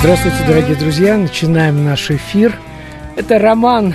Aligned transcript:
Здравствуйте, 0.00 0.38
дорогие 0.46 0.76
друзья. 0.76 1.18
Начинаем 1.18 1.84
наш 1.84 2.10
эфир. 2.10 2.58
Это 3.16 3.38
Роман, 3.38 3.94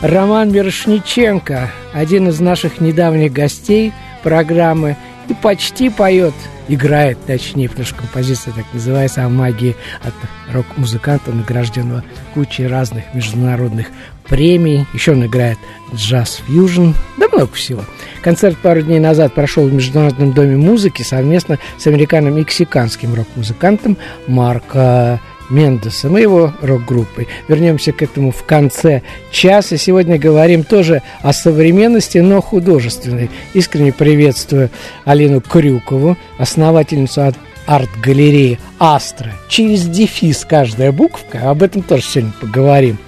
Роман 0.00 0.50
Мирошниченко, 0.50 1.70
один 1.92 2.26
из 2.26 2.40
наших 2.40 2.80
недавних 2.80 3.32
гостей 3.32 3.92
программы. 4.24 4.96
И 5.32 5.34
почти 5.34 5.88
поет, 5.88 6.34
играет, 6.68 7.16
точнее, 7.26 7.70
потому 7.70 7.86
что 7.86 7.96
композиция 7.96 8.52
так 8.52 8.66
называется, 8.74 9.24
о 9.24 9.30
магии 9.30 9.74
от 10.02 10.12
рок-музыканта, 10.52 11.32
награжденного 11.32 12.04
кучей 12.34 12.66
разных 12.66 13.04
международных 13.14 13.86
премий. 14.28 14.86
Еще 14.92 15.12
он 15.12 15.24
играет 15.24 15.56
джаз-фьюжн, 15.94 16.92
да 17.16 17.28
много 17.32 17.54
всего. 17.54 17.82
Концерт 18.20 18.58
пару 18.58 18.82
дней 18.82 19.00
назад 19.00 19.32
прошел 19.32 19.66
в 19.66 19.72
Международном 19.72 20.34
доме 20.34 20.58
музыки 20.58 21.00
совместно 21.00 21.58
с 21.78 21.86
американо-мексиканским 21.86 23.14
рок-музыкантом 23.14 23.96
Марко 24.26 25.18
Мендесом 25.52 26.16
и 26.18 26.22
его 26.22 26.52
рок-группой. 26.62 27.28
Вернемся 27.46 27.92
к 27.92 28.02
этому 28.02 28.32
в 28.32 28.44
конце 28.44 29.02
часа. 29.30 29.76
Сегодня 29.76 30.18
говорим 30.18 30.64
тоже 30.64 31.02
о 31.20 31.32
современности, 31.32 32.18
но 32.18 32.40
художественной. 32.40 33.30
Искренне 33.52 33.92
приветствую 33.92 34.70
Алину 35.04 35.40
Крюкову, 35.40 36.16
основательницу 36.38 37.32
арт-галереи 37.66 38.58
«Астра». 38.78 39.32
Через 39.48 39.86
дефис 39.86 40.44
каждая 40.48 40.90
буковка, 40.90 41.50
об 41.50 41.62
этом 41.62 41.82
тоже 41.82 42.02
сегодня 42.02 42.32
поговорим. 42.40 42.98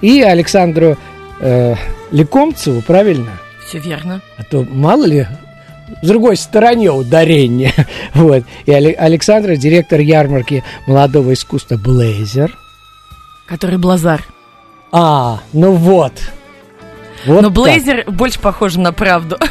И 0.00 0.22
Александру 0.22 0.96
э, 1.40 1.74
Лекомцеву, 2.10 2.82
правильно? 2.82 3.38
Все 3.66 3.78
верно. 3.78 4.20
А 4.36 4.42
то 4.42 4.66
мало 4.68 5.04
ли 5.04 5.26
с 6.02 6.06
другой 6.06 6.36
стороне 6.36 6.90
ударение. 6.90 7.74
вот. 8.14 8.44
И 8.66 8.72
Александра, 8.72 9.56
директор 9.56 10.00
ярмарки 10.00 10.64
молодого 10.86 11.32
искусства 11.32 11.76
«Блейзер». 11.76 12.56
Который 13.46 13.78
Блазар. 13.78 14.24
А, 14.92 15.40
ну 15.52 15.72
вот. 15.72 16.12
вот 17.26 17.42
Но 17.42 17.50
Блейзер 17.50 18.04
больше 18.08 18.40
похож 18.40 18.76
на 18.76 18.92
правду. 18.92 19.36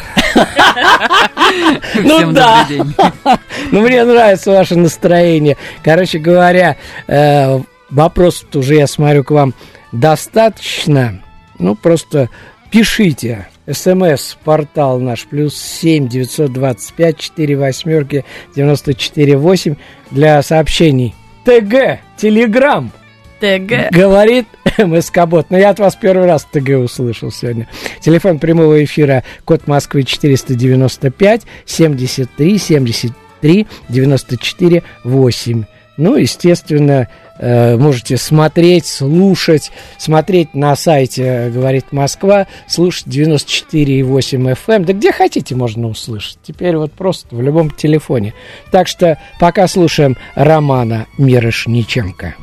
Ну 1.95 2.31
да. 2.31 2.67
Ну 3.71 3.81
мне 3.81 4.03
нравится 4.03 4.51
ваше 4.51 4.75
настроение. 4.75 5.57
Короче 5.83 6.19
говоря, 6.19 6.77
э, 7.07 7.59
вопрос 7.89 8.45
уже 8.53 8.75
я 8.75 8.87
смотрю 8.87 9.23
к 9.23 9.31
вам 9.31 9.53
достаточно. 9.91 11.21
Ну 11.57 11.75
просто 11.75 12.29
пишите 12.69 13.47
СМС-портал 13.71 14.99
наш 14.99 15.25
плюс 15.25 15.55
семь 15.55 16.07
девятьсот 16.07 16.51
двадцать 16.51 16.93
пять 16.93 17.17
четыре 17.17 17.55
восьмерки 17.55 18.25
девяносто 18.55 18.93
четыре 18.93 19.37
восемь 19.37 19.75
для 20.11 20.41
сообщений. 20.41 21.15
ТГ, 21.45 21.99
Телеграм. 22.17 22.91
ТГ. 23.39 23.91
Говорит 23.91 24.47
МСК-бот. 24.77 25.49
Но 25.49 25.57
я 25.57 25.69
от 25.69 25.79
вас 25.79 25.95
первый 25.95 26.27
раз 26.27 26.45
ТГ 26.51 26.69
услышал 26.83 27.31
сегодня. 27.31 27.67
Телефон 28.01 28.39
прямого 28.39 28.83
эфира, 28.83 29.23
код 29.45 29.67
Москвы 29.67 30.03
495 30.03 31.41
73 31.65 32.57
73 32.57 33.67
94 33.87 34.83
8. 35.03 35.63
Ну, 35.97 36.15
естественно, 36.15 37.07
можете 37.39 38.17
смотреть, 38.17 38.85
слушать, 38.85 39.71
смотреть 39.97 40.53
на 40.53 40.75
сайте 40.75 41.49
«Говорит 41.53 41.91
Москва», 41.91 42.47
слушать 42.67 43.07
94,8 43.07 44.03
FM. 44.03 44.57
Эм. 44.67 44.85
Да 44.85 44.93
где 44.93 45.11
хотите 45.11 45.55
можно 45.55 45.87
услышать. 45.87 46.37
Теперь 46.43 46.75
вот 46.75 46.91
просто 46.91 47.35
в 47.35 47.41
любом 47.41 47.71
телефоне. 47.71 48.33
Так 48.71 48.87
что 48.87 49.17
пока 49.39 49.67
слушаем 49.67 50.17
Романа 50.35 51.07
Мирошниченко. 51.17 52.35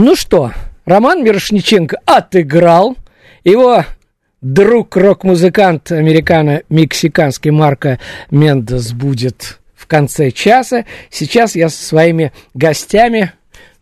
Ну 0.00 0.14
что, 0.14 0.52
Роман 0.84 1.24
Мирошниченко 1.24 1.98
отыграл. 2.06 2.96
Его 3.42 3.84
друг 4.40 4.96
рок-музыкант 4.96 5.90
американо-мексиканский 5.90 7.50
Марко 7.50 7.98
Мендес 8.30 8.92
будет 8.92 9.58
в 9.74 9.88
конце 9.88 10.30
часа. 10.30 10.84
Сейчас 11.10 11.56
я 11.56 11.68
со 11.68 11.84
своими 11.84 12.30
гостями 12.54 13.32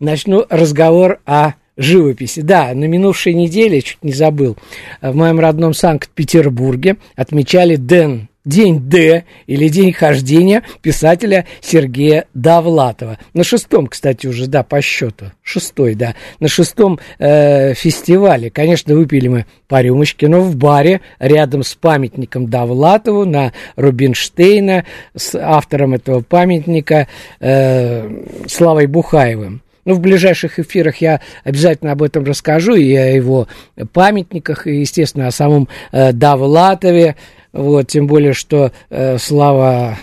начну 0.01 0.47
разговор 0.49 1.21
о 1.27 1.53
живописи. 1.77 2.41
Да, 2.41 2.73
на 2.73 2.87
минувшей 2.87 3.35
неделе, 3.35 3.83
чуть 3.83 4.03
не 4.03 4.15
забыл, 4.15 4.57
в 5.03 5.15
моем 5.15 5.39
родном 5.39 5.75
Санкт-Петербурге 5.75 6.97
отмечали 7.15 7.77
Дэн 7.77 8.31
День 8.47 8.81
Д 8.81 9.25
или 9.47 9.69
День 9.69 9.93
хождения 9.93 10.63
писателя 10.81 11.45
Сергея 11.61 12.27
Довлатова. 12.33 13.19
На 13.35 13.45
шестом, 13.45 13.89
кстати, 13.89 14.27
уже, 14.27 14.47
да, 14.47 14.63
по 14.63 14.81
счету. 14.81 15.27
Шестой, 15.43 15.95
да. 15.95 16.15
На 16.41 16.49
шестом 16.49 16.99
э, 17.19 17.75
фестивале. 17.75 18.49
Конечно, 18.49 18.95
выпили 18.95 19.29
мы 19.29 19.47
по 19.69 19.83
рюмочке, 19.83 20.29
но 20.29 20.41
в 20.41 20.57
баре 20.57 21.01
рядом 21.19 21.65
с 21.65 21.75
памятником 21.75 22.49
Довлатову 22.49 23.25
на 23.25 23.53
Рубинштейна 23.75 24.85
с 25.15 25.35
автором 25.35 25.95
этого 25.95 26.21
памятника 26.21 27.09
э, 27.41 28.09
Славой 28.47 28.87
Бухаевым. 28.87 29.63
Ну, 29.85 29.95
в 29.95 30.01
ближайших 30.01 30.59
эфирах 30.59 30.97
я 30.97 31.21
обязательно 31.45 31.93
об 31.93 32.03
этом 32.03 32.25
расскажу, 32.25 32.75
и 32.75 32.93
о 32.95 33.07
его 33.07 33.47
памятниках, 33.93 34.67
и, 34.67 34.81
естественно, 34.81 35.29
о 35.29 35.31
самом 35.31 35.69
э, 35.93 36.13
Довлатове, 36.13 37.15
вот, 37.57 37.89
тем 37.89 38.07
более, 38.07 38.33
что 38.33 38.73
э, 38.91 39.19
Слава 39.19 39.97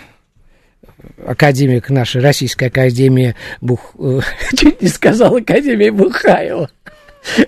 академик 1.24 1.90
нашей 1.90 2.20
Российской 2.20 2.64
Академии 2.68 3.34
Бух... 3.60 3.94
чуть 4.56 4.82
не 4.82 4.88
сказал 4.88 5.36
Академии 5.36 5.90
Бухаева. 5.90 6.70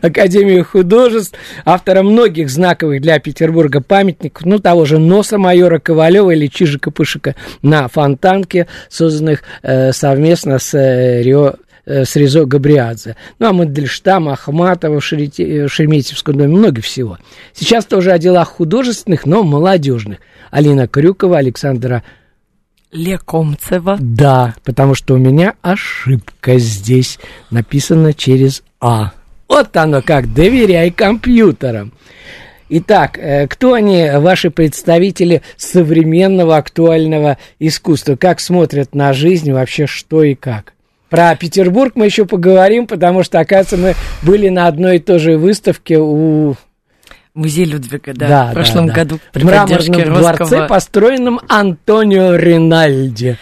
Академии 0.01 0.63
художеств, 0.63 1.37
автора 1.67 2.03
многих 2.03 2.49
знаковых 2.49 3.03
для 3.03 3.19
Петербурга 3.19 3.83
памятников, 3.83 4.47
ну, 4.47 4.59
того 4.59 4.87
же 4.87 4.99
носа 4.99 5.37
майора 5.37 5.79
Ковалева 5.79 6.31
или 6.31 6.47
Чижика-Пышика 6.47 7.35
на 7.61 7.87
Фонтанке, 7.89 8.69
созданных 8.89 9.43
э, 9.63 9.93
совместно 9.93 10.59
с 10.59 10.73
э, 10.73 11.23
Рио 11.23 11.57
Э, 11.57 11.66
с 11.87 12.17
Резо 12.17 12.45
Габриадзе. 12.45 13.17
Ну, 13.39 13.49
а 13.49 13.53
Мандельштам, 13.53 14.29
Ахматова, 14.29 15.01
Шерете, 15.01 15.69
Шереметьевском 15.69 16.37
доме, 16.37 16.57
много 16.57 16.83
всего. 16.83 17.19
Сейчас 17.53 17.87
тоже 17.87 18.13
о 18.13 18.19
делах 18.19 18.49
художественных, 18.49 19.25
но 19.25 19.43
молодежных. 19.43 20.19
Алина 20.51 20.89
Крюкова, 20.89 21.39
Александра 21.39 22.03
Лекомцева. 22.93 23.99
Да, 24.01 24.55
потому 24.65 24.95
что 24.95 25.15
у 25.15 25.19
меня 25.19 25.55
ошибка 25.63 26.59
здесь 26.59 27.19
написана 27.51 28.13
через 28.13 28.63
А. 28.81 29.13
Вот 29.49 29.77
оно 29.77 30.03
как, 30.03 30.33
доверяй 30.33 30.91
компьютерам. 30.91 31.93
Итак, 32.69 33.17
э, 33.19 33.47
кто 33.47 33.75
они, 33.75 34.11
ваши 34.17 34.51
представители 34.51 35.43
современного 35.57 36.57
актуального 36.57 37.39
искусства? 37.61 38.17
Как 38.17 38.41
смотрят 38.41 38.95
на 38.95 39.13
жизнь, 39.13 39.53
вообще 39.53 39.87
что 39.87 40.25
и 40.25 40.35
как? 40.35 40.73
Про 41.09 41.37
Петербург 41.37 41.93
мы 41.95 42.07
еще 42.07 42.27
поговорим, 42.27 42.87
потому 42.87 43.23
что, 43.23 43.39
оказывается, 43.39 43.77
мы 43.77 43.95
были 44.23 44.49
на 44.49 44.67
одной 44.67 44.97
и 44.97 44.99
той 44.99 45.19
же 45.19 45.39
выставке 45.39 45.99
у 45.99 46.57
Музей 47.35 47.65
Людвига, 47.65 48.13
да, 48.15 48.29
да 48.29 48.51
в 48.51 48.55
прошлом 48.55 48.89
да, 48.89 48.95
году. 48.95 49.21
При 49.33 49.43
в 49.43 49.45
мраморном 49.45 50.15
дворце, 50.15 50.67
построенном 50.67 51.41
Антонио 51.49 52.35
Ринальди. 52.35 53.37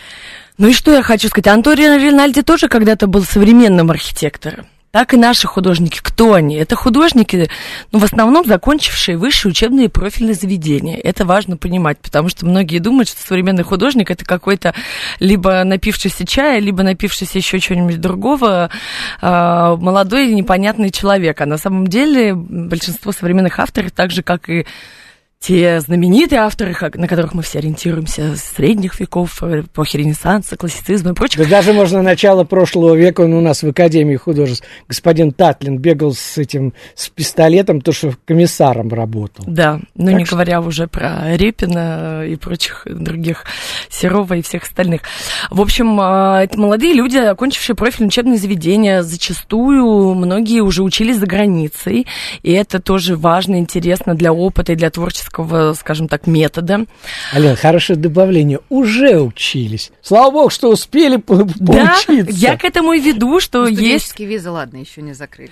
Ну 0.59 0.69
и 0.69 0.73
что 0.73 0.93
я 0.93 1.03
хочу 1.03 1.29
сказать? 1.29 1.47
Антонио 1.47 1.97
Ринальди 1.97 2.43
тоже 2.43 2.69
когда-то 2.69 3.07
был 3.07 3.25
современным 3.25 3.91
архитектором 3.91 4.67
так 4.95 5.13
и 5.13 5.17
наши 5.17 5.49
художники. 5.49 5.99
Кто 6.01 6.35
они? 6.35 6.55
Это 6.55 6.77
художники, 6.77 7.51
ну, 7.91 7.99
в 7.99 8.05
основном 8.05 8.47
закончившие 8.47 9.17
высшие 9.17 9.51
учебные 9.51 9.89
профильные 9.89 10.35
заведения. 10.35 10.97
Это 10.97 11.25
важно 11.25 11.57
понимать, 11.57 11.99
потому 11.99 12.29
что 12.29 12.47
многие 12.47 12.79
думают, 12.79 13.09
что 13.09 13.21
современный 13.21 13.65
художник 13.65 14.13
это 14.13 14.25
какой-то 14.25 14.73
либо 15.19 15.65
напившийся 15.65 16.25
чая, 16.25 16.61
либо 16.61 16.85
напившийся 16.85 17.39
еще 17.39 17.59
чего-нибудь 17.59 18.01
другого, 18.01 18.71
э, 19.21 19.77
молодой 19.81 20.33
непонятный 20.33 20.93
человек. 20.93 21.41
А 21.41 21.47
на 21.47 21.59
самом 21.59 21.89
деле 21.89 22.33
большинство 22.33 23.11
современных 23.11 23.59
авторов, 23.59 23.91
так 23.91 24.13
же, 24.13 24.23
как 24.23 24.49
и 24.49 24.65
те 25.47 25.79
знаменитые 25.81 26.41
авторы, 26.41 26.75
на 26.95 27.07
которых 27.07 27.35
мы 27.35 27.43
все 27.43 27.59
ориентируемся, 27.59 28.35
средних 28.35 28.99
веков, 28.99 29.43
эпохи 29.43 29.99
Ренессанса, 29.99 30.57
классицизма 30.57 31.11
и 31.11 31.15
прочего. 31.15 31.45
Да 31.45 31.51
даже 31.51 31.75
можно 31.75 32.01
начало 32.01 32.45
прошлого 32.45 32.95
века, 32.95 33.21
он 33.23 33.35
у 33.35 33.43
нас 33.43 33.63
в 33.63 33.69
Академии 33.69 34.17
художеств, 34.17 34.67
господин 34.89 35.33
Татлин 35.33 35.77
бегал 35.77 36.15
с 36.15 36.39
этим, 36.39 36.73
с 36.95 37.11
пистолетом, 37.11 37.83
то, 37.83 37.93
что 37.93 38.15
комиссаром 38.25 38.89
работал. 38.89 39.45
Да, 39.47 39.81
ну 39.95 40.07
так 40.07 40.15
не 40.15 40.25
что... 40.25 40.37
говоря 40.37 40.63
уже 40.63 40.87
про 40.87 41.37
Репина 41.37 42.25
и 42.27 42.37
прочих 42.37 42.87
других, 42.87 43.45
Серова 43.91 44.35
и 44.35 44.43
всех 44.43 44.63
остальных. 44.63 45.03
В 45.51 45.61
общем, 45.61 45.99
а, 46.01 46.43
это 46.43 46.59
молодые 46.59 46.95
люди, 46.95 47.19
окончившие 47.19 47.77
профильное 47.77 48.09
учебное 48.09 48.39
заведение, 48.39 49.03
зачастую 49.03 50.15
многие 50.15 50.61
уже 50.61 50.83
учились 50.83 51.19
за 51.19 51.27
границей, 51.27 52.07
и 52.43 52.51
это 52.51 52.81
тоже 52.81 53.15
важно, 53.15 53.57
интересно 53.57 54.15
для 54.15 54.33
опыта 54.33 54.73
и 54.73 54.77
для 54.77 54.89
творческого 54.89 55.34
педагогического, 55.35 55.75
скажем 55.75 56.09
так, 56.09 56.27
метода. 56.27 56.87
Ален, 57.35 57.57
хорошее 57.57 57.99
добавление. 57.99 58.61
Уже 58.69 59.21
учились. 59.21 59.91
Слава 60.03 60.31
богу, 60.31 60.51
что 60.51 60.71
успели 60.71 61.17
по 61.17 61.45
поучиться. 61.45 62.07
Да, 62.07 62.25
я 62.29 62.57
к 62.57 62.65
этому 62.65 62.93
и 62.93 63.01
веду, 63.01 63.41
что 63.41 63.67
есть... 63.67 64.19
визы, 64.19 64.51
ладно, 64.51 64.79
еще 64.79 65.03
не 65.03 65.13
закрыли. 65.13 65.51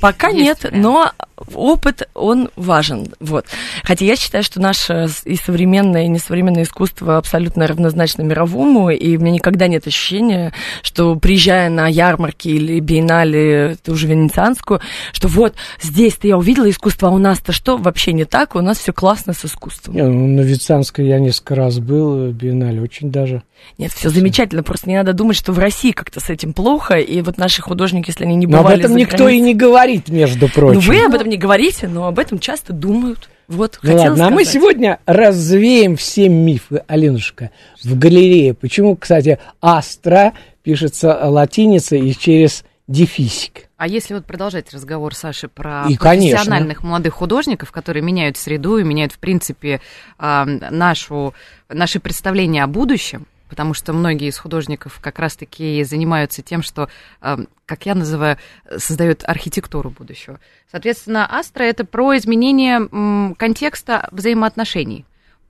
Пока 0.00 0.32
нет, 0.32 0.66
но 0.72 1.12
опыт, 1.54 2.08
он 2.14 2.50
важен. 2.56 3.08
Вот. 3.20 3.46
Хотя 3.82 4.04
я 4.04 4.16
считаю, 4.16 4.44
что 4.44 4.60
наше 4.60 5.08
и 5.24 5.36
современное, 5.36 6.04
и 6.04 6.08
несовременное 6.08 6.62
искусство 6.62 7.18
абсолютно 7.18 7.66
равнозначно 7.66 8.22
мировому, 8.22 8.90
и 8.90 9.16
у 9.16 9.20
меня 9.20 9.32
никогда 9.32 9.66
нет 9.66 9.86
ощущения, 9.86 10.52
что 10.82 11.16
приезжая 11.16 11.68
на 11.70 11.88
ярмарки 11.88 12.48
или 12.48 12.80
биеннале, 12.80 13.76
ту 13.82 13.94
же 13.94 14.06
венецианскую, 14.06 14.80
что 15.12 15.28
вот 15.28 15.54
здесь-то 15.80 16.26
я 16.26 16.36
увидела 16.36 16.68
искусство, 16.70 17.08
а 17.08 17.12
у 17.12 17.18
нас-то 17.18 17.52
что? 17.52 17.76
Вообще 17.76 18.12
не 18.12 18.24
так, 18.24 18.54
у 18.54 18.60
нас 18.60 18.78
все 18.78 18.92
классно 18.92 19.32
с 19.32 19.44
искусством. 19.44 19.94
Не, 19.94 20.02
ну, 20.02 20.26
на 20.28 20.40
Венецианской 20.40 21.06
я 21.06 21.18
несколько 21.18 21.54
раз 21.54 21.78
был, 21.78 22.30
биеннале 22.30 22.80
очень 22.80 23.10
даже. 23.10 23.42
Нет, 23.78 23.92
все 23.92 24.10
замечательно, 24.10 24.62
просто 24.62 24.88
не 24.88 24.96
надо 24.96 25.14
думать, 25.14 25.36
что 25.36 25.52
в 25.52 25.58
России 25.58 25.92
как-то 25.92 26.20
с 26.20 26.28
этим 26.30 26.52
плохо, 26.52 26.96
и 26.96 27.22
вот 27.22 27.38
наши 27.38 27.62
художники, 27.62 28.10
если 28.10 28.24
они 28.24 28.36
не 28.36 28.46
бывали 28.46 28.62
Но 28.62 28.68
об 28.68 28.78
этом 28.78 28.96
никто 28.96 29.24
границей... 29.24 29.38
и 29.38 29.40
не 29.40 29.54
говорит, 29.54 30.08
между 30.08 30.48
прочим. 30.48 30.74
Ну 30.74 30.80
вы 30.80 31.04
об 31.04 31.14
этом 31.14 31.28
не 31.28 31.33
говорите, 31.36 31.88
но 31.88 32.06
об 32.06 32.18
этом 32.18 32.38
часто 32.38 32.72
думают. 32.72 33.28
Вот, 33.46 33.78
ну 33.82 33.94
ладно, 33.94 34.16
сказать. 34.16 34.32
а 34.32 34.34
мы 34.34 34.44
сегодня 34.44 35.00
развеем 35.04 35.96
все 35.96 36.28
мифы, 36.28 36.82
Алинушка, 36.86 37.50
в 37.82 37.98
галерее. 37.98 38.54
Почему, 38.54 38.96
кстати, 38.96 39.38
Астра 39.60 40.32
пишется 40.62 41.14
латиницей 41.28 42.08
и 42.08 42.16
через 42.16 42.64
дефисик. 42.86 43.68
А 43.76 43.86
если 43.86 44.14
вот 44.14 44.24
продолжать 44.24 44.72
разговор, 44.72 45.14
Саши, 45.14 45.48
про 45.48 45.84
и, 45.88 45.96
профессиональных 45.96 46.78
конечно. 46.78 46.88
молодых 46.88 47.14
художников, 47.14 47.70
которые 47.70 48.02
меняют 48.02 48.36
среду 48.36 48.78
и 48.78 48.84
меняют, 48.84 49.12
в 49.12 49.18
принципе, 49.18 49.80
нашу, 50.18 51.34
наши 51.68 52.00
представления 52.00 52.64
о 52.64 52.66
будущем, 52.66 53.26
потому 53.54 53.72
что 53.72 53.92
многие 53.92 54.30
из 54.30 54.36
художников 54.36 54.98
как 55.00 55.20
раз-таки 55.20 55.84
занимаются 55.84 56.42
тем, 56.42 56.60
что, 56.60 56.88
как 57.20 57.86
я 57.86 57.94
называю, 57.94 58.36
создают 58.76 59.22
архитектуру 59.22 59.90
будущего. 59.90 60.40
Соответственно, 60.72 61.24
Астра— 61.30 61.62
это 61.64 61.84
про 61.84 62.16
изменение 62.16 63.34
контекста 63.36 64.08
взаимоотношений 64.10 65.04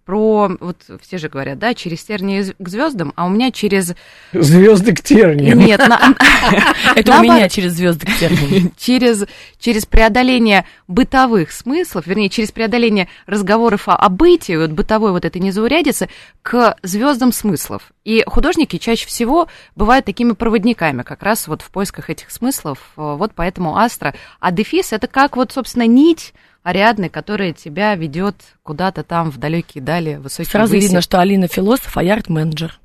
про, 0.04 0.50
вот 0.61 0.76
все 1.00 1.18
же 1.18 1.28
говорят, 1.28 1.58
да, 1.58 1.75
через 1.75 2.04
тернии 2.04 2.54
к 2.58 2.68
звездам, 2.68 3.12
а 3.16 3.26
у 3.26 3.28
меня 3.28 3.50
через... 3.50 3.94
Звезды 4.32 4.94
к 4.94 5.02
терниям. 5.02 5.58
Нет, 5.58 5.80
это 6.96 7.18
у 7.18 7.23
меня 7.23 7.49
через 7.49 7.73
звезды 7.73 8.06
к 8.06 8.18
терниям. 8.18 8.73
Через, 8.76 9.25
через 9.58 9.87
преодоление 9.87 10.66
бытовых 10.88 11.52
смыслов, 11.52 12.06
вернее, 12.06 12.28
через 12.28 12.52
преодоление 12.52 13.08
разговоров 13.26 13.88
о, 13.88 13.96
о 13.96 14.08
бытии, 14.08 14.56
вот 14.56 14.70
бытовой 14.70 15.12
вот 15.12 15.25
этой 15.25 15.40
незаурядицы, 15.40 16.08
к 16.42 16.76
звездам 16.82 17.32
смыслов. 17.32 17.92
И 18.04 18.23
художники 18.26 18.76
чаще 18.76 19.06
всего 19.06 19.49
бывают 19.75 20.04
такими 20.04 20.32
проводниками, 20.32 21.02
как 21.02 21.23
раз 21.23 21.49
вот 21.49 21.62
в 21.62 21.70
поисках 21.70 22.11
этих 22.11 22.30
смыслов. 22.30 22.78
Вот 22.96 23.32
поэтому 23.34 23.76
Астра. 23.76 24.14
А 24.40 24.52
Дефис— 24.52 24.92
это 24.92 25.06
как 25.06 25.37
вот, 25.37 25.52
собственно, 25.52 25.87
нить 25.87 26.34
Ариадны, 26.64 27.11
которая 27.11 27.52
тебя 27.52 27.94
ведет 27.94 28.37
куда-то 28.62 29.04
там 29.04 29.30
в 29.30 29.37
далекие 29.37 29.85
дали, 29.85 30.14
высокие 30.16 30.50
Сразу 30.50 30.73
выси. 30.73 30.87
видно, 30.87 31.02
что 31.02 31.21
Алина 31.21 31.47
философ, 31.47 31.97
а 31.99 32.02
я 32.02 32.14
арт-менеджер. 32.14 32.80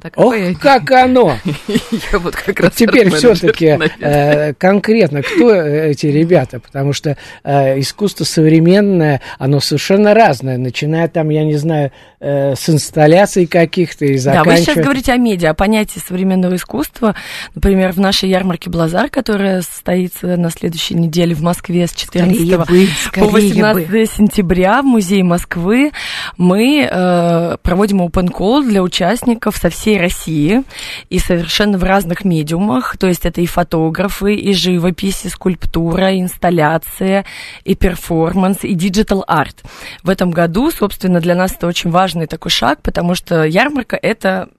Так 0.00 0.14
Ох, 0.16 0.34
я... 0.34 0.54
как 0.54 0.90
оно! 0.92 1.36
Я 2.12 2.18
вот 2.18 2.34
как 2.34 2.60
раз 2.60 2.74
Теперь 2.74 3.10
все-таки 3.10 3.78
э, 4.00 4.54
конкретно, 4.54 5.22
кто 5.22 5.54
эти 5.54 6.06
ребята? 6.06 6.60
Потому 6.60 6.94
что 6.94 7.18
э, 7.44 7.78
искусство 7.78 8.24
современное, 8.24 9.20
оно 9.38 9.60
совершенно 9.60 10.14
разное, 10.14 10.56
начиная 10.56 11.08
там, 11.08 11.28
я 11.28 11.44
не 11.44 11.56
знаю, 11.56 11.92
э, 12.20 12.54
с 12.54 12.70
инсталляций 12.70 13.46
каких-то 13.46 14.06
и 14.06 14.16
заканчивая... 14.16 14.56
Да, 14.56 14.60
вы 14.60 14.64
сейчас 14.64 14.76
говорите 14.82 15.12
о 15.12 15.16
медиа, 15.18 15.50
о 15.50 15.54
понятии 15.54 15.98
современного 15.98 16.56
искусства. 16.56 17.14
Например, 17.54 17.92
в 17.92 18.00
нашей 18.00 18.30
ярмарке 18.30 18.70
«Блазар», 18.70 19.10
которая 19.10 19.60
состоится 19.60 20.38
на 20.38 20.50
следующей 20.50 20.94
неделе 20.94 21.34
в 21.34 21.42
Москве 21.42 21.86
с 21.86 21.92
14 21.92 22.56
бы, 22.56 22.88
по 23.14 23.26
18 23.26 23.90
бы. 23.90 24.06
сентября 24.06 24.80
в 24.80 24.86
Музее 24.86 25.22
Москвы, 25.22 25.92
мы 26.38 26.88
э, 26.90 27.56
проводим 27.62 28.00
open 28.00 28.30
call 28.30 28.66
для 28.66 28.82
участников 28.82 29.56
со 29.58 29.68
всех 29.68 29.81
всей 29.82 29.98
России 29.98 30.62
и 31.10 31.18
совершенно 31.18 31.76
в 31.76 31.82
разных 31.82 32.24
медиумах. 32.24 32.96
То 32.98 33.08
есть 33.08 33.26
это 33.26 33.40
и 33.40 33.46
фотографы, 33.46 34.36
и 34.36 34.52
живопись, 34.52 35.24
и 35.24 35.28
скульптура, 35.28 36.12
и 36.12 36.20
инсталляция, 36.20 37.24
и 37.64 37.74
перформанс, 37.74 38.58
и 38.62 38.74
digital 38.74 39.24
art. 39.26 39.64
В 40.04 40.08
этом 40.08 40.30
году, 40.30 40.70
собственно, 40.70 41.18
для 41.18 41.34
нас 41.34 41.52
это 41.52 41.66
очень 41.66 41.90
важный 41.90 42.28
такой 42.28 42.52
шаг, 42.52 42.80
потому 42.82 43.16
что 43.16 43.42
ярмарка– 43.42 43.98
это 44.02 44.50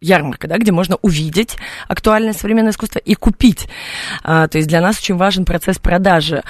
ярмарка, 0.00 0.48
да, 0.48 0.58
где 0.58 0.72
можно 0.72 0.96
увидеть 1.02 1.56
актуальное 1.86 2.32
современное 2.32 2.72
искусство 2.72 2.98
и 2.98 3.14
купить. 3.14 3.68
А, 4.24 4.48
то 4.48 4.58
есть 4.58 4.68
для 4.68 4.80
нас 4.80 4.98
очень 4.98 5.14
важен 5.14 5.44
процесс 5.44 5.78
продажи. 5.78 6.42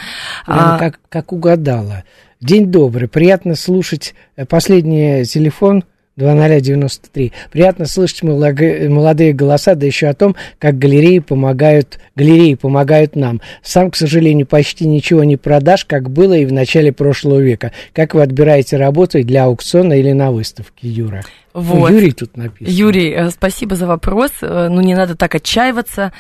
Прямо 0.47 0.76
а, 0.76 0.78
как, 0.78 0.99
как 1.11 1.33
угадала. 1.33 2.04
День 2.40 2.71
добрый, 2.71 3.07
приятно 3.07 3.54
слушать 3.54 4.14
э, 4.37 4.47
последний 4.47 5.25
телефон 5.25 5.85
2093. 6.16 7.33
Приятно 7.50 7.87
слышать 7.87 8.23
молодые 8.23 9.33
голоса, 9.33 9.75
да 9.75 9.87
еще 9.87 10.06
о 10.06 10.14
том, 10.14 10.37
как 10.59 10.78
галереи 10.78 11.18
помогают, 11.18 11.99
галереи 12.14 12.54
помогают 12.54 13.16
нам. 13.16 13.40
Сам, 13.62 13.90
к 13.90 13.97
сожалению, 13.97 14.47
почти 14.47 14.87
ничего 14.87 15.25
не 15.25 15.37
продашь, 15.37 15.85
как 15.85 16.11
было 16.11 16.35
и 16.35 16.47
в 16.47 16.52
начале 16.52 16.92
прошлого 16.92 17.40
века. 17.40 17.73
Как 17.92 18.14
вы 18.14 18.23
отбираете 18.23 18.76
работу 18.76 19.23
для 19.25 19.44
аукциона 19.44 19.94
или 19.94 20.12
на 20.12 20.30
выставке, 20.30 20.88
Юра? 20.88 21.23
Вот. 21.55 21.89
Юрий 21.93 22.11
тут 22.11 22.37
написан. 22.37 22.75
Юрий, 22.75 23.13
э, 23.13 23.31
спасибо 23.31 23.77
за 23.77 23.87
вопрос. 23.87 24.33
Э, 24.43 24.67
ну, 24.69 24.81
не 24.81 24.97
надо 24.97 25.15
так 25.15 25.37
отчаиваться. 25.37 26.13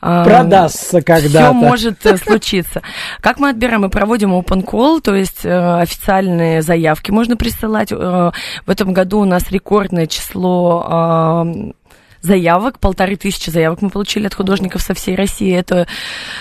А, 0.00 0.24
Продастся 0.24 1.00
когда-то. 1.00 1.28
Все 1.28 1.52
может 1.52 2.04
э, 2.04 2.16
случиться. 2.16 2.82
Как 3.20 3.38
мы 3.38 3.50
отбираем? 3.50 3.82
Мы 3.82 3.88
проводим 3.88 4.34
open 4.34 4.64
call, 4.64 5.00
то 5.00 5.14
есть 5.14 5.46
официальные 5.46 6.62
заявки 6.62 7.12
можно 7.12 7.36
присылать. 7.36 7.92
В 7.92 8.32
этом 8.66 8.92
году 8.92 9.20
у 9.20 9.24
нас 9.24 9.48
рекордное 9.52 10.08
число 10.08 11.72
заявок, 12.22 12.78
полторы 12.78 13.16
тысячи 13.16 13.50
заявок 13.50 13.82
мы 13.82 13.90
получили 13.90 14.26
от 14.26 14.34
художников 14.34 14.82
со 14.82 14.94
всей 14.94 15.14
России. 15.14 15.54
Это, 15.56 15.86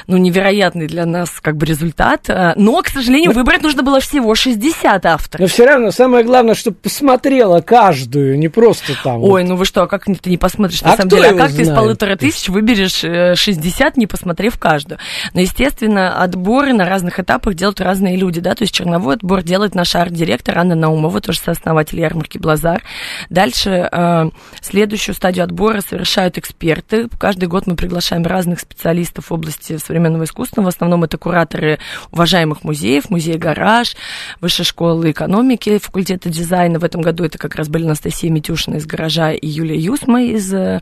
ну, 0.07 0.17
невероятный 0.17 0.87
для 0.87 1.05
нас 1.05 1.39
как 1.41 1.57
бы 1.57 1.65
результат. 1.65 2.29
А, 2.29 2.53
но, 2.55 2.81
к 2.81 2.89
сожалению, 2.89 3.31
выбрать 3.31 3.61
нужно 3.61 3.83
было 3.83 3.99
всего 3.99 4.35
60 4.35 5.05
авторов. 5.05 5.41
Но 5.41 5.47
все 5.47 5.65
равно 5.65 5.91
самое 5.91 6.23
главное, 6.23 6.55
чтобы 6.55 6.77
посмотрела 6.77 7.61
каждую, 7.61 8.37
не 8.37 8.49
просто 8.49 8.93
там. 9.03 9.23
Ой, 9.23 9.43
вот. 9.43 9.49
ну 9.49 9.55
вы 9.55 9.65
что, 9.65 9.83
а 9.83 9.87
как 9.87 10.05
ты 10.05 10.29
не 10.29 10.37
посмотришь 10.37 10.81
на 10.81 10.93
а 10.93 10.97
самом 10.97 11.09
деле? 11.09 11.27
А 11.27 11.29
как 11.29 11.51
знает? 11.51 11.55
ты 11.55 11.61
из 11.61 11.69
полутора 11.69 12.15
тысяч 12.15 12.49
выберешь 12.49 13.37
60, 13.39 13.81
э, 13.81 13.99
не 13.99 14.07
посмотрев 14.07 14.59
каждую? 14.59 14.99
Но, 15.33 15.41
естественно, 15.41 16.21
отборы 16.21 16.73
на 16.73 16.85
разных 16.85 17.19
этапах 17.19 17.53
делают 17.53 17.81
разные 17.81 18.17
люди, 18.17 18.41
да, 18.41 18.55
то 18.55 18.63
есть 18.63 18.73
черновой 18.73 19.15
отбор 19.15 19.43
делает 19.43 19.75
наш 19.75 19.95
арт-директор 19.95 20.57
Анна 20.57 20.75
Наумова, 20.75 21.21
тоже 21.21 21.39
сооснователь 21.39 21.99
ярмарки 21.99 22.37
Блазар. 22.37 22.83
Дальше 23.29 23.89
э, 23.91 24.29
следующую 24.61 25.15
стадию 25.15 25.45
отбора 25.45 25.68
отбора 25.69 25.81
совершают 25.81 26.37
эксперты. 26.37 27.07
Каждый 27.19 27.47
год 27.47 27.67
мы 27.67 27.75
приглашаем 27.75 28.23
разных 28.23 28.59
специалистов 28.59 29.29
в 29.29 29.33
области 29.33 29.77
современного 29.77 30.23
искусства. 30.23 30.63
В 30.63 30.67
основном 30.67 31.03
это 31.03 31.17
кураторы 31.17 31.77
уважаемых 32.11 32.63
музеев, 32.63 33.09
музей 33.09 33.37
«Гараж», 33.37 33.95
Высшей 34.41 34.65
школы 34.65 35.11
экономики, 35.11 35.77
факультета 35.77 36.29
дизайна. 36.29 36.79
В 36.79 36.83
этом 36.83 37.01
году 37.01 37.23
это 37.23 37.37
как 37.37 37.55
раз 37.55 37.69
были 37.69 37.85
Анастасия 37.85 38.31
Митюшина 38.31 38.77
из 38.77 38.87
«Гаража» 38.87 39.31
и 39.31 39.47
Юлия 39.47 39.77
Юсма 39.77 40.23
из 40.23 40.51
э, 40.53 40.81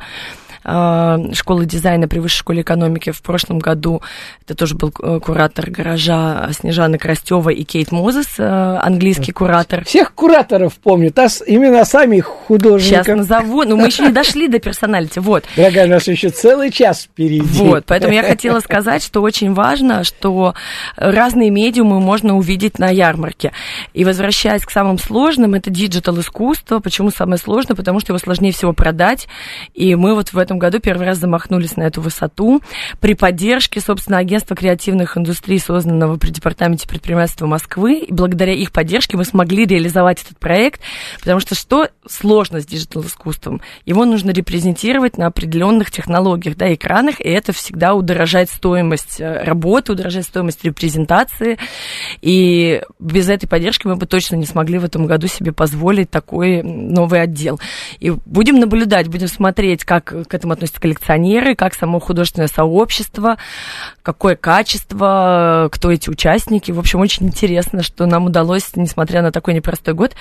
школы 0.62 1.66
дизайна 1.66 2.08
при 2.08 2.20
Высшей 2.20 2.40
школе 2.40 2.62
экономики. 2.62 3.12
В 3.12 3.22
прошлом 3.22 3.60
году 3.60 4.02
это 4.44 4.56
тоже 4.56 4.76
был 4.76 4.94
э, 5.02 5.20
куратор 5.20 5.70
гаража 5.70 6.50
Снежана 6.52 6.98
Крастева 6.98 7.50
и 7.50 7.64
Кейт 7.64 7.92
Мозес, 7.92 8.36
э, 8.38 8.80
английский 8.82 9.32
куратор. 9.32 9.84
Всех 9.86 10.14
кураторов 10.14 10.76
помню, 10.76 11.12
тас, 11.12 11.44
именно 11.46 11.84
сами 11.86 12.20
художники. 12.20 12.90
Сейчас 12.90 13.08
назову, 13.08 13.64
но 13.64 13.76
мы 13.76 13.88
еще 13.88 14.04
не 14.04 14.12
дошли 14.12 14.48
до 14.48 14.60
персоналити, 14.60 15.20
вот. 15.20 15.44
Дорогая, 15.56 15.88
у 15.88 15.90
нас 15.90 16.08
еще 16.08 16.30
целый 16.30 16.72
час 16.72 17.04
впереди. 17.04 17.44
Вот, 17.58 17.86
поэтому 17.86 18.14
я 18.14 18.24
хотела 18.24 18.60
сказать, 18.60 19.04
что 19.04 19.22
очень 19.22 19.54
важно, 19.54 20.04
что 20.04 20.54
разные 20.96 21.50
медиумы 21.50 22.00
можно 22.00 22.38
увидеть 22.38 22.80
на 22.80 22.90
ярмарке. 22.90 23.52
И 23.94 24.06
возвращаясь 24.06 24.64
к 24.64 24.72
самым 24.72 24.98
сложным, 24.98 25.56
это 25.56 25.70
digital 25.70 26.20
искусство. 26.20 26.80
Почему 26.80 27.12
самое 27.12 27.38
сложное? 27.38 27.76
Потому 27.76 28.00
что 28.00 28.14
его 28.14 28.20
сложнее 28.20 28.54
всего 28.54 28.72
продать. 28.72 29.28
И 29.74 29.96
мы 29.96 30.16
вот 30.16 30.32
в 30.32 30.38
этом 30.38 30.47
этом 30.48 30.60
году 30.60 30.80
первый 30.80 31.06
раз 31.06 31.18
замахнулись 31.18 31.76
на 31.76 31.84
эту 31.84 32.02
высоту 32.02 32.62
при 33.02 33.16
поддержке, 33.16 33.82
собственно, 33.82 34.18
агентства 34.18 34.56
креативных 34.56 35.18
индустрий, 35.18 35.60
созданного 35.60 36.16
при 36.16 36.30
Департаменте 36.30 36.88
предпринимательства 36.88 37.46
Москвы. 37.48 38.00
И 38.00 38.14
благодаря 38.14 38.54
их 38.54 38.72
поддержке 38.72 39.18
мы 39.18 39.26
смогли 39.26 39.66
реализовать 39.66 40.24
этот 40.24 40.40
проект, 40.40 40.80
потому 41.20 41.42
что 41.42 41.54
что 41.54 41.90
сложно 42.08 42.62
с 42.62 42.66
digital-искусством? 42.66 43.62
Его 43.86 44.06
нужно 44.06 44.32
репрезентировать 44.32 45.18
на 45.18 45.28
определенных 45.28 45.92
технологиях, 45.92 46.56
да, 46.56 46.74
экранах, 46.74 47.20
и 47.20 47.28
это 47.28 47.52
всегда 47.52 47.94
удорожает 47.94 48.50
стоимость 48.50 49.20
э, 49.20 49.44
работы, 49.44 49.92
удорожает 49.92 50.26
стоимость 50.26 50.64
репрезентации. 50.64 51.58
И 52.22 52.82
без 53.00 53.28
этой 53.28 53.48
поддержки 53.48 53.86
мы 53.86 53.98
бы 53.98 54.06
точно 54.06 54.38
не 54.38 54.46
смогли 54.46 54.78
в 54.78 54.86
этом 54.86 55.08
году 55.08 55.28
себе 55.28 55.52
позволить 55.52 56.10
такой 56.10 56.64
новый 56.64 57.22
отдел. 57.22 57.60
И 58.00 58.12
будем 58.26 58.60
наблюдать, 58.60 59.10
будем 59.10 59.28
смотреть, 59.28 59.84
как 59.84 60.06
к 60.06 60.37
этому 60.38 60.54
относятся 60.54 60.82
коллекционеры, 60.82 61.56
как 61.56 61.74
само 61.74 62.00
художественное 62.00 62.48
сообщество, 62.48 63.38
какое 64.02 64.36
качество, 64.36 65.70
кто 65.72 65.92
эти 65.92 66.10
участники. 66.10 66.72
В 66.72 66.80
общем, 66.80 67.02
очень 67.02 67.28
интересно, 67.28 67.84
что 67.84 68.06
нам 68.06 68.26
удалось, 68.26 68.76
несмотря 68.76 69.22
на 69.22 69.32
такой 69.32 69.54
непростой 69.54 69.94
год, 69.94 70.16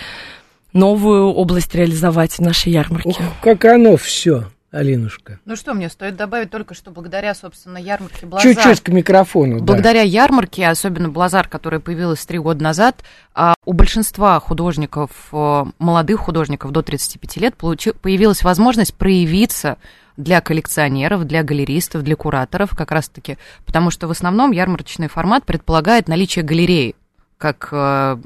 новую 0.72 1.28
область 1.28 1.74
реализовать 1.74 2.32
в 2.32 2.40
нашей 2.40 2.72
ярмарке. 2.72 3.10
Ух, 3.10 3.16
как 3.40 3.64
оно 3.64 3.96
все. 3.96 4.44
Алинушка. 4.76 5.38
Ну 5.46 5.56
что, 5.56 5.72
мне 5.72 5.88
стоит 5.88 6.16
добавить 6.16 6.50
только, 6.50 6.74
что 6.74 6.90
благодаря, 6.90 7.34
собственно, 7.34 7.78
ярмарке 7.78 8.26
Блазар... 8.26 8.54
Чуть-чуть 8.54 8.80
к 8.80 8.88
микрофону, 8.88 9.60
Благодаря 9.60 10.02
да. 10.02 10.08
ярмарке, 10.08 10.66
особенно 10.66 11.08
Блазар, 11.08 11.48
которая 11.48 11.80
появилась 11.80 12.24
три 12.26 12.38
года 12.38 12.62
назад, 12.62 12.96
а, 13.32 13.54
у 13.64 13.72
большинства 13.72 14.38
художников, 14.38 15.10
э, 15.32 15.64
молодых 15.78 16.20
художников 16.20 16.72
до 16.72 16.82
35 16.82 17.36
лет 17.38 17.56
появилась 17.56 18.42
возможность 18.42 18.94
проявиться 18.94 19.78
для 20.16 20.40
коллекционеров, 20.40 21.24
для 21.24 21.42
галеристов, 21.42 22.02
для 22.02 22.16
кураторов 22.16 22.70
как 22.76 22.90
раз-таки, 22.90 23.38
потому 23.64 23.90
что 23.90 24.08
в 24.08 24.10
основном 24.10 24.52
ярмарочный 24.52 25.08
формат 25.08 25.44
предполагает 25.44 26.08
наличие 26.08 26.44
галереи, 26.44 26.94
как, 27.38 27.68
э, 27.70 28.16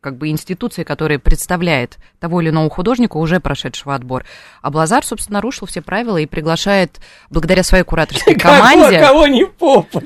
как 0.00 0.16
бы 0.16 0.28
институции, 0.28 0.84
которая 0.84 1.18
представляет 1.18 1.98
того 2.20 2.40
или 2.40 2.50
иного 2.50 2.70
художника, 2.70 3.16
уже 3.16 3.40
прошедшего 3.40 3.94
отбор. 3.94 4.24
А 4.60 4.70
Блазар, 4.70 5.04
собственно, 5.04 5.38
нарушил 5.38 5.66
все 5.66 5.82
правила 5.82 6.16
и 6.16 6.26
приглашает, 6.26 7.00
благодаря 7.30 7.64
своей 7.64 7.84
кураторской 7.84 8.34
команде... 8.38 9.00
Кого 9.06 9.26
не. 9.26 9.46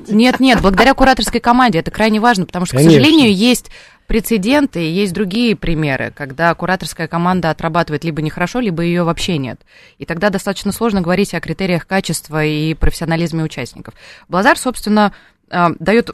Нет, 0.08 0.40
нет, 0.40 0.62
благодаря 0.62 0.94
кураторской 0.94 1.40
команде, 1.40 1.80
это 1.80 1.90
крайне 1.90 2.18
важно, 2.18 2.46
потому 2.46 2.64
что, 2.64 2.76
Конечно. 2.76 2.98
к 2.98 3.02
сожалению, 3.02 3.34
есть 3.34 3.70
прецеденты, 4.06 4.78
есть 4.78 5.12
другие 5.12 5.56
примеры, 5.56 6.12
когда 6.14 6.54
кураторская 6.54 7.08
команда 7.08 7.50
отрабатывает 7.50 8.04
либо 8.04 8.22
нехорошо, 8.22 8.60
либо 8.60 8.82
ее 8.82 9.02
вообще 9.02 9.36
нет. 9.36 9.60
И 9.98 10.06
тогда 10.06 10.30
достаточно 10.30 10.72
сложно 10.72 11.00
говорить 11.02 11.34
о 11.34 11.40
критериях 11.40 11.86
качества 11.86 12.44
и 12.44 12.72
профессионализме 12.74 13.42
участников. 13.42 13.94
Блазар, 14.28 14.58
собственно, 14.58 15.12
а, 15.50 15.70
дает 15.78 16.10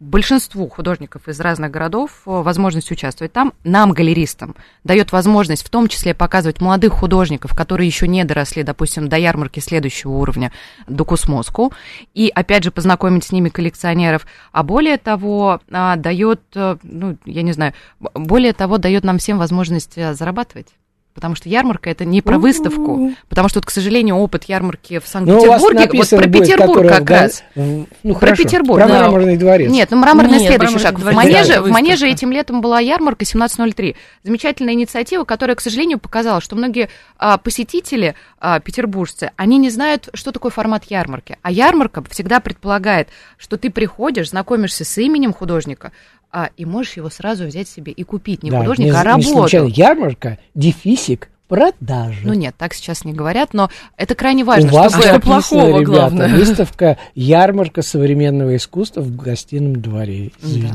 большинству 0.00 0.68
художников 0.68 1.28
из 1.28 1.40
разных 1.40 1.70
городов 1.70 2.22
э, 2.26 2.30
возможность 2.30 2.90
участвовать 2.90 3.32
там. 3.32 3.52
Нам, 3.64 3.92
галеристам, 3.92 4.54
дает 4.84 5.12
возможность 5.12 5.64
в 5.64 5.70
том 5.70 5.88
числе 5.88 6.14
показывать 6.14 6.60
молодых 6.60 6.92
художников, 6.92 7.54
которые 7.54 7.86
еще 7.86 8.06
не 8.08 8.24
доросли, 8.24 8.62
допустим, 8.62 9.08
до 9.08 9.16
ярмарки 9.16 9.60
следующего 9.60 10.12
уровня, 10.12 10.52
до 10.86 11.04
Кусмоску, 11.04 11.72
и, 12.14 12.30
опять 12.34 12.64
же, 12.64 12.70
познакомить 12.70 13.24
с 13.24 13.32
ними 13.32 13.48
коллекционеров. 13.48 14.26
А 14.52 14.62
более 14.62 14.98
того, 14.98 15.60
а, 15.70 15.96
дает, 15.96 16.40
э, 16.54 16.76
ну, 16.82 17.16
я 17.24 17.42
не 17.42 17.52
знаю, 17.52 17.72
более 18.00 18.52
того, 18.52 18.78
дает 18.78 19.04
нам 19.04 19.18
всем 19.18 19.38
возможность 19.38 19.96
э, 19.96 20.14
зарабатывать 20.14 20.68
потому 21.16 21.34
что 21.34 21.48
ярмарка 21.48 21.88
это 21.88 22.04
не 22.04 22.20
про 22.20 22.38
выставку, 22.38 23.10
потому 23.30 23.48
что, 23.48 23.58
вот, 23.58 23.66
к 23.66 23.70
сожалению, 23.70 24.16
опыт 24.16 24.44
ярмарки 24.44 24.98
в 24.98 25.08
Санкт-Петербурге, 25.08 25.88
ну, 25.90 25.98
вот 25.98 26.10
про 26.10 26.28
Петербург 26.28 26.88
как 26.88 27.10
раз. 27.10 27.42
Ну, 27.54 27.86
про 28.02 28.14
хорошо, 28.14 28.42
Петербург. 28.42 28.84
Про 28.84 28.88
мраморный 28.88 29.38
дворец. 29.38 29.70
Нет, 29.70 29.90
ну 29.90 29.96
мраморный 29.96 30.38
Нет, 30.38 30.48
следующий 30.48 30.78
шаг. 30.78 30.98
В 30.98 31.10
Манеже, 31.10 31.62
в 31.62 31.70
Манеже 31.70 32.06
этим 32.06 32.30
летом 32.30 32.60
была 32.60 32.80
ярмарка 32.80 33.24
1703. 33.24 33.96
Замечательная 34.24 34.74
инициатива, 34.74 35.24
которая, 35.24 35.56
к 35.56 35.62
сожалению, 35.62 35.98
показала, 35.98 36.42
что 36.42 36.54
многие 36.54 36.90
а, 37.16 37.38
посетители, 37.38 38.14
а, 38.38 38.60
петербуржцы, 38.60 39.30
они 39.36 39.56
не 39.56 39.70
знают, 39.70 40.10
что 40.12 40.32
такое 40.32 40.50
формат 40.50 40.84
ярмарки. 40.84 41.38
А 41.40 41.50
ярмарка 41.50 42.04
всегда 42.10 42.40
предполагает, 42.40 43.08
что 43.38 43.56
ты 43.56 43.70
приходишь, 43.70 44.28
знакомишься 44.28 44.84
с 44.84 44.98
именем 44.98 45.32
художника, 45.32 45.92
а, 46.30 46.50
и 46.56 46.64
можешь 46.64 46.96
его 46.96 47.10
сразу 47.10 47.46
взять 47.46 47.68
себе 47.68 47.92
и 47.92 48.02
купить. 48.02 48.42
Не 48.42 48.50
да, 48.50 48.60
художника, 48.60 48.92
не, 48.92 48.96
а 48.98 49.04
работу. 49.04 49.28
Не 49.28 49.32
случайно. 49.32 49.66
Ярмарка, 49.66 50.38
дефисик, 50.54 51.30
продажи. 51.48 52.20
Ну 52.24 52.34
нет, 52.34 52.54
так 52.56 52.74
сейчас 52.74 53.04
не 53.04 53.12
говорят, 53.12 53.54
но 53.54 53.70
это 53.96 54.14
крайне 54.14 54.44
важно. 54.44 54.70
У 54.70 54.74
вас 54.74 54.92
чтобы... 54.92 55.08
что 55.08 55.20
плохого, 55.20 55.68
ребята, 55.68 55.84
главное. 55.84 56.36
Выставка 56.36 56.98
«Ярмарка 57.14 57.82
современного 57.82 58.56
искусства» 58.56 59.00
в 59.00 59.14
гостином 59.14 59.80
дворе. 59.80 60.32
Извините. 60.42 60.74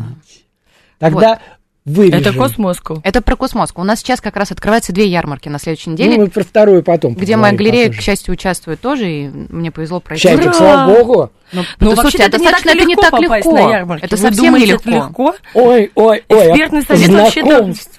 Да. 0.99 1.09
Тогда. 1.09 1.39
Вырежем. 1.83 2.19
Это 2.19 2.33
Космоску. 2.33 3.01
Это 3.03 3.21
про 3.23 3.35
Космоску. 3.35 3.81
У 3.81 3.83
нас 3.83 3.99
сейчас 3.99 4.21
как 4.21 4.35
раз 4.35 4.51
открываются 4.51 4.93
две 4.93 5.07
ярмарки 5.07 5.49
на 5.49 5.57
следующей 5.57 5.89
неделе. 5.89 6.15
Ну, 6.15 6.21
мы 6.21 6.27
про 6.27 6.43
вторую 6.43 6.83
потом. 6.83 7.15
Где 7.15 7.35
моя 7.37 7.55
галерея, 7.55 7.89
к 7.89 7.95
счастью, 7.95 8.33
участвует 8.33 8.79
тоже, 8.79 9.09
и 9.09 9.27
мне 9.27 9.71
повезло 9.71 9.99
пройти. 9.99 10.27
Счастье, 10.27 10.53
слава 10.53 10.93
богу. 10.93 11.31
Ну, 11.53 11.63
ну 11.79 11.95
слушайте, 11.95 12.23
это, 12.23 12.37
достаточно, 12.37 12.69
это 12.69 12.85
не 12.85 12.95
так 12.95 13.19
легко. 13.19 13.57
Это 13.57 14.15
Вы 14.15 14.17
совсем 14.17 14.45
думаете, 14.45 14.65
не 14.65 14.71
легко. 14.73 14.89
Это 14.89 14.97
легко. 14.97 15.35
Ой, 15.55 15.91
ой, 15.95 16.23
ой. 16.29 16.49
Экспертный 16.49 16.81
совет 16.83 17.09
вообще 17.09 17.43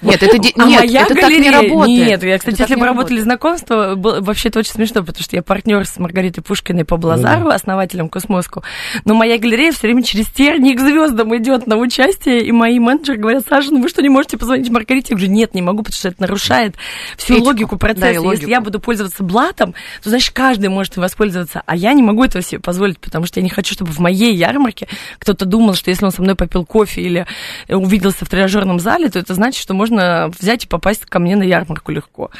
Нет, 0.03 0.23
это, 0.23 0.37
а 0.37 0.39
нет, 0.39 0.57
моя 0.57 1.03
это 1.03 1.15
галерея, 1.15 1.53
так 1.53 1.63
не 1.63 1.69
работает. 1.69 2.09
Нет, 2.09 2.23
я, 2.25 2.39
кстати, 2.39 2.55
это 2.55 2.63
если 2.65 2.75
бы 2.75 2.87
работали 2.87 3.21
знакомства, 3.21 3.95
вообще 3.97 4.49
это 4.49 4.59
очень 4.59 4.73
смешно, 4.73 5.03
потому 5.03 5.23
что 5.23 5.37
я 5.37 5.43
партнер 5.43 5.87
с 5.87 5.99
Маргаритой 5.99 6.43
Пушкиной 6.43 6.85
по 6.85 6.97
Blazar'у, 6.97 7.51
mm. 7.51 7.55
основателем 7.55 8.09
Cosmoscow. 8.09 8.63
Но 9.05 9.15
моя 9.15 9.39
галерея 9.39 9.73
все 9.73 9.83
время 9.87 10.03
через 10.03 10.27
терник 10.29 10.79
к 10.79 10.81
звездам 10.81 11.37
идет 11.37 11.67
на 11.67 11.77
участие, 11.77 12.45
и 12.45 12.53
мои 12.53 12.79
менеджеры 12.79 13.19
говорят, 13.19 13.45
Саша, 13.49 13.71
ну 13.71 13.81
вы 13.81 13.89
что, 13.89 14.03
не 14.03 14.09
можете 14.09 14.37
позвонить 14.37 14.71
Маргарите? 14.71 15.09
Я 15.11 15.17
говорю, 15.17 15.33
нет, 15.33 15.55
не 15.55 15.63
могу, 15.63 15.79
потому 15.79 15.95
что 15.95 16.09
это 16.09 16.21
нарушает 16.21 16.75
всю 17.17 17.35
Этику. 17.35 17.47
логику 17.47 17.79
процесса. 17.79 18.15
Да, 18.15 18.21
логику. 18.21 18.33
Если 18.33 18.51
я 18.51 18.61
буду 18.61 18.81
пользоваться 18.81 19.23
блатом, 19.23 19.75
то, 20.03 20.11
значит, 20.11 20.35
каждый 20.35 20.69
может 20.69 20.97
им 20.97 21.03
воспользоваться, 21.03 21.63
а 21.65 21.77
я 21.77 21.93
не 21.93 22.03
могу 22.03 22.25
этого 22.25 22.43
себе 22.43 22.61
позволить, 22.61 22.99
потому 22.99 23.27
что 23.27 23.41
я 23.41 23.45
не 23.45 23.51
хочу, 23.51 23.75
чтобы 23.75 23.93
в 23.93 23.99
моей 24.01 24.35
ярмарке 24.35 24.89
кто-то 25.19 25.45
думал, 25.45 25.75
что 25.75 25.91
если 25.91 26.05
он 26.05 26.13
со 26.13 26.23
мной 26.23 26.35
попил 26.35 26.65
кофе 26.65 27.03
или 27.03 27.27
увиделся 27.69 28.25
в 28.25 28.29
тренажерном 28.29 28.81
зале, 28.81 29.09
то 29.09 29.19
это 29.19 29.35
значит, 29.35 29.63
что 29.63 29.75
можно 29.75 29.92
взять 30.39 30.65
и 30.65 30.69
попасть 30.69 31.07
ко 31.07 31.19
мне 31.19 31.37
на 31.37 31.43
ярмарку 31.43 31.93
легко. 31.93 32.31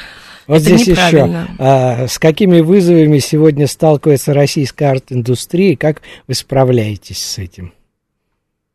Вот 0.47 0.61
это 0.61 0.77
здесь 0.77 0.87
еще, 0.87 1.47
а, 1.57 2.07
с 2.07 2.19
какими 2.19 2.59
вызовами 2.59 3.19
сегодня 3.19 3.67
сталкивается 3.67 4.33
российская 4.33 4.87
арт-индустрия, 4.87 5.77
как 5.77 6.01
вы 6.27 6.33
справляетесь 6.33 7.23
с 7.23 7.37
этим? 7.37 7.73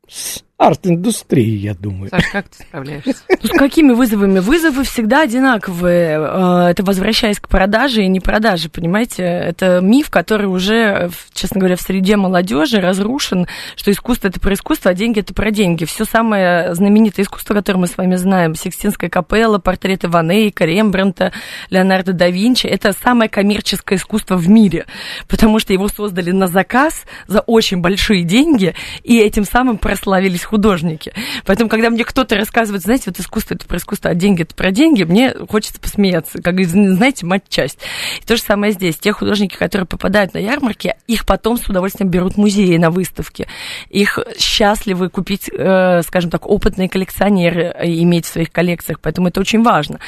С 0.09 0.43
арт-индустрии, 0.59 1.57
я 1.57 1.75
думаю. 1.75 2.11
Саш, 2.11 2.27
как 2.33 2.49
ты 2.49 2.65
справляешься? 2.65 3.15
Ну, 3.29 3.49
с 3.49 3.57
какими 3.57 3.93
вызовами? 3.93 4.41
Вызовы 4.41 4.83
всегда 4.83 5.23
одинаковые. 5.23 6.19
А, 6.19 6.71
это 6.71 6.83
возвращаясь 6.83 7.39
к 7.39 7.49
продаже 7.49 8.03
и 8.03 8.09
не 8.09 8.19
продаже, 8.19 8.69
понимаете? 8.69 9.23
Это 9.23 9.81
миф, 9.81 10.11
который 10.11 10.47
уже, 10.47 11.11
честно 11.33 11.61
говоря, 11.61 11.77
в 11.77 11.81
среде 11.81 12.17
молодежи 12.17 12.81
разрушен, 12.81 13.47
что 13.77 13.93
искусство 13.93 14.27
это 14.27 14.41
про 14.41 14.55
искусство, 14.55 14.91
а 14.91 14.95
деньги 14.95 15.21
это 15.21 15.33
про 15.33 15.53
деньги. 15.53 15.85
Все 15.85 16.05
самое 16.05 16.75
знаменитое 16.75 17.25
искусство, 17.25 17.55
которое 17.55 17.79
мы 17.79 17.87
с 17.87 17.97
вами 17.97 18.17
знаем, 18.17 18.57
Сикстинская 18.57 19.09
капелла, 19.09 19.59
портреты 19.59 20.09
Ван 20.09 20.33
Эйка, 20.33 20.65
Рембрандта, 20.65 21.33
Леонардо 21.71 22.13
да 22.13 22.29
Винчи, 22.31 22.67
это 22.67 22.93
самое 22.93 23.31
коммерческое 23.31 23.97
искусство 23.97 24.35
в 24.35 24.49
мире, 24.49 24.87
потому 25.29 25.61
что 25.61 25.73
его 25.73 25.87
создали 25.87 26.33
на 26.33 26.49
заказ 26.49 27.05
за 27.29 27.41
очень 27.43 27.81
большие 27.81 28.25
деньги, 28.25 28.75
и 29.05 29.21
этим 29.21 29.45
самым 29.45 29.79
прославились 29.79 30.48
художники. 30.49 31.13
Поэтому, 31.45 31.69
когда 31.69 31.91
мне 31.91 32.05
кто-то 32.05 32.37
рассказывает, 32.37 32.83
знаете, 32.83 33.05
вот 33.07 33.21
искусство 33.21 33.55
это 33.55 33.67
про 33.67 33.79
искусство, 33.79 34.11
а 34.11 34.15
деньги 34.15 34.43
это 34.43 34.55
про 34.55 34.71
деньги, 34.71 35.05
мне 35.05 35.35
хочется 35.49 35.81
посмеяться, 35.81 36.43
как, 36.43 36.63
знаете, 36.65 37.27
мать-часть. 37.27 37.79
И 38.21 38.25
то 38.25 38.37
же 38.37 38.43
самое 38.43 38.73
здесь. 38.73 38.97
Те 38.97 39.13
художники, 39.13 39.57
которые 39.57 39.87
попадают 39.87 40.35
на 40.35 40.39
ярмарки, 40.39 40.95
их 41.07 41.27
потом 41.27 41.59
с 41.59 41.69
удовольствием 41.69 42.11
берут 42.11 42.37
музеи 42.37 42.77
на 42.77 42.91
выставке. 42.91 43.49
Их 43.91 44.19
счастливы 44.39 45.11
купить, 45.11 45.51
э, 45.53 46.03
скажем 46.03 46.31
так, 46.31 46.47
опытные 46.47 46.89
коллекционеры 46.89 47.75
иметь 47.83 48.27
в 48.27 48.33
своих 48.33 48.51
коллекциях, 48.51 49.01
поэтому 49.01 49.29
это 49.29 49.41
очень 49.41 49.63
важно. 49.63 50.01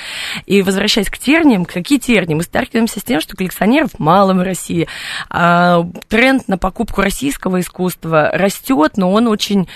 И 0.46 0.62
возвращаясь 0.62 1.10
к 1.10 1.18
терниям, 1.18 1.64
какие 1.64 1.98
тернии? 1.98 2.34
Мы 2.34 2.42
сталкиваемся 2.42 3.00
с 3.00 3.02
тем, 3.02 3.20
что 3.20 3.36
коллекционеров 3.36 3.98
мало 3.98 4.32
в 4.32 4.42
России. 4.42 4.88
А 5.28 5.86
тренд 6.08 6.48
на 6.48 6.58
покупку 6.58 7.02
российского 7.02 7.60
искусства 7.60 8.30
растет, 8.32 8.96
но 8.96 9.12
он 9.12 9.28
очень 9.28 9.68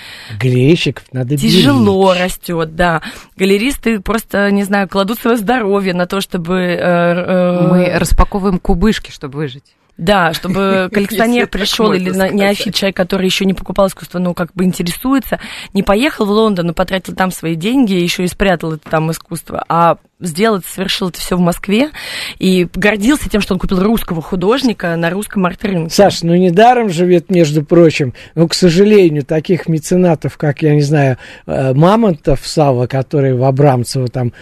галерейщиков 0.55 1.05
надо 1.11 1.37
Тяжело 1.37 2.13
беречь. 2.13 2.23
растет, 2.23 2.75
да. 2.75 3.01
Галеристы 3.37 3.99
просто, 3.99 4.49
не 4.51 4.63
знаю, 4.63 4.87
кладут 4.87 5.19
свое 5.19 5.37
здоровье 5.37 5.93
на 5.93 6.05
то, 6.05 6.21
чтобы... 6.21 6.55
Э, 6.55 6.77
э, 6.79 7.67
Мы 7.69 7.99
распаковываем 7.99 8.59
кубышки, 8.59 9.11
чтобы 9.11 9.37
выжить. 9.37 9.75
Да, 9.97 10.33
чтобы 10.33 10.89
коллекционер 10.93 11.47
пришел 11.47 11.93
или 11.93 12.09
неофит 12.09 12.75
человек, 12.75 12.97
который 12.97 13.25
еще 13.25 13.45
не 13.45 13.53
покупал 13.53 13.87
искусство, 13.87 14.19
но 14.19 14.33
как 14.33 14.53
бы 14.53 14.65
интересуется, 14.65 15.39
не 15.73 15.83
поехал 15.83 16.25
в 16.25 16.31
Лондон 16.31 16.71
и 16.71 16.73
потратил 16.73 17.15
там 17.15 17.31
свои 17.31 17.55
деньги, 17.55 17.93
еще 17.93 18.23
и 18.23 18.27
спрятал 18.27 18.73
это 18.73 18.89
там 18.89 19.11
искусство, 19.11 19.63
а 19.69 19.97
сделал 20.19 20.61
совершил 20.65 21.09
это 21.09 21.19
все 21.19 21.35
в 21.35 21.39
Москве 21.39 21.89
и 22.39 22.67
гордился 22.73 23.29
тем, 23.29 23.41
что 23.41 23.53
он 23.53 23.59
купил 23.59 23.83
русского 23.83 24.21
художника 24.21 24.95
на 24.95 25.09
русском 25.09 25.45
арт-рынке. 25.45 25.93
Саш, 25.93 26.23
ну 26.23 26.35
недаром 26.35 26.89
живет, 26.89 27.29
между 27.29 27.63
прочим, 27.63 28.13
но, 28.33 28.47
к 28.47 28.53
сожалению, 28.53 29.23
таких 29.23 29.67
меценатов, 29.67 30.37
как, 30.37 30.61
я 30.61 30.73
не 30.73 30.81
знаю, 30.81 31.17
э, 31.45 31.73
Мамонтов 31.73 32.45
Сава, 32.45 32.87
который 32.87 33.33
в 33.33 33.43
Абрамцево 33.43 34.07
там 34.07 34.33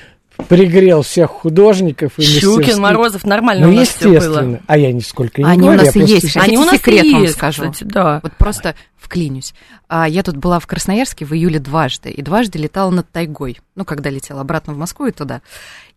пригрел 0.47 1.01
всех 1.01 1.29
художников 1.29 2.13
и 2.17 2.23
Щукин, 2.23 2.79
Морозов, 2.79 3.25
нормально 3.25 3.67
ну, 3.67 3.73
у 3.73 3.75
нас 3.75 3.87
естественно. 3.87 4.19
все 4.19 4.29
было. 4.29 4.59
А 4.67 4.77
я 4.77 4.91
нисколько 4.91 5.41
не 5.41 5.47
Они 5.47 5.61
говорю, 5.61 5.81
у 5.81 5.85
нас 5.85 5.95
и 5.95 5.99
есть. 5.99 6.37
Они 6.37 6.57
у 6.57 6.65
нас 6.65 6.75
секрет 6.75 7.03
есть, 7.03 7.15
вам 7.15 7.27
скажу. 7.27 7.71
Кстати, 7.71 7.83
да. 7.83 8.19
Вот 8.23 8.33
просто 8.37 8.75
вклинюсь. 8.97 9.53
А 9.87 10.07
я 10.07 10.23
тут 10.23 10.37
была 10.37 10.59
в 10.59 10.67
Красноярске 10.67 11.25
в 11.25 11.33
июле 11.33 11.59
дважды, 11.59 12.09
и 12.09 12.21
дважды 12.21 12.57
летала 12.57 12.89
над 12.89 13.09
тайгой. 13.11 13.59
Ну, 13.75 13.85
когда 13.85 14.09
летела 14.09 14.41
обратно 14.41 14.73
в 14.73 14.77
Москву 14.77 15.07
и 15.07 15.11
туда. 15.11 15.41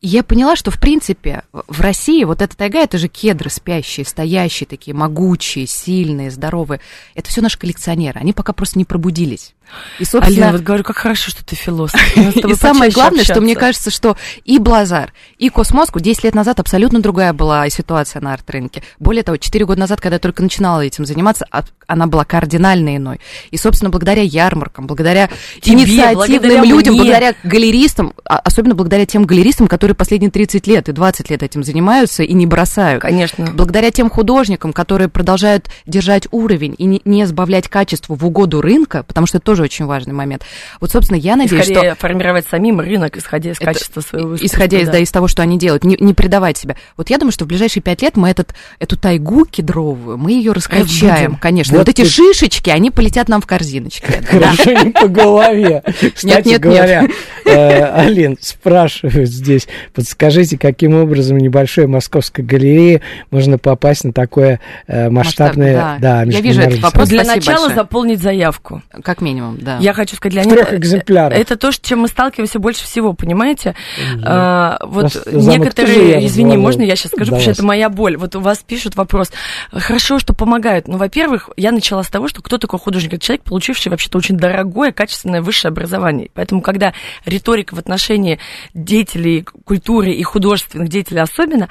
И 0.01 0.09
я 0.09 0.23
поняла, 0.23 0.57
что, 0.57 0.71
в 0.71 0.79
принципе, 0.79 1.43
в 1.53 1.81
России 1.81 2.25
вот 2.25 2.43
эта 2.43 2.57
тайга, 2.57 2.81
это 2.81 2.99
же 2.99 3.09
кедры 3.09 3.51
спящие, 3.51 4.05
стоящие 4.05 4.67
такие, 4.67 4.95
могучие, 4.95 5.67
сильные, 5.67 6.31
здоровые. 6.31 6.81
Это 7.15 7.29
все 7.29 7.41
наши 7.41 7.59
коллекционеры. 7.59 8.21
Они 8.21 8.33
пока 8.33 8.53
просто 8.53 8.79
не 8.79 8.85
пробудились. 8.85 9.55
И, 9.99 10.05
собственно... 10.05 10.47
Алина, 10.47 10.53
вот 10.53 10.61
говорю, 10.63 10.85
как 10.85 10.97
хорошо, 10.97 11.31
что 11.31 11.45
ты 11.45 11.57
философ. 11.57 12.01
И 12.17 12.55
самое 12.55 12.91
главное, 12.91 13.25
что 13.25 13.41
мне 13.41 13.57
кажется, 13.57 13.91
что 13.91 14.17
и 14.45 14.59
Блазар, 14.59 15.13
и 15.39 15.49
Космоску 15.49 16.01
10 16.01 16.25
лет 16.25 16.35
назад 16.35 16.61
абсолютно 16.61 17.01
другая 17.01 17.33
была 17.33 17.69
ситуация 17.69 18.23
на 18.23 18.33
арт-рынке. 18.35 18.83
Более 18.99 19.23
того, 19.23 19.39
4 19.39 19.65
года 19.65 19.81
назад, 19.81 20.01
когда 20.01 20.17
я 20.17 20.21
только 20.21 20.43
начинала 20.43 20.83
этим 20.83 21.05
заниматься, 21.05 21.47
она 21.87 22.07
была 22.07 22.25
кардинально 22.25 22.97
иной. 22.97 23.21
И, 23.51 23.57
собственно, 23.57 23.91
благодаря 23.91 24.23
ярмаркам, 24.23 24.87
благодаря 24.87 25.31
инициативным 25.63 26.65
людям, 26.65 26.97
благодаря 26.97 27.35
галеристам, 27.43 28.13
а, 28.25 28.39
особенно 28.39 28.75
благодаря 28.75 29.07
тем 29.07 29.25
галеристам, 29.25 29.67
которые 29.67 29.96
последние 29.97 30.31
30 30.31 30.67
лет 30.67 30.89
и 30.89 30.93
20 30.93 31.31
лет 31.31 31.43
этим 31.43 31.63
занимаются 31.63 32.23
и 32.23 32.33
не 32.33 32.47
бросают. 32.47 33.03
Конечно. 33.03 33.47
Благодаря 33.53 33.91
тем 33.91 34.11
художникам, 34.11 34.73
которые 34.73 35.09
продолжают 35.09 35.69
держать 35.87 36.29
уровень 36.31 36.75
и 36.79 37.01
не 37.05 37.27
сбавлять 37.27 37.69
качество 37.69 38.15
в 38.15 38.25
угоду 38.25 38.61
рынка, 38.61 39.03
потому 39.03 39.27
что 39.27 39.39
это 39.39 39.47
тоже 39.47 39.63
очень 39.63 39.87
важный 39.87 40.13
момент. 40.13 40.45
Вот, 40.81 40.91
собственно, 40.91 41.19
я 41.19 41.37
надеюсь, 41.37 41.65
что... 41.65 41.95
формировать 41.97 42.47
самим 42.47 42.81
рынок, 42.81 43.17
исходя 43.17 43.51
из 43.51 43.57
это, 43.57 43.67
качества 43.67 44.01
своего 44.01 44.37
искусства. 44.37 44.47
Исходя 44.47 44.79
из, 44.79 44.87
да. 44.87 44.93
Да, 44.93 44.99
из 44.99 45.11
того, 45.11 45.29
что 45.29 45.43
они 45.43 45.59
делают, 45.59 45.85
не, 45.85 45.97
не 46.01 46.15
предавать 46.15 46.57
себя. 46.57 46.77
Вот 46.97 47.11
я 47.11 47.19
думаю, 47.19 47.33
что 47.33 47.45
в 47.45 47.49
ближайшие 47.49 47.83
пять 47.83 48.03
лет 48.03 48.17
мы 48.17 48.31
этот, 48.31 48.55
эту 48.79 48.97
тайгу 48.97 49.45
кедровую, 49.45 50.17
мы 50.17 50.33
ее 50.33 50.53
раскачаем, 50.53 51.37
конечно. 51.37 51.73
Вот, 51.73 51.87
вот 51.87 51.89
эти 51.89 52.03
ты... 52.03 52.09
шишечки, 52.09 52.71
они 52.71 52.91
полетят 52.91 53.29
нам 53.29 53.41
в 53.41 53.47
корзиночке. 53.47 54.07
Хорошо, 54.31 54.73
не 54.73 54.91
по 54.91 55.09
голове. 55.09 55.83
Кстати 56.15 56.57
говоря, 56.57 57.07
э, 57.45 57.83
Алин, 57.85 58.39
спрашивают 58.41 59.29
здесь, 59.29 59.69
подскажите, 59.93 60.59
каким 60.59 60.95
образом 60.95 61.39
небольшой 61.39 61.87
московской 61.87 62.45
галереи 62.45 63.03
можно 63.31 63.59
попасть 63.59 64.05
на 64.05 64.12
такое 64.12 64.61
э, 64.87 65.11
масштабное... 65.11 65.99
Да, 66.01 66.23
я 66.23 66.41
вижу 66.41 66.61
этот 66.61 66.81
вопрос. 66.81 67.09
Для 67.09 67.25
начала 67.25 67.69
заполнить 67.71 68.21
заявку. 68.21 68.83
Как 69.03 69.21
минимум, 69.21 69.59
да. 69.61 69.79
Я 69.81 69.93
хочу 69.93 70.17
сказать, 70.17 70.35
Леонид... 70.35 70.55
трех 70.55 70.75
экземплярах. 70.75 71.39
Это 71.39 71.57
то, 71.57 71.73
с 71.73 71.79
чем 71.79 72.01
мы 72.01 72.09
сталкиваемся 72.09 72.59
больше 72.59 72.85
всего, 72.85 73.12
понимаете? 73.12 73.75
А, 74.23 74.79
вот 74.85 75.27
некоторые... 75.33 76.27
Извини, 76.27 76.57
можно 76.57 76.83
я 76.83 76.95
сейчас 76.95 77.12
скажу, 77.12 77.33
потому 77.33 77.41
что 77.41 77.51
это 77.51 77.65
моя 77.65 77.89
боль. 77.89 78.17
Вот 78.17 78.37
у 78.37 78.41
вас 78.41 78.59
пишут 78.59 78.97
вопрос. 78.97 79.33
Хорошо, 79.73 80.19
что 80.19 80.35
помогают. 80.35 80.89
Ну, 80.89 80.99
во-первых, 80.99 81.51
я 81.57 81.73
начала 81.73 82.03
с 82.03 82.09
того, 82.09 82.29
что 82.29 82.43
кто 82.43 82.59
такой 82.59 82.77
такой 82.77 82.85
художник? 82.85 83.15
Это 83.15 83.25
человек, 83.25 83.45
получивший 83.45 83.89
вообще-то 83.89 84.19
очень 84.19 84.37
дорогое, 84.37 84.93
качественное 84.93 85.43
высшее 85.43 85.71
образование. 85.71 86.31
Поэтому, 86.35 86.61
когда 86.61 86.93
риторика 87.25 87.75
в 87.75 87.79
отношении 87.79 88.39
деятелей 88.75 89.47
культуры 89.67 90.13
и 90.13 90.23
художественных 90.23 90.89
деятелей 90.89 91.21
особенно 91.21 91.69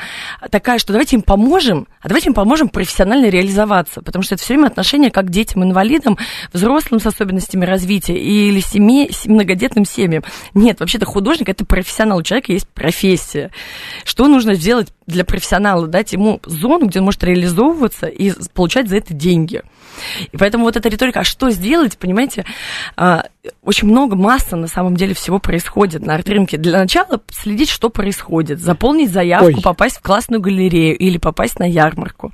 такая, 0.52 0.80
что 0.80 0.92
давайте 0.92 1.16
им 1.16 1.22
поможем, 1.22 1.88
а 2.02 2.10
давайте 2.10 2.28
им 2.28 2.34
поможем 2.34 2.68
профессионально 2.68 3.30
реализоваться, 3.30 4.02
потому 4.02 4.22
что 4.22 4.36
это 4.36 4.44
все 4.44 4.54
время 4.54 4.68
отношение 4.68 5.12
как 5.12 5.28
к 5.28 5.30
детям-инвалидам, 5.30 6.18
взрослым 6.52 7.00
с 7.00 7.06
особенностями 7.06 7.64
развития 7.64 8.18
или 8.18 8.60
семье, 8.60 9.10
многодетным 9.26 9.86
семьям. 9.86 10.24
Нет, 10.54 10.82
вообще-то 10.82 11.06
художник– 11.06 11.48
это 11.50 11.66
профессионал, 11.66 12.18
у 12.18 12.24
человека 12.24 12.52
есть 12.52 12.68
профессия. 12.68 13.50
Что 14.04 14.28
нужно 14.28 14.56
сделать 14.56 14.94
для 15.08 15.24
профессионала? 15.24 15.88
Дать 15.88 16.12
ему 16.12 16.42
зону, 16.46 16.88
где 16.88 17.00
он 17.00 17.06
может 17.06 17.24
реализовываться 17.24 18.08
и 18.08 18.34
получать 18.54 18.90
за 18.90 18.98
это 18.98 19.14
деньги. 19.14 19.62
И 20.32 20.38
поэтому 20.38 20.66
вот 20.66 20.76
эта 20.76 20.90
риторика, 20.90 21.22
а 21.22 21.24
что 21.24 21.50
сделать, 21.50 21.98
понимаете, 21.98 22.46
а, 22.98 23.26
очень 23.64 23.88
много, 23.88 24.16
масса 24.16 24.56
на 24.56 24.68
самом 24.68 24.96
деле 24.96 25.14
всего 25.14 25.40
происходит 25.40 26.06
на 26.06 26.16
арт-рынке. 26.16 26.58
Для 26.58 26.80
начала 26.80 27.22
следить, 27.32 27.70
что 27.70 27.85
происходит, 27.90 28.60
заполнить 28.60 29.12
заявку, 29.12 29.48
Ой. 29.48 29.62
попасть 29.62 29.98
в 29.98 30.02
классную 30.02 30.42
галерею 30.42 30.98
или 30.98 31.18
попасть 31.18 31.60
на 31.60 31.66
ярмарку. 31.70 32.32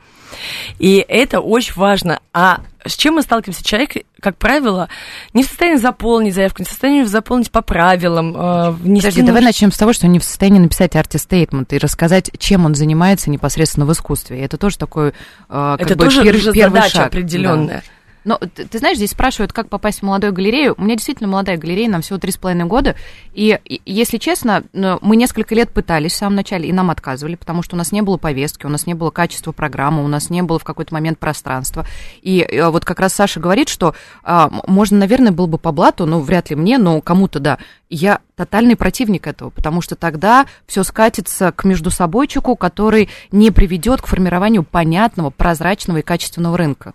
И 0.79 1.03
это 1.07 1.39
очень 1.39 1.73
важно. 1.75 2.19
А 2.33 2.61
с 2.85 2.95
чем 2.95 3.15
мы 3.15 3.21
сталкиваемся? 3.21 3.63
Человек, 3.63 4.05
как 4.19 4.37
правило, 4.37 4.89
не 5.33 5.43
в 5.43 5.47
состоянии 5.47 5.77
заполнить 5.77 6.33
заявку, 6.33 6.61
не 6.61 6.65
в 6.65 6.69
состоянии 6.69 7.03
заполнить 7.03 7.51
по 7.51 7.61
правилам. 7.61 8.35
Э, 8.35 8.73
Подожди, 8.73 9.21
давай 9.21 9.41
начнем 9.41 9.71
с 9.71 9.77
того, 9.77 9.93
что 9.93 10.07
он 10.07 10.13
не 10.13 10.19
в 10.19 10.23
состоянии 10.23 10.59
написать 10.59 10.95
арти-стейтмент 10.95 11.73
и 11.73 11.77
рассказать, 11.77 12.31
чем 12.37 12.65
он 12.65 12.75
занимается 12.75 13.29
непосредственно 13.29 13.85
в 13.85 13.91
искусстве. 13.91 14.39
И 14.39 14.41
это 14.41 14.57
тоже 14.57 14.77
такой, 14.77 15.09
э, 15.09 15.13
как 15.49 15.81
это 15.81 15.95
бы, 15.95 16.05
тоже 16.05 16.23
пер, 16.23 16.33
первый 16.33 16.53
задача 16.53 16.95
шаг. 16.95 17.07
определенная. 17.07 17.83
Да. 17.85 18.00
Но 18.23 18.38
ты, 18.38 18.65
ты 18.65 18.77
знаешь, 18.79 18.97
здесь 18.97 19.12
спрашивают, 19.12 19.53
как 19.53 19.69
попасть 19.69 19.99
в 19.99 20.03
молодую 20.03 20.34
галерею. 20.34 20.75
У 20.77 20.84
меня 20.84 20.95
действительно 20.95 21.29
молодая 21.29 21.57
галерея, 21.57 21.89
нам 21.89 22.01
всего 22.01 22.19
три 22.19 22.31
с 22.31 22.38
половиной 22.38 22.65
года. 22.65 22.95
И, 23.34 23.60
и, 23.65 23.81
если 23.86 24.17
честно, 24.17 24.63
мы 24.73 25.15
несколько 25.15 25.55
лет 25.55 25.71
пытались 25.71 26.13
в 26.13 26.17
самом 26.17 26.36
начале, 26.36 26.69
и 26.69 26.73
нам 26.73 26.91
отказывали, 26.91 27.36
потому 27.36 27.63
что 27.63 27.75
у 27.75 27.77
нас 27.77 27.91
не 27.91 28.01
было 28.01 28.17
повестки, 28.17 28.65
у 28.65 28.69
нас 28.69 28.86
не 28.86 28.93
было 28.93 29.10
качества 29.10 29.51
программы, 29.51 30.03
у 30.03 30.07
нас 30.07 30.29
не 30.29 30.43
было 30.43 30.60
в 30.60 30.63
какой-то 30.63 30.93
момент 30.93 31.19
пространства. 31.19 31.86
И, 32.21 32.41
а 32.41 32.69
вот 32.69 32.86
как 32.86 32.99
раз 32.99 33.13
Саша 33.13 33.39
говорит, 33.39 33.69
что 33.69 33.95
а, 34.23 34.49
можно, 34.67 34.97
наверное, 34.97 35.31
было 35.31 35.47
бы 35.47 35.57
по 35.57 35.71
блату, 35.71 36.05
ну, 36.05 36.19
вряд 36.19 36.49
ли 36.49 36.55
мне, 36.55 36.77
но 36.77 37.01
кому-то, 37.01 37.39
да. 37.39 37.57
Я 37.89 38.21
тотальный 38.36 38.75
противник 38.75 39.27
этого, 39.27 39.49
потому 39.49 39.81
что 39.81 39.95
тогда 39.95 40.45
все 40.65 40.84
скатится 40.84 41.51
к 41.51 41.63
междусобойчику, 41.63 42.55
который 42.55 43.10
не 43.31 43.51
приведет 43.51 44.01
к 44.01 44.07
формированию 44.07 44.63
понятного, 44.63 45.29
прозрачного 45.29 45.97
и 45.97 46.01
качественного 46.01 46.57
рынка. 46.57 46.93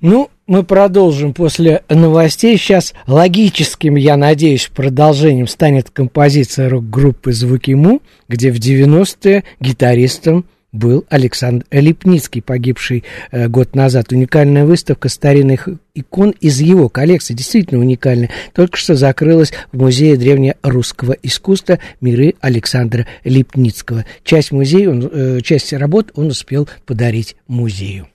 Ну, 0.00 0.30
мы 0.46 0.62
продолжим 0.62 1.34
после 1.34 1.82
новостей. 1.88 2.56
Сейчас 2.56 2.94
логическим, 3.08 3.96
я 3.96 4.16
надеюсь, 4.16 4.70
продолжением 4.72 5.48
станет 5.48 5.90
композиция 5.90 6.68
рок-группы 6.68 7.32
«Звуки 7.32 7.72
Му», 7.72 8.00
где 8.28 8.52
в 8.52 8.56
90-е 8.58 9.42
гитаристом 9.58 10.44
был 10.70 11.04
Александр 11.08 11.66
Липницкий, 11.72 12.42
погибший 12.42 13.02
э, 13.32 13.48
год 13.48 13.74
назад. 13.74 14.12
Уникальная 14.12 14.66
выставка 14.66 15.08
старинных 15.08 15.68
икон 15.94 16.30
из 16.30 16.60
его 16.60 16.88
коллекции, 16.88 17.34
действительно 17.34 17.80
уникальная, 17.80 18.30
только 18.54 18.76
что 18.76 18.94
закрылась 18.94 19.52
в 19.72 19.78
Музее 19.78 20.16
древнерусского 20.16 21.16
искусства 21.22 21.80
«Миры» 22.00 22.34
Александра 22.40 23.06
Липницкого. 23.24 24.04
Часть 24.22 24.52
музея, 24.52 24.90
он, 24.90 25.10
э, 25.12 25.40
часть 25.42 25.72
работ 25.72 26.12
он 26.14 26.28
успел 26.28 26.68
подарить 26.86 27.34
музею. 27.48 28.06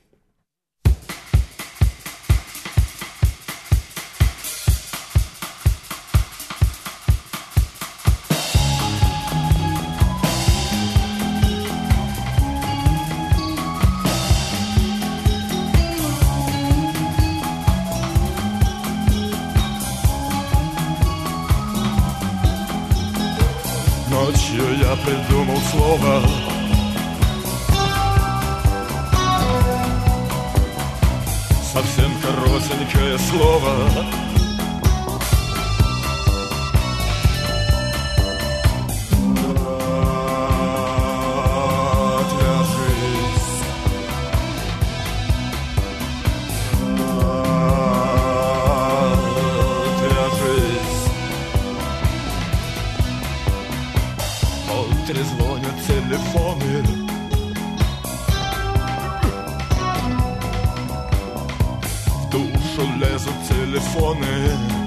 girl 64.41 64.82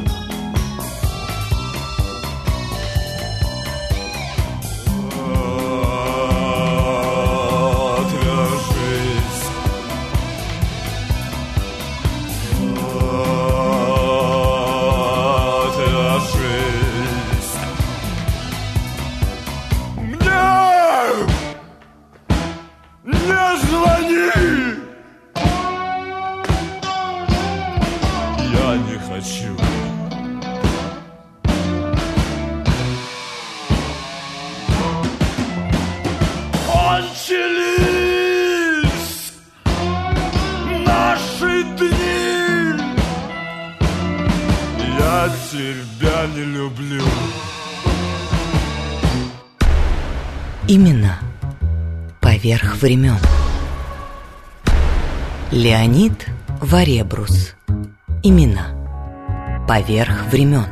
telefony 52.77 52.81
времен. 52.81 53.19
Леонид 55.51 56.27
Варебрус. 56.61 57.55
Имена. 58.23 59.65
Поверх 59.69 60.27
времен. 60.31 60.67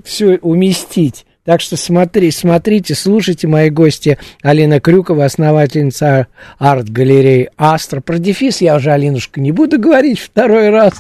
все 0.05 0.37
уместить. 0.37 1.24
Так 1.49 1.63
что 1.63 1.79
смотри, 1.79 2.31
смотрите, 2.31 2.95
слушайте 2.95 3.49
мои 3.49 3.71
гости. 3.71 4.19
Алина 4.43 4.81
Крюкова, 4.81 5.25
основательница 5.25 6.27
арт-галереи 6.59 7.49
«Астра». 7.57 8.03
Про 8.03 8.19
дефис 8.19 8.61
я 8.61 8.77
уже, 8.77 8.91
Алинушка, 8.91 9.41
не 9.41 9.51
буду 9.51 9.81
говорить 9.81 10.21
второй 10.21 10.69
раз. 10.69 10.93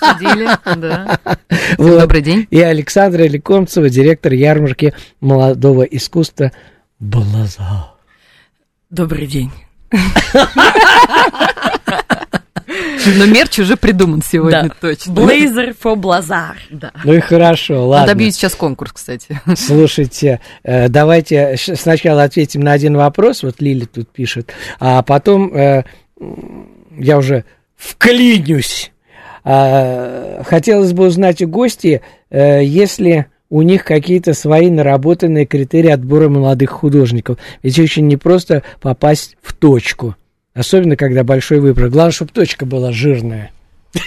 Судили, 0.00 0.48
да. 0.76 1.20
Вот. 1.78 2.00
Добрый 2.00 2.20
день. 2.20 2.48
И 2.50 2.60
Александра 2.60 3.22
Лекомцева, 3.28 3.88
директор 3.88 4.32
ярмарки 4.32 4.92
молодого 5.20 5.84
искусства 5.84 6.50
«Блаза». 6.98 7.92
Добрый 8.90 9.28
день. 9.28 9.52
Но 13.16 13.26
мерч 13.26 13.58
уже 13.58 13.76
придуман 13.76 14.22
сегодня, 14.22 14.70
точно. 14.80 15.12
Blazer 15.12 15.76
for 15.80 15.94
Blazar. 15.94 16.54
Да. 16.70 16.92
Ну 17.04 17.12
и 17.12 17.20
хорошо, 17.20 17.86
ладно. 17.86 18.14
Добьюсь 18.14 18.34
сейчас 18.34 18.54
конкурс, 18.54 18.92
кстати. 18.92 19.40
Слушайте, 19.56 20.40
э, 20.62 20.88
давайте 20.88 21.56
сначала 21.56 22.24
ответим 22.24 22.60
на 22.62 22.72
один 22.72 22.96
вопрос, 22.96 23.42
вот 23.42 23.60
Лили 23.60 23.84
тут 23.84 24.08
пишет, 24.08 24.52
а 24.80 25.02
потом 25.02 25.54
э, 25.54 25.84
я 26.98 27.18
уже 27.18 27.44
вклинюсь. 27.76 28.92
А, 29.44 30.42
хотелось 30.44 30.92
бы 30.92 31.06
узнать 31.06 31.40
у 31.42 31.48
гостей, 31.48 32.00
э, 32.30 32.64
если 32.64 33.26
у 33.48 33.62
них 33.62 33.84
какие-то 33.84 34.34
свои 34.34 34.70
наработанные 34.70 35.46
критерии 35.46 35.90
отбора 35.90 36.28
молодых 36.28 36.70
художников. 36.70 37.38
Ведь 37.62 37.78
очень 37.78 38.08
непросто 38.08 38.64
попасть 38.80 39.36
в 39.42 39.54
точку. 39.54 40.16
Особенно, 40.56 40.96
когда 40.96 41.22
большой 41.22 41.60
выбор. 41.60 41.90
Главное, 41.90 42.12
чтобы 42.12 42.32
точка 42.32 42.64
была 42.64 42.90
жирная. 42.90 43.52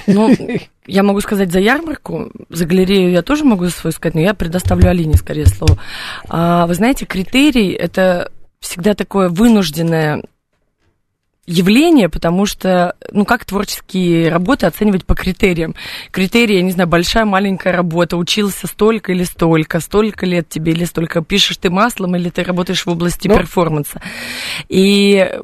Ну, 0.08 0.36
я 0.88 1.04
могу 1.04 1.22
сказать 1.22 1.52
за 1.52 1.60
ярмарку, 1.60 2.32
за 2.50 2.66
галерею 2.66 3.12
я 3.12 3.22
тоже 3.22 3.44
могу 3.44 3.70
свой 3.70 3.94
сказать, 3.94 4.16
но 4.16 4.22
я 4.22 4.34
предоставлю 4.34 4.90
Алине 4.90 5.16
скорее 5.16 5.46
слово. 5.46 5.78
А, 6.28 6.66
вы 6.66 6.74
знаете, 6.74 7.06
критерий– 7.06 7.72
это 7.74 8.32
всегда 8.60 8.96
такое 8.96 9.30
вынужденное 9.30 10.24
явление, 11.46 12.10
потому 12.10 12.48
что, 12.48 12.96
ну, 13.12 13.26
как 13.26 13.46
творческие 13.46 14.30
работы 14.30 14.66
оценивать 14.66 15.06
по 15.06 15.14
критериям? 15.14 15.76
Критерии, 16.10 16.56
я 16.56 16.62
не 16.64 16.72
знаю, 16.72 16.90
большая, 16.90 17.26
маленькая 17.26 17.74
работа, 17.74 18.18
учился 18.18 18.66
столько 18.66 19.12
или 19.12 19.24
столько, 19.24 19.80
столько 19.80 20.26
лет 20.26 20.50
тебе 20.50 20.72
или 20.72 20.86
столько, 20.86 21.24
пишешь 21.24 21.58
ты 21.58 21.70
маслом 21.70 22.16
или 22.16 22.30
ты 22.30 22.44
работаешь 22.44 22.86
в 22.86 22.90
области 22.90 23.28
ну, 23.28 23.38
перформанса. 23.38 24.02
И 24.68 25.40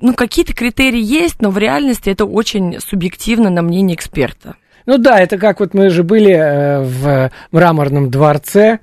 ну, 0.00 0.14
какие-то 0.14 0.54
критерии 0.54 1.02
есть, 1.02 1.40
но 1.40 1.50
в 1.50 1.58
реальности 1.58 2.10
это 2.10 2.24
очень 2.24 2.78
субъективно 2.80 3.50
на 3.50 3.62
мнение 3.62 3.96
эксперта. 3.96 4.56
Ну 4.86 4.98
да, 4.98 5.18
это 5.18 5.38
как 5.38 5.60
вот 5.60 5.74
мы 5.74 5.90
же 5.90 6.02
были 6.02 6.32
э, 6.32 6.82
в 6.82 7.30
мраморном 7.50 8.10
дворце, 8.10 8.80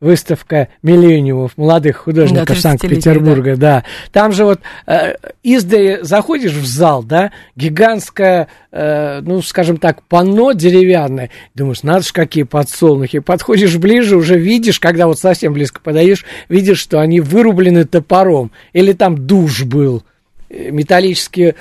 выставка 0.00 0.68
миллениумов 0.82 1.56
молодых 1.56 1.96
художников 1.96 2.56
да, 2.56 2.62
Санкт-Петербурга, 2.62 3.56
да. 3.56 3.80
да. 3.80 3.84
Там 4.12 4.32
же 4.32 4.44
вот 4.44 4.60
э, 4.86 5.14
издали 5.42 6.00
заходишь 6.02 6.52
в 6.52 6.66
зал, 6.66 7.02
да, 7.02 7.30
гигантское, 7.56 8.48
э, 8.70 9.20
ну, 9.22 9.40
скажем 9.40 9.78
так, 9.78 10.02
панно 10.02 10.52
деревянное. 10.52 11.30
Думаешь, 11.54 11.82
надо 11.82 12.02
же, 12.02 12.12
какие 12.12 12.44
подсолнухи. 12.44 13.20
Подходишь 13.20 13.76
ближе, 13.76 14.16
уже 14.16 14.38
видишь, 14.38 14.78
когда 14.78 15.06
вот 15.06 15.18
совсем 15.18 15.54
близко 15.54 15.80
подаешь, 15.80 16.24
видишь, 16.50 16.80
что 16.80 17.00
они 17.00 17.20
вырублены 17.20 17.84
топором. 17.84 18.50
Или 18.74 18.92
там 18.92 19.26
душ 19.26 19.62
был 19.64 20.02
металлические 20.70 21.54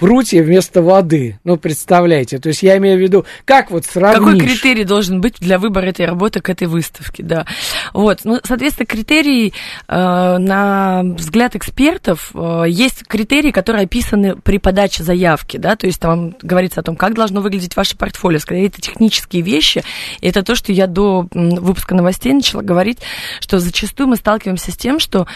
прутья 0.00 0.42
вместо 0.42 0.80
воды. 0.80 1.38
Ну, 1.44 1.58
представляете. 1.58 2.38
То 2.38 2.48
есть 2.48 2.62
я 2.62 2.78
имею 2.78 2.96
в 2.96 3.02
виду, 3.02 3.26
как 3.44 3.70
вот 3.70 3.84
сравнишь... 3.84 4.18
Какой 4.18 4.40
критерий 4.40 4.84
должен 4.84 5.20
быть 5.20 5.36
для 5.40 5.58
выбора 5.58 5.86
этой 5.86 6.06
работы 6.06 6.40
к 6.40 6.48
этой 6.48 6.68
выставке, 6.68 7.22
да. 7.22 7.44
Вот, 7.92 8.20
ну, 8.24 8.40
соответственно, 8.42 8.86
критерии, 8.86 9.52
э, 9.88 10.38
на 10.38 11.02
взгляд 11.02 11.54
экспертов, 11.54 12.30
э, 12.34 12.64
есть 12.68 13.06
критерии, 13.06 13.50
которые 13.50 13.84
описаны 13.84 14.36
при 14.36 14.56
подаче 14.56 15.02
заявки, 15.02 15.58
да, 15.58 15.76
то 15.76 15.86
есть 15.86 16.00
там 16.00 16.34
говорится 16.40 16.80
о 16.80 16.82
том, 16.82 16.96
как 16.96 17.12
должно 17.12 17.42
выглядеть 17.42 17.76
ваше 17.76 17.98
портфолио, 17.98 18.38
скорее 18.38 18.68
это 18.68 18.80
технические 18.80 19.42
вещи, 19.42 19.84
и 20.22 20.28
это 20.28 20.42
то, 20.42 20.54
что 20.54 20.72
я 20.72 20.86
до 20.86 21.28
выпуска 21.30 21.94
новостей 21.94 22.32
начала 22.32 22.62
говорить, 22.62 23.00
что 23.40 23.58
зачастую 23.58 24.08
мы 24.08 24.16
сталкиваемся 24.16 24.72
с 24.72 24.76
тем, 24.78 24.98
что 24.98 25.26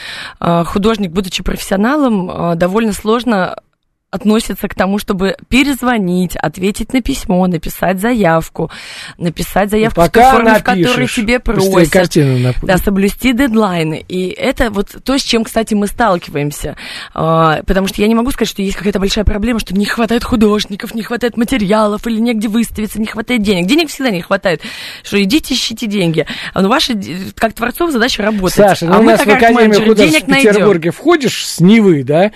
э, 0.40 0.64
художник, 0.64 1.10
будучи 1.10 1.42
профессионалом, 1.42 2.30
э, 2.30 2.54
довольно 2.54 2.94
сложно 2.94 3.58
относится 4.14 4.68
к 4.68 4.74
тому, 4.76 4.98
чтобы 4.98 5.36
перезвонить, 5.48 6.36
ответить 6.36 6.92
на 6.92 7.02
письмо, 7.02 7.44
написать 7.48 8.00
заявку, 8.00 8.70
написать 9.18 9.70
заявку 9.70 10.02
ну, 10.02 10.06
в 10.06 10.10
той 10.10 10.22
форме, 10.30 10.54
в 10.54 10.62
которой 10.62 11.08
тебе 11.08 11.40
просят. 11.40 11.64
Да, 12.62 12.78
соблюсти 12.78 13.32
дедлайны. 13.32 14.04
И 14.06 14.28
это 14.28 14.70
вот 14.70 14.94
то, 15.02 15.18
с 15.18 15.22
чем, 15.22 15.42
кстати, 15.42 15.74
мы 15.74 15.88
сталкиваемся. 15.88 16.76
А, 17.12 17.62
потому 17.66 17.88
что 17.88 18.00
я 18.02 18.06
не 18.06 18.14
могу 18.14 18.30
сказать, 18.30 18.50
что 18.50 18.62
есть 18.62 18.76
какая-то 18.76 19.00
большая 19.00 19.24
проблема, 19.24 19.58
что 19.58 19.74
не 19.74 19.84
хватает 19.84 20.22
художников, 20.22 20.94
не 20.94 21.02
хватает 21.02 21.36
материалов 21.36 22.06
или 22.06 22.20
негде 22.20 22.46
выставиться, 22.46 23.00
не 23.00 23.06
хватает 23.06 23.42
денег. 23.42 23.66
Денег 23.66 23.88
всегда 23.88 24.10
не 24.10 24.22
хватает. 24.22 24.62
Что 25.02 25.20
идите, 25.20 25.54
ищите 25.54 25.88
деньги. 25.88 26.24
А 26.52 26.62
ну, 26.62 26.68
ваша, 26.68 26.94
как 27.34 27.54
творцов, 27.54 27.90
задача 27.90 28.22
работать. 28.22 28.54
Саша, 28.54 28.86
ну 28.86 28.94
а 28.94 28.98
у 29.00 29.02
нас 29.02 29.18
в 29.18 29.28
Академию 29.28 29.84
художеств 29.84 30.22
в 30.22 30.26
Петербурге 30.26 30.90
найдем. 30.90 30.92
входишь 30.92 31.46
с 31.48 31.58
Невы, 31.58 32.04
да, 32.04 32.30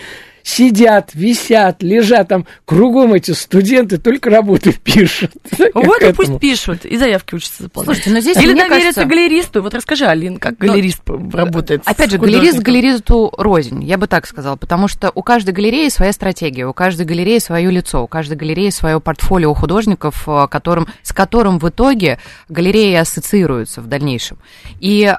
сидят, 0.48 1.10
висят, 1.14 1.82
лежат 1.82 2.28
там, 2.28 2.46
кругом 2.64 3.12
эти 3.12 3.32
студенты 3.32 3.98
только 3.98 4.30
работы 4.30 4.72
пишут. 4.84 5.32
Вот 5.74 6.02
и 6.02 6.12
пусть 6.12 6.40
пишут, 6.40 6.86
и 6.86 6.96
заявки 6.96 7.34
учатся 7.34 7.64
заполнять. 7.64 7.86
Слушайте, 7.86 8.10
но 8.10 8.20
здесь, 8.20 8.36
Или 8.38 8.54
довериться 8.54 8.68
кажется... 8.68 9.04
галеристу. 9.04 9.62
Вот 9.62 9.74
расскажи, 9.74 10.06
Алин, 10.06 10.38
как 10.38 10.56
галерист 10.56 11.02
но, 11.06 11.30
работает 11.32 11.82
Опять 11.84 12.10
же, 12.10 12.18
галерист 12.18 12.60
галеристу 12.60 13.32
рознь, 13.36 13.84
я 13.84 13.98
бы 13.98 14.06
так 14.06 14.26
сказала, 14.26 14.56
потому 14.56 14.88
что 14.88 15.12
у 15.14 15.22
каждой 15.22 15.52
галереи 15.52 15.88
своя 15.90 16.12
стратегия, 16.12 16.66
у 16.66 16.72
каждой 16.72 17.04
галереи 17.04 17.38
свое 17.38 17.70
лицо, 17.70 18.02
у 18.02 18.06
каждой 18.06 18.38
галереи 18.38 18.70
свое 18.70 19.00
портфолио 19.00 19.52
художников, 19.52 20.26
э, 20.26 20.48
которым, 20.50 20.88
с 21.02 21.12
которым 21.12 21.58
в 21.58 21.68
итоге 21.68 22.18
галереи 22.48 22.94
ассоциируются 22.94 23.82
в 23.82 23.86
дальнейшем. 23.86 24.38
И 24.80 25.14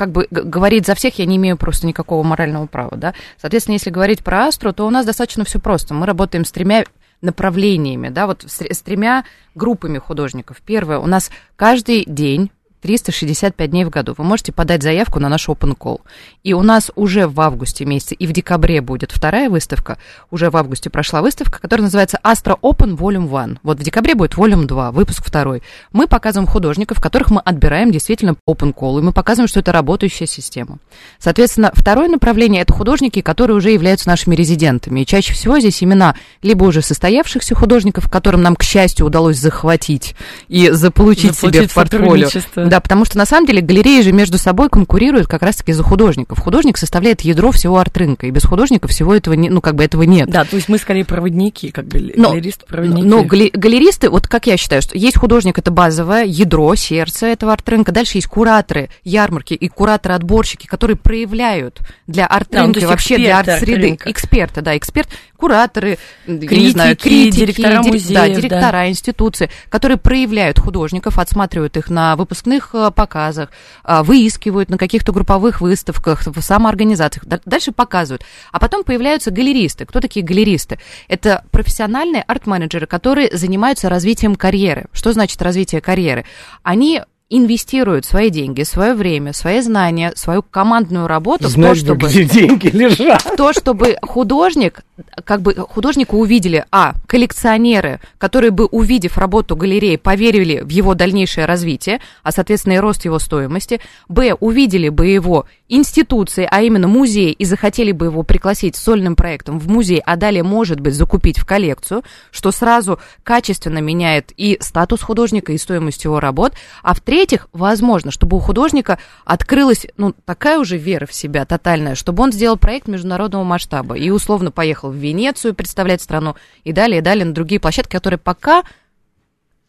как 0.00 0.12
бы 0.12 0.26
говорить 0.30 0.86
за 0.86 0.94
всех 0.94 1.18
я 1.18 1.26
не 1.26 1.36
имею 1.36 1.58
просто 1.58 1.86
никакого 1.86 2.22
морального 2.22 2.64
права, 2.64 2.96
да. 2.96 3.12
Соответственно, 3.36 3.74
если 3.74 3.90
говорить 3.90 4.24
про 4.24 4.46
Астру, 4.46 4.72
то 4.72 4.86
у 4.86 4.90
нас 4.90 5.04
достаточно 5.04 5.44
все 5.44 5.58
просто. 5.58 5.92
Мы 5.92 6.06
работаем 6.06 6.46
с 6.46 6.50
тремя 6.50 6.86
направлениями, 7.20 8.08
да, 8.08 8.26
вот 8.26 8.42
с, 8.48 8.80
тремя 8.80 9.26
группами 9.54 9.98
художников. 9.98 10.62
Первое, 10.64 11.00
у 11.00 11.06
нас 11.06 11.30
каждый 11.54 12.06
день 12.06 12.50
365 12.80 13.70
дней 13.70 13.84
в 13.84 13.90
году. 13.90 14.14
Вы 14.16 14.24
можете 14.24 14.52
подать 14.52 14.82
заявку 14.82 15.20
на 15.20 15.28
наш 15.28 15.48
open 15.48 15.76
call. 15.76 16.00
И 16.42 16.54
у 16.54 16.62
нас 16.62 16.90
уже 16.94 17.26
в 17.26 17.40
августе 17.40 17.84
месяце 17.84 18.14
и 18.14 18.26
в 18.26 18.32
декабре 18.32 18.80
будет 18.80 19.12
вторая 19.12 19.50
выставка. 19.50 19.98
Уже 20.30 20.50
в 20.50 20.56
августе 20.56 20.90
прошла 20.90 21.20
выставка, 21.20 21.60
которая 21.60 21.84
называется 21.84 22.18
Astra 22.24 22.58
Open 22.60 22.96
Volume 22.96 23.26
1. 23.42 23.58
Вот 23.62 23.78
в 23.78 23.82
декабре 23.82 24.14
будет 24.14 24.34
Volume 24.34 24.66
2, 24.66 24.92
выпуск 24.92 25.24
второй. 25.24 25.62
Мы 25.92 26.06
показываем 26.06 26.48
художников, 26.48 27.00
которых 27.00 27.30
мы 27.30 27.40
отбираем 27.40 27.90
действительно 27.90 28.36
open 28.48 28.74
call. 28.74 28.98
И 28.98 29.02
мы 29.02 29.12
показываем, 29.12 29.48
что 29.48 29.60
это 29.60 29.72
работающая 29.72 30.26
система. 30.26 30.78
Соответственно, 31.18 31.72
второе 31.74 32.08
направление– 32.08 32.62
это 32.62 32.72
художники, 32.72 33.20
которые 33.20 33.56
уже 33.56 33.70
являются 33.70 34.08
нашими 34.08 34.34
резидентами. 34.34 35.00
И 35.00 35.06
чаще 35.06 35.34
всего 35.34 35.58
здесь 35.58 35.82
имена 35.82 36.14
либо 36.42 36.64
уже 36.64 36.80
состоявшихся 36.82 37.54
художников, 37.54 38.10
которым 38.10 38.42
нам, 38.42 38.56
к 38.56 38.62
счастью, 38.62 39.06
удалось 39.06 39.36
захватить 39.36 40.14
и 40.48 40.70
заполучить, 40.70 41.34
заполучить 41.34 41.36
себе 41.36 41.68
в 41.68 41.74
портфолио 41.74 42.28
да, 42.70 42.80
потому 42.80 43.04
что 43.04 43.18
на 43.18 43.26
самом 43.26 43.46
деле 43.46 43.60
галереи 43.60 44.00
же 44.00 44.12
между 44.12 44.38
собой 44.38 44.68
конкурируют 44.68 45.26
как 45.26 45.42
раз-таки 45.42 45.72
за 45.72 45.82
художников. 45.82 46.38
Художник 46.38 46.78
составляет 46.78 47.22
ядро 47.22 47.50
всего 47.50 47.78
арт-рынка, 47.78 48.28
и 48.28 48.30
без 48.30 48.44
художника 48.44 48.86
всего 48.86 49.12
этого 49.12 49.34
не, 49.34 49.50
ну 49.50 49.60
как 49.60 49.74
бы 49.74 49.84
этого 49.84 50.04
нет. 50.04 50.30
Да, 50.30 50.44
то 50.44 50.54
есть 50.54 50.68
мы 50.68 50.78
скорее 50.78 51.04
проводники, 51.04 51.72
как 51.72 51.88
галеристы, 51.88 52.64
проводники. 52.66 53.06
Но 53.06 53.24
галеристы, 53.24 54.08
вот 54.08 54.28
как 54.28 54.46
я 54.46 54.56
считаю, 54.56 54.82
что 54.82 54.96
есть 54.96 55.18
художник, 55.18 55.58
это 55.58 55.72
базовое 55.72 56.24
ядро, 56.24 56.74
сердце 56.76 57.26
этого 57.26 57.52
арт-рынка. 57.52 57.90
Дальше 57.90 58.18
есть 58.18 58.28
кураторы, 58.28 58.88
ярмарки 59.02 59.54
и 59.54 59.68
кураторы-отборщики, 59.68 60.66
которые 60.66 60.96
проявляют 60.96 61.80
для 62.06 62.24
арт-рынка, 62.26 62.80
да, 62.80 62.86
вообще 62.86 63.16
для 63.16 63.40
арт-среды. 63.40 63.98
Эксперты, 64.04 64.60
да, 64.62 64.76
эксперт, 64.76 65.08
кураторы, 65.40 65.98
критики, 66.26 66.54
не 66.54 66.70
знаю, 66.70 66.96
критики, 66.96 67.40
директора 67.40 67.82
музеев, 67.82 68.14
да, 68.14 68.28
директора 68.28 68.72
да. 68.72 68.88
институции, 68.88 69.50
которые 69.70 69.96
проявляют 69.96 70.58
художников, 70.58 71.18
отсматривают 71.18 71.76
их 71.76 71.88
на 71.88 72.14
выпускных 72.16 72.70
э, 72.74 72.90
показах, 72.90 73.48
э, 73.84 74.02
выискивают 74.02 74.68
на 74.68 74.78
каких-то 74.78 75.12
групповых 75.12 75.60
выставках, 75.60 76.26
в 76.26 76.40
самоорганизациях, 76.40 77.24
дальше 77.44 77.72
показывают. 77.72 78.22
А 78.52 78.58
потом 78.60 78.84
появляются 78.84 79.30
галеристы. 79.30 79.86
Кто 79.86 80.00
такие 80.00 80.24
галеристы? 80.24 80.78
Это 81.08 81.44
профессиональные 81.50 82.22
арт-менеджеры, 82.22 82.86
которые 82.86 83.34
занимаются 83.36 83.88
развитием 83.88 84.36
карьеры. 84.36 84.86
Что 84.92 85.12
значит 85.12 85.40
развитие 85.40 85.80
карьеры? 85.80 86.24
Они 86.62 87.00
инвестируют 87.30 88.04
свои 88.04 88.28
деньги, 88.28 88.64
свое 88.64 88.92
время, 88.92 89.32
свои 89.32 89.60
знания, 89.60 90.12
свою 90.16 90.42
командную 90.42 91.06
работу 91.06 91.48
Знать 91.48 91.78
в 91.78 91.80
то, 91.80 91.84
чтобы... 91.86 92.08
где 92.08 92.24
деньги 92.24 92.66
лежат. 92.66 93.22
В 93.22 93.36
то, 93.36 93.52
чтобы 93.52 93.96
художник, 94.02 94.82
как 95.24 95.40
бы 95.40 95.54
художника 95.54 96.16
увидели, 96.16 96.64
а, 96.72 96.94
коллекционеры, 97.06 98.00
которые 98.18 98.50
бы, 98.50 98.66
увидев 98.66 99.16
работу 99.16 99.54
галереи, 99.54 99.94
поверили 99.94 100.60
в 100.60 100.68
его 100.70 100.94
дальнейшее 100.94 101.46
развитие, 101.46 102.00
а, 102.24 102.32
соответственно, 102.32 102.74
и 102.74 102.78
рост 102.78 103.04
его 103.04 103.20
стоимости, 103.20 103.80
б, 104.08 104.34
увидели 104.40 104.88
бы 104.88 105.06
его 105.06 105.46
институции, 105.68 106.48
а 106.50 106.62
именно 106.62 106.88
музей, 106.88 107.30
и 107.30 107.44
захотели 107.44 107.92
бы 107.92 108.06
его 108.06 108.24
пригласить 108.24 108.74
сольным 108.74 109.14
проектом 109.14 109.60
в 109.60 109.68
музей, 109.68 110.02
а 110.04 110.16
далее, 110.16 110.42
может 110.42 110.80
быть, 110.80 110.94
закупить 110.94 111.38
в 111.38 111.46
коллекцию, 111.46 112.02
что 112.32 112.50
сразу 112.50 112.98
качественно 113.22 113.78
меняет 113.78 114.32
и 114.36 114.58
статус 114.60 115.00
художника, 115.00 115.52
и 115.52 115.58
стоимость 115.58 116.02
его 116.02 116.18
работ, 116.18 116.54
а 116.82 116.92
в 116.92 117.00
третьем 117.00 117.19
в-третьих, 117.20 117.48
возможно, 117.52 118.10
чтобы 118.10 118.38
у 118.38 118.40
художника 118.40 118.98
открылась, 119.26 119.86
ну, 119.98 120.14
такая 120.24 120.58
уже 120.58 120.78
вера 120.78 121.04
в 121.04 121.12
себя 121.12 121.44
тотальная, 121.44 121.94
чтобы 121.94 122.22
он 122.22 122.32
сделал 122.32 122.56
проект 122.56 122.88
международного 122.88 123.44
масштаба 123.44 123.94
и 123.94 124.08
условно 124.08 124.50
поехал 124.50 124.90
в 124.90 124.94
Венецию 124.94 125.54
представлять 125.54 126.00
страну 126.00 126.36
и 126.64 126.72
далее, 126.72 127.00
и 127.00 127.02
далее 127.02 127.26
на 127.26 127.34
другие 127.34 127.60
площадки, 127.60 127.92
которые 127.92 128.16
пока 128.16 128.62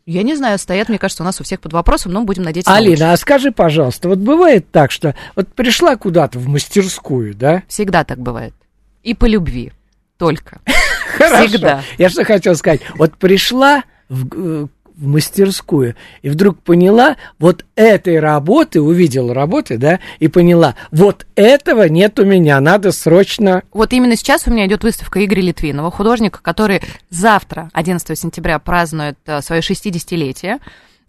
я 0.05 0.23
не 0.23 0.33
знаю, 0.35 0.57
стоят, 0.59 0.87
мне 0.87 0.97
кажется, 0.97 1.23
у 1.23 1.25
нас 1.25 1.41
у 1.41 1.43
всех 1.43 1.59
под 1.59 1.73
вопросом, 1.73 2.13
но 2.13 2.23
будем 2.23 2.43
надеяться. 2.43 2.73
Алина, 2.73 3.11
а 3.11 3.17
скажи, 3.17 3.51
пожалуйста, 3.51 4.07
вот 4.07 4.19
бывает 4.19 4.71
так, 4.71 4.91
что 4.91 5.13
вот 5.35 5.49
пришла 5.49 5.97
куда-то 5.97 6.39
в 6.39 6.47
мастерскую, 6.47 7.35
да? 7.35 7.63
Всегда 7.67 8.05
так 8.05 8.19
бывает. 8.19 8.53
И 9.03 9.13
по 9.13 9.25
любви. 9.25 9.73
Только. 10.17 10.61
Хорошо. 11.17 11.49
Всегда. 11.49 11.83
Я 11.97 12.09
что 12.09 12.23
хотел 12.23 12.55
сказать. 12.55 12.79
Вот 12.95 13.17
пришла 13.17 13.83
в, 14.07 14.27
э, 14.35 14.67
в 15.01 15.07
мастерскую 15.07 15.95
и 16.21 16.29
вдруг 16.29 16.61
поняла, 16.61 17.17
вот 17.39 17.65
этой 17.75 18.19
работы, 18.19 18.79
увидела 18.81 19.33
работы, 19.33 19.77
да, 19.77 19.99
и 20.19 20.27
поняла, 20.27 20.75
вот 20.91 21.25
этого 21.35 21.87
нет 21.89 22.19
у 22.19 22.25
меня, 22.25 22.59
надо 22.61 22.91
срочно... 22.91 23.63
Вот 23.73 23.91
именно 23.93 24.15
сейчас 24.15 24.47
у 24.47 24.51
меня 24.51 24.67
идет 24.67 24.83
выставка 24.83 25.23
Игоря 25.25 25.41
Литвинова, 25.41 25.89
художника, 25.91 26.39
который 26.41 26.81
завтра, 27.09 27.69
11 27.73 28.17
сентября, 28.17 28.59
празднует 28.59 29.17
э, 29.25 29.41
свое 29.41 29.61
60-летие. 29.61 30.59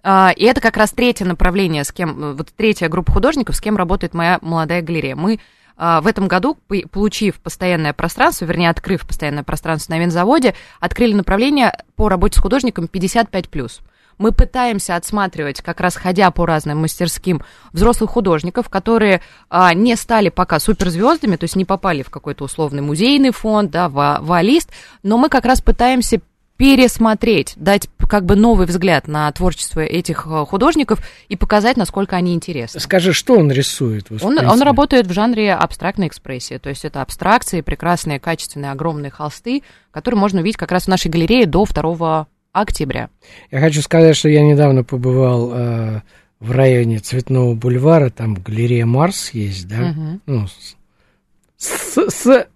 А, 0.02 0.32
и 0.34 0.44
это 0.44 0.60
как 0.60 0.76
раз 0.76 0.90
третье 0.90 1.26
направление, 1.26 1.84
с 1.84 1.92
кем, 1.92 2.18
э, 2.18 2.32
вот 2.32 2.48
третья 2.56 2.88
группа 2.88 3.12
художников, 3.12 3.56
с 3.56 3.60
кем 3.60 3.76
работает 3.76 4.14
моя 4.14 4.38
молодая 4.40 4.80
галерея. 4.80 5.16
Мы 5.16 5.38
в 5.82 6.06
этом 6.06 6.28
году, 6.28 6.56
получив 6.90 7.40
постоянное 7.40 7.92
пространство, 7.92 8.44
вернее, 8.44 8.70
открыв 8.70 9.06
постоянное 9.06 9.42
пространство 9.42 9.94
на 9.94 9.98
винзаводе, 9.98 10.54
открыли 10.78 11.12
направление 11.12 11.72
по 11.96 12.08
работе 12.08 12.38
с 12.38 12.42
художником 12.42 12.84
55+. 12.84 13.80
Мы 14.18 14.32
пытаемся 14.32 14.96
отсматривать, 14.96 15.62
как 15.62 15.80
раз 15.80 15.96
ходя 15.96 16.30
по 16.30 16.46
разным 16.46 16.82
мастерским, 16.82 17.42
взрослых 17.72 18.10
художников, 18.10 18.68
которые 18.68 19.22
а, 19.48 19.74
не 19.74 19.96
стали 19.96 20.28
пока 20.28 20.60
суперзвездами, 20.60 21.36
то 21.36 21.44
есть 21.44 21.56
не 21.56 21.64
попали 21.64 22.02
в 22.02 22.10
какой-то 22.10 22.44
условный 22.44 22.82
музейный 22.82 23.32
фонд, 23.32 23.70
да, 23.70 23.88
в, 23.88 24.18
в 24.20 24.32
А-лист, 24.32 24.70
но 25.02 25.18
мы 25.18 25.28
как 25.28 25.44
раз 25.44 25.60
пытаемся 25.60 26.20
пересмотреть, 26.62 27.54
дать 27.56 27.88
как 28.08 28.24
бы 28.24 28.36
новый 28.36 28.68
взгляд 28.68 29.08
на 29.08 29.32
творчество 29.32 29.80
этих 29.80 30.28
э, 30.30 30.44
художников 30.46 31.00
и 31.28 31.34
показать, 31.34 31.76
насколько 31.76 32.14
они 32.14 32.34
интересны. 32.34 32.78
Скажи, 32.78 33.12
что 33.12 33.34
он 33.34 33.50
рисует? 33.50 34.06
Он, 34.22 34.38
он 34.38 34.62
работает 34.62 35.08
в 35.08 35.12
жанре 35.12 35.54
абстрактной 35.54 36.06
экспрессии, 36.06 36.58
то 36.58 36.68
есть 36.68 36.84
это 36.84 37.02
абстракции, 37.02 37.62
прекрасные, 37.62 38.20
качественные, 38.20 38.70
огромные 38.70 39.10
холсты, 39.10 39.64
которые 39.90 40.20
можно 40.20 40.40
увидеть 40.40 40.56
как 40.56 40.70
раз 40.70 40.84
в 40.84 40.88
нашей 40.88 41.10
галерее 41.10 41.46
до 41.46 41.64
2 41.64 42.28
октября. 42.52 43.10
Я 43.50 43.58
хочу 43.58 43.82
сказать, 43.82 44.16
что 44.16 44.28
я 44.28 44.42
недавно 44.42 44.84
побывал 44.84 45.50
э, 45.52 46.02
в 46.38 46.52
районе 46.52 47.00
Цветного 47.00 47.56
бульвара, 47.56 48.10
там 48.10 48.34
галерея 48.34 48.86
Марс 48.86 49.30
есть, 49.30 49.66
да, 49.66 49.90
угу. 49.90 50.20
ну, 50.26 50.46
с, 50.46 50.76
с 51.58 51.98
с 52.12 52.46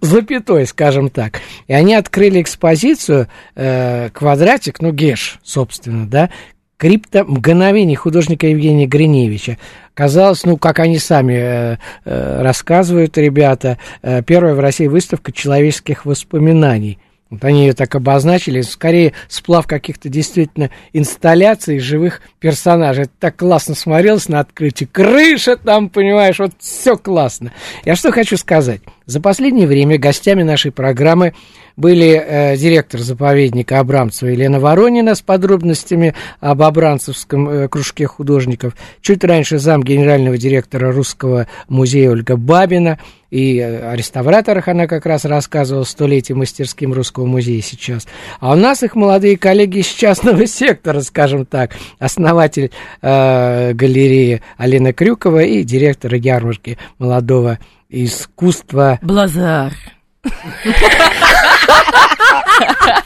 запятой, 0.00 0.66
скажем 0.66 1.10
так. 1.10 1.40
И 1.66 1.72
они 1.72 1.94
открыли 1.94 2.42
экспозицию 2.42 3.28
э, 3.54 4.10
«Квадратик», 4.12 4.80
ну, 4.80 4.92
Геш, 4.92 5.38
собственно, 5.42 6.06
да, 6.06 6.30
крипто 6.76 7.24
мгновений 7.24 7.94
художника 7.94 8.46
Евгения 8.46 8.86
Гриневича. 8.86 9.58
Казалось, 9.94 10.44
ну, 10.44 10.56
как 10.56 10.78
они 10.78 10.98
сами 10.98 11.34
э, 11.34 11.76
э, 12.04 12.42
рассказывают, 12.42 13.16
ребята, 13.16 13.78
э, 14.02 14.22
первая 14.22 14.54
в 14.54 14.60
России 14.60 14.86
выставка 14.86 15.32
человеческих 15.32 16.04
воспоминаний. 16.04 16.98
Вот 17.28 17.44
они 17.44 17.66
ее 17.66 17.72
так 17.72 17.92
обозначили, 17.94 18.60
скорее 18.60 19.12
сплав 19.28 19.66
каких-то 19.66 20.08
действительно 20.08 20.70
инсталляций 20.92 21.80
живых 21.80 22.20
персонажей. 22.38 23.04
Это 23.04 23.12
так 23.18 23.36
классно 23.36 23.74
смотрелось 23.74 24.28
на 24.28 24.38
открытии. 24.38 24.84
Крыша 24.84 25.56
там, 25.56 25.88
понимаешь, 25.88 26.38
вот 26.38 26.52
все 26.60 26.96
классно. 26.96 27.52
Я 27.84 27.96
что 27.96 28.12
хочу 28.12 28.36
сказать. 28.36 28.80
За 29.06 29.20
последнее 29.20 29.68
время 29.68 29.98
гостями 29.98 30.42
нашей 30.42 30.72
программы 30.72 31.32
были 31.76 32.08
э, 32.08 32.56
директор 32.56 33.00
заповедника 33.00 33.78
Абрамцева 33.78 34.30
Елена 34.30 34.58
Воронина 34.58 35.14
с 35.14 35.22
подробностями 35.22 36.14
об 36.40 36.62
Абрамцевском 36.62 37.48
э, 37.48 37.68
кружке 37.68 38.06
художников. 38.06 38.74
Чуть 39.00 39.22
раньше 39.22 39.58
зам 39.58 39.84
генерального 39.84 40.36
директора 40.38 40.90
Русского 40.90 41.46
музея 41.68 42.10
Ольга 42.10 42.36
Бабина. 42.36 42.98
И 43.30 43.60
о 43.60 43.94
реставраторах 43.94 44.68
она 44.68 44.86
как 44.86 45.04
раз 45.04 45.24
рассказывала 45.24 45.84
столетие 45.84 46.36
мастерским 46.36 46.92
Русского 46.92 47.26
музея 47.26 47.60
сейчас. 47.60 48.06
А 48.40 48.52
у 48.52 48.56
нас 48.56 48.82
их 48.82 48.94
молодые 48.94 49.36
коллеги 49.36 49.78
из 49.78 49.86
частного 49.86 50.46
сектора, 50.46 51.00
скажем 51.00 51.46
так. 51.46 51.72
Основатель 52.00 52.72
э, 53.02 53.72
галереи 53.72 54.42
Алина 54.56 54.92
Крюкова 54.92 55.42
и 55.44 55.62
директор 55.62 56.14
ярмарки 56.14 56.78
молодого 56.98 57.58
искусства. 57.88 58.98
Блазар. 59.02 59.72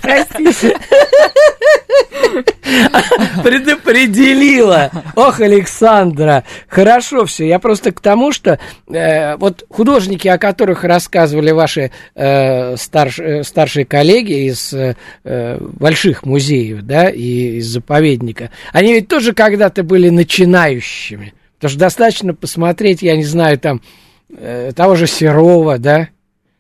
Простите. 0.00 0.76
Предопределила. 3.42 4.90
Ох, 5.16 5.40
Александра. 5.40 6.44
Хорошо 6.68 7.26
все. 7.26 7.48
Я 7.48 7.58
просто 7.58 7.92
к 7.92 8.00
тому, 8.00 8.32
что 8.32 8.58
э, 8.88 9.36
вот 9.36 9.64
художники, 9.68 10.28
о 10.28 10.38
которых 10.38 10.84
рассказывали 10.84 11.50
ваши 11.50 11.90
э, 12.14 12.76
старш, 12.76 13.18
э, 13.18 13.42
старшие 13.42 13.84
коллеги 13.84 14.48
из 14.48 14.72
э, 14.72 14.94
больших 15.60 16.24
музеев, 16.24 16.82
да, 16.82 17.08
и 17.08 17.58
из 17.58 17.66
заповедника, 17.66 18.50
они 18.72 18.92
ведь 18.94 19.08
тоже 19.08 19.32
когда-то 19.32 19.82
были 19.82 20.08
начинающими. 20.08 21.34
Потому 21.56 21.70
что 21.70 21.80
достаточно 21.80 22.34
посмотреть, 22.34 23.02
я 23.02 23.16
не 23.16 23.24
знаю, 23.24 23.58
там, 23.58 23.82
э, 24.36 24.72
того 24.74 24.94
же 24.96 25.06
Серова, 25.06 25.78
да, 25.78 26.08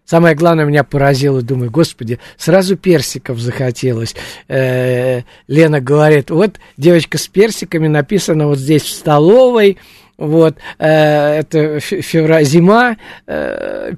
Самое 0.04 0.34
главное 0.34 0.64
меня 0.64 0.82
поразило, 0.82 1.40
думаю, 1.40 1.70
господи, 1.70 2.18
сразу 2.36 2.76
персиков 2.76 3.38
захотелось. 3.38 4.16
Э, 4.48 5.20
Лена 5.46 5.80
говорит, 5.80 6.30
вот 6.30 6.58
девочка 6.76 7.16
с 7.16 7.28
персиками 7.28 7.86
написано 7.86 8.48
вот 8.48 8.58
здесь 8.58 8.82
в 8.82 8.88
столовой, 8.88 9.78
вот, 10.18 10.56
э, 10.80 11.38
это 11.38 11.78
февраль, 11.78 12.44
зима, 12.44 12.96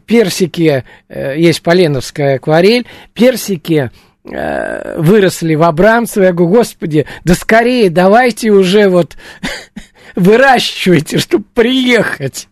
персики, 0.04 0.84
есть 1.08 1.62
поленовская 1.62 2.36
акварель, 2.36 2.84
персики 3.14 3.90
выросли 4.22 5.54
в 5.54 5.62
Абрамцево, 5.62 6.24
я 6.24 6.32
говорю, 6.34 6.56
господи, 6.56 7.06
да 7.24 7.34
скорее 7.34 7.88
давайте 7.88 8.50
уже 8.50 8.90
вот 8.90 9.16
выращивайте, 10.14 11.16
чтобы 11.16 11.44
приехать. 11.54 12.48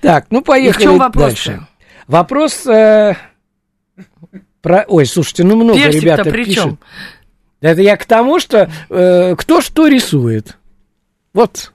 Так, 0.00 0.26
ну 0.30 0.42
поехали 0.42 0.82
И 0.82 0.86
в 0.86 0.90
чем 0.90 0.98
вопрос 0.98 1.24
дальше. 1.24 1.66
Вопрос 2.06 2.66
э, 2.66 3.16
про... 4.60 4.84
Ой, 4.88 5.06
слушайте, 5.06 5.44
ну 5.44 5.56
много 5.56 5.78
Персик 5.78 6.02
ребята 6.02 6.24
при 6.24 6.44
пишут. 6.44 6.64
Чем? 6.64 6.78
Это 7.60 7.82
я 7.82 7.96
к 7.96 8.04
тому, 8.04 8.40
что 8.40 8.70
э, 8.88 9.36
кто 9.36 9.60
что 9.60 9.86
рисует. 9.86 10.56
Вот 11.32 11.72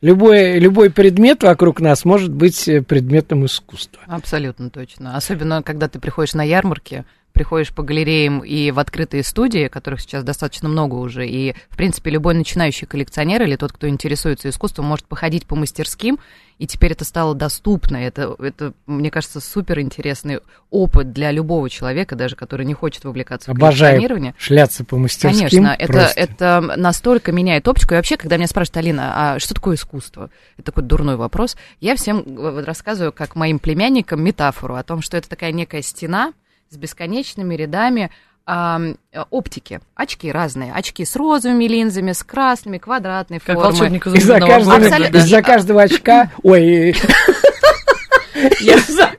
любой, 0.00 0.58
любой 0.58 0.90
предмет 0.90 1.42
вокруг 1.42 1.80
нас 1.80 2.04
может 2.04 2.32
быть 2.32 2.68
э, 2.68 2.82
предметом 2.82 3.46
искусства. 3.46 4.02
Абсолютно 4.06 4.70
точно. 4.70 5.16
Особенно, 5.16 5.62
когда 5.62 5.88
ты 5.88 5.98
приходишь 6.00 6.34
на 6.34 6.42
ярмарки, 6.42 7.04
приходишь 7.40 7.72
по 7.72 7.82
галереям 7.82 8.40
и 8.40 8.70
в 8.70 8.78
открытые 8.78 9.22
студии, 9.22 9.68
которых 9.68 10.02
сейчас 10.02 10.24
достаточно 10.24 10.68
много 10.68 10.96
уже, 10.96 11.26
и, 11.26 11.54
в 11.70 11.76
принципе, 11.78 12.10
любой 12.10 12.34
начинающий 12.34 12.86
коллекционер 12.86 13.44
или 13.44 13.56
тот, 13.56 13.72
кто 13.72 13.88
интересуется 13.88 14.50
искусством, 14.50 14.84
может 14.84 15.06
походить 15.06 15.46
по 15.46 15.56
мастерским, 15.56 16.18
и 16.58 16.66
теперь 16.66 16.92
это 16.92 17.06
стало 17.06 17.34
доступно. 17.34 17.96
Это, 17.96 18.36
это 18.38 18.74
мне 18.84 19.10
кажется, 19.10 19.40
супер 19.40 19.80
интересный 19.80 20.40
опыт 20.68 21.14
для 21.14 21.30
любого 21.30 21.70
человека, 21.70 22.14
даже 22.14 22.36
который 22.36 22.66
не 22.66 22.74
хочет 22.74 23.04
вовлекаться 23.04 23.52
Обожаю 23.52 23.92
в 23.92 23.96
коллекционирование. 23.96 24.34
шляться 24.36 24.84
по 24.84 24.98
мастерским. 24.98 25.48
Конечно, 25.48 25.74
это, 25.78 26.12
это 26.14 26.74
настолько 26.76 27.32
меняет 27.32 27.66
оптику. 27.66 27.94
И 27.94 27.96
вообще, 27.96 28.18
когда 28.18 28.36
меня 28.36 28.48
спрашивают, 28.48 28.76
Алина, 28.76 29.12
а 29.14 29.38
что 29.38 29.54
такое 29.54 29.76
искусство? 29.76 30.28
Это 30.58 30.66
такой 30.66 30.82
дурной 30.82 31.16
вопрос. 31.16 31.56
Я 31.80 31.96
всем 31.96 32.22
рассказываю, 32.62 33.14
как 33.14 33.34
моим 33.34 33.58
племянникам, 33.58 34.22
метафору 34.22 34.74
о 34.74 34.82
том, 34.82 35.00
что 35.00 35.16
это 35.16 35.30
такая 35.30 35.52
некая 35.52 35.80
стена, 35.80 36.34
с 36.70 36.76
бесконечными 36.76 37.56
рядами 37.56 38.10
э, 38.46 38.94
оптики. 39.30 39.80
Очки 39.96 40.30
разные. 40.30 40.72
Очки 40.72 41.04
с 41.04 41.16
розовыми 41.16 41.64
линзами, 41.64 42.12
с 42.12 42.22
красными, 42.22 42.78
квадратной 42.78 43.40
как 43.40 43.56
формы. 43.56 43.98
Из-за 43.98 44.38
каждого, 44.38 44.76
Абсолютно... 44.76 45.16
из 45.16 45.44
каждого 45.44 45.82
очка... 45.82 46.30
Ой, 46.44 46.94
из-за, 48.60 49.10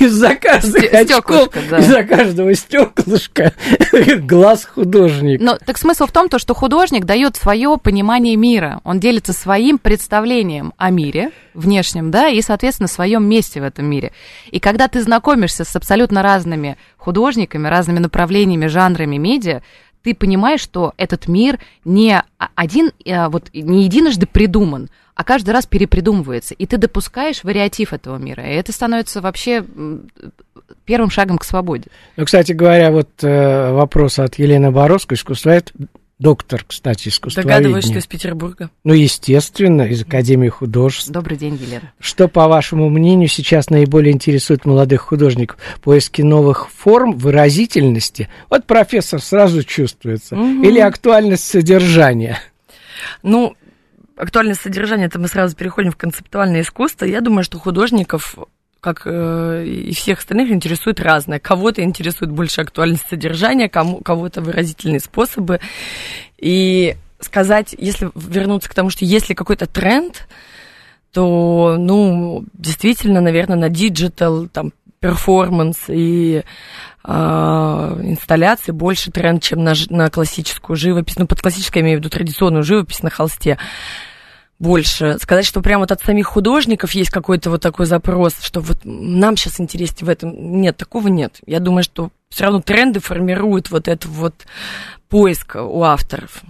из-за 0.00 0.34
каждых 0.34 0.92
очков, 0.92 1.48
да. 1.70 1.78
из-за 1.78 2.04
каждого 2.04 2.54
стеклышка 2.54 3.52
глаз 4.20 4.64
художника. 4.64 5.42
Но 5.42 5.56
так 5.56 5.78
смысл 5.78 6.06
в 6.06 6.12
том, 6.12 6.28
то, 6.28 6.38
что 6.38 6.54
художник 6.54 7.04
дает 7.04 7.36
свое 7.36 7.76
понимание 7.82 8.36
мира. 8.36 8.80
Он 8.84 9.00
делится 9.00 9.32
своим 9.32 9.78
представлением 9.78 10.72
о 10.76 10.90
мире 10.90 11.30
внешнем, 11.54 12.10
да, 12.10 12.28
и, 12.28 12.42
соответственно, 12.42 12.88
своем 12.88 13.24
месте 13.28 13.60
в 13.60 13.64
этом 13.64 13.86
мире. 13.86 14.12
И 14.50 14.60
когда 14.60 14.88
ты 14.88 15.02
знакомишься 15.02 15.64
с 15.64 15.74
абсолютно 15.74 16.22
разными 16.22 16.76
художниками, 16.96 17.68
разными 17.68 17.98
направлениями, 17.98 18.66
жанрами 18.66 19.16
медиа, 19.16 19.62
ты 20.06 20.14
понимаешь, 20.14 20.60
что 20.60 20.94
этот 20.98 21.26
мир 21.26 21.58
не 21.84 22.22
один, 22.54 22.92
э, 23.04 23.26
вот 23.26 23.50
не 23.52 23.82
единожды 23.82 24.24
придуман, 24.26 24.88
а 25.16 25.24
каждый 25.24 25.50
раз 25.50 25.66
перепридумывается, 25.66 26.54
и 26.54 26.64
ты 26.64 26.76
допускаешь 26.76 27.42
вариатив 27.42 27.92
этого 27.92 28.16
мира, 28.16 28.44
и 28.44 28.54
это 28.54 28.70
становится 28.70 29.20
вообще 29.20 29.64
первым 30.84 31.10
шагом 31.10 31.38
к 31.38 31.44
свободе. 31.44 31.86
Ну, 32.16 32.24
кстати 32.24 32.52
говоря, 32.52 32.92
вот 32.92 33.08
э, 33.22 33.72
вопрос 33.72 34.20
от 34.20 34.36
Елены 34.36 34.70
Боровской, 34.70 35.16
искусствовед, 35.16 35.72
доктор, 36.18 36.64
кстати, 36.66 37.08
искусствоведения. 37.08 37.56
Догадываюсь, 37.56 37.84
что 37.84 37.98
из 37.98 38.06
Петербурга. 38.06 38.70
Ну, 38.84 38.94
естественно, 38.94 39.82
из 39.82 40.02
Академии 40.02 40.48
художеств. 40.48 41.10
Добрый 41.10 41.36
день, 41.36 41.54
Елена. 41.60 41.92
Что, 42.00 42.28
по 42.28 42.48
вашему 42.48 42.88
мнению, 42.88 43.28
сейчас 43.28 43.70
наиболее 43.70 44.12
интересует 44.12 44.64
молодых 44.64 45.02
художников? 45.02 45.58
Поиски 45.82 46.22
новых 46.22 46.70
форм, 46.70 47.12
выразительности? 47.12 48.28
Вот 48.48 48.64
профессор 48.64 49.20
сразу 49.20 49.62
чувствуется. 49.62 50.36
Угу. 50.36 50.62
Или 50.64 50.80
актуальность 50.80 51.44
содержания? 51.44 52.38
Ну, 53.22 53.54
актуальность 54.16 54.62
содержания, 54.62 55.04
это 55.04 55.18
мы 55.18 55.28
сразу 55.28 55.54
переходим 55.54 55.92
в 55.92 55.96
концептуальное 55.96 56.62
искусство. 56.62 57.04
Я 57.04 57.20
думаю, 57.20 57.44
что 57.44 57.58
художников 57.58 58.36
как 58.80 59.02
э, 59.04 59.64
и 59.66 59.94
всех 59.94 60.18
остальных, 60.18 60.50
интересует 60.50 61.00
разное. 61.00 61.38
Кого-то 61.38 61.82
интересует 61.82 62.30
больше 62.30 62.60
актуальность 62.60 63.08
содержания, 63.08 63.68
кому, 63.68 64.00
кого-то 64.00 64.40
выразительные 64.40 65.00
способы. 65.00 65.60
И 66.38 66.96
сказать, 67.20 67.74
если 67.78 68.10
вернуться 68.14 68.70
к 68.70 68.74
тому, 68.74 68.90
что 68.90 69.04
если 69.04 69.34
какой-то 69.34 69.66
тренд, 69.66 70.28
то, 71.12 71.76
ну, 71.78 72.44
действительно, 72.52 73.20
наверное, 73.20 73.56
на 73.56 73.68
digital, 73.68 74.48
там, 74.48 74.72
перформанс 75.00 75.84
и 75.88 76.42
э, 77.04 77.10
инсталляции 78.02 78.72
больше 78.72 79.10
тренд, 79.10 79.42
чем 79.42 79.62
на, 79.64 79.74
на 79.90 80.10
классическую 80.10 80.76
живопись. 80.76 81.16
Ну, 81.16 81.26
под 81.26 81.40
классической 81.40 81.78
я 81.78 81.84
имею 81.84 81.98
в 81.98 82.00
виду 82.00 82.10
традиционную 82.10 82.64
живопись 82.64 83.02
на 83.02 83.10
холсте 83.10 83.58
больше. 84.58 85.18
Сказать, 85.20 85.44
что 85.44 85.60
прямо 85.60 85.80
вот 85.80 85.92
от 85.92 86.00
самих 86.00 86.26
художников 86.26 86.92
есть 86.92 87.10
какой-то 87.10 87.50
вот 87.50 87.62
такой 87.62 87.86
запрос, 87.86 88.40
что 88.40 88.60
вот 88.60 88.78
нам 88.84 89.36
сейчас 89.36 89.60
интереснее 89.60 90.06
в 90.06 90.08
этом. 90.08 90.60
Нет, 90.60 90.76
такого 90.76 91.08
нет. 91.08 91.40
Я 91.46 91.60
думаю, 91.60 91.82
что 91.82 92.10
все 92.28 92.44
равно 92.44 92.60
тренды 92.60 93.00
формируют 93.00 93.70
вот 93.70 93.88
этот 93.88 94.06
вот 94.06 94.46
поиск 95.08 95.56
у 95.56 95.82
авторов. 95.82 96.42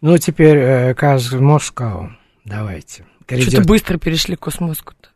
Ну, 0.00 0.18
теперь 0.18 0.58
э, 0.58 0.94
Каз 0.94 1.32
Москва. 1.32 2.16
Давайте. 2.44 3.04
Что-то 3.28 3.62
быстро 3.62 3.98
перешли 3.98 4.36
к 4.36 4.40
космоску-то. 4.40 5.08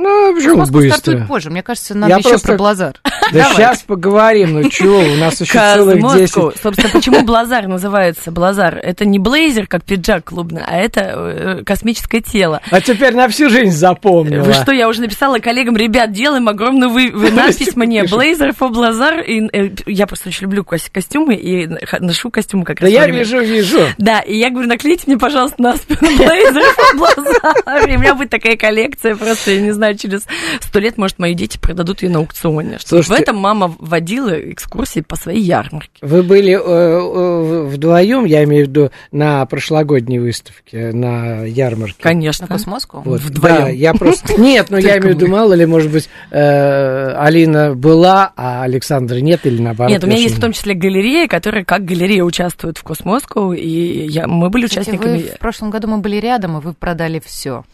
Ну, 0.00 0.32
почему 0.32 0.58
Космос 0.58 0.70
быстро? 0.70 0.96
стартует 0.96 1.26
позже. 1.26 1.50
Мне 1.50 1.62
кажется, 1.64 1.94
надо 1.96 2.12
Я 2.12 2.18
еще 2.18 2.28
просто... 2.28 2.48
про 2.48 2.56
Блазар. 2.56 2.94
Да 3.32 3.44
сейчас 3.56 3.82
поговорим, 3.82 4.54
ну 4.54 4.70
чего, 4.70 4.98
у 5.00 5.16
нас 5.16 5.40
еще 5.40 5.58
целых 5.58 6.00
10. 6.16 6.32
Собственно, 6.62 6.88
почему 6.92 7.24
Блазар 7.24 7.66
называется 7.66 8.30
Блазар? 8.30 8.76
Это 8.76 9.04
не 9.04 9.18
блейзер, 9.18 9.66
как 9.66 9.82
пиджак 9.84 10.26
клубный, 10.26 10.62
а 10.64 10.76
это 10.76 11.00
э, 11.00 11.64
космическое 11.64 12.20
тело. 12.20 12.60
А 12.70 12.80
теперь 12.80 13.14
на 13.14 13.28
всю 13.28 13.50
жизнь 13.50 13.76
запомнила. 13.76 14.44
Вы 14.44 14.52
что, 14.52 14.72
я 14.72 14.88
уже 14.88 15.00
написала 15.00 15.40
коллегам, 15.40 15.76
ребят, 15.76 16.12
делаем 16.12 16.48
огромную 16.48 16.90
вы, 16.90 17.10
вы 17.12 17.30
надпись 17.32 17.74
мне, 17.74 18.04
блейзер 18.04 18.50
for 18.50 18.68
Блазар. 18.68 19.20
И, 19.20 19.48
э, 19.52 19.70
я 19.86 20.06
просто 20.06 20.28
очень 20.28 20.44
люблю 20.44 20.64
костюмы 20.64 21.34
и 21.34 21.68
ношу 21.98 22.30
костюмы 22.30 22.64
как 22.64 22.80
раз. 22.80 22.90
Да 22.90 22.94
я 22.94 23.08
вижу, 23.08 23.40
вижу. 23.40 23.80
Да, 23.98 24.20
и 24.20 24.36
я 24.38 24.50
говорю, 24.50 24.68
наклейте 24.68 25.04
мне, 25.06 25.18
пожалуйста, 25.18 25.60
на 25.60 25.76
спину 25.76 26.16
блейзер 26.16 26.62
for 26.62 26.98
Блазар. 26.98 27.88
И 27.88 27.96
у 27.96 27.98
меня 27.98 28.14
будет 28.14 28.30
такая 28.30 28.56
коллекция, 28.56 29.16
просто, 29.16 29.52
я 29.52 29.60
не 29.60 29.72
знаю, 29.72 29.87
через 29.94 30.26
сто 30.60 30.78
лет, 30.78 30.98
может, 30.98 31.18
мои 31.18 31.34
дети 31.34 31.58
продадут 31.58 32.02
ее 32.02 32.10
на 32.10 32.18
аукционе. 32.18 32.78
Слушайте, 32.84 33.14
в 33.14 33.20
этом 33.20 33.36
мама 33.36 33.74
водила 33.78 34.30
экскурсии 34.30 35.00
по 35.00 35.16
своей 35.16 35.40
ярмарке. 35.40 35.90
Вы 36.00 36.22
были 36.22 36.52
э, 36.52 36.58
э, 36.58 37.62
вдвоем, 37.68 38.24
я 38.24 38.44
имею 38.44 38.66
в 38.66 38.68
виду, 38.68 38.90
на 39.12 39.44
прошлогодней 39.46 40.18
выставке, 40.18 40.92
на 40.92 41.44
ярмарке? 41.44 41.96
Конечно. 42.00 42.46
На 42.48 42.54
Cosmoscow? 42.54 43.02
Вот, 43.04 43.20
вдвоем. 43.20 43.56
Да, 43.56 43.68
я 43.68 43.94
просто... 43.94 44.34
Нет, 44.40 44.70
но 44.70 44.78
я 44.78 44.98
имею 44.98 45.14
в 45.14 45.18
виду, 45.18 45.28
мало 45.28 45.52
ли, 45.54 45.66
может 45.66 45.90
быть, 45.90 46.08
э, 46.30 47.14
Алина 47.16 47.74
была, 47.74 48.32
а 48.36 48.62
Александра 48.62 49.16
нет, 49.16 49.46
или 49.46 49.60
наоборот? 49.60 49.90
Нет, 49.90 50.04
у 50.04 50.06
меня 50.06 50.18
есть 50.18 50.36
в 50.36 50.40
том 50.40 50.52
числе 50.52 50.74
галерея, 50.74 51.28
которая 51.28 51.64
как 51.64 51.84
галерея 51.84 52.22
участвует 52.24 52.78
в 52.78 52.82
Cosmoscow, 52.82 53.52
и 53.52 54.06
я, 54.06 54.26
мы 54.26 54.50
были 54.50 54.66
участниками... 54.66 55.18
в 55.36 55.38
прошлом 55.38 55.70
году 55.70 55.88
мы 55.88 55.98
были 55.98 56.16
рядом, 56.16 56.58
и 56.58 56.60
вы 56.60 56.74
продали 56.74 57.20
все. 57.24 57.64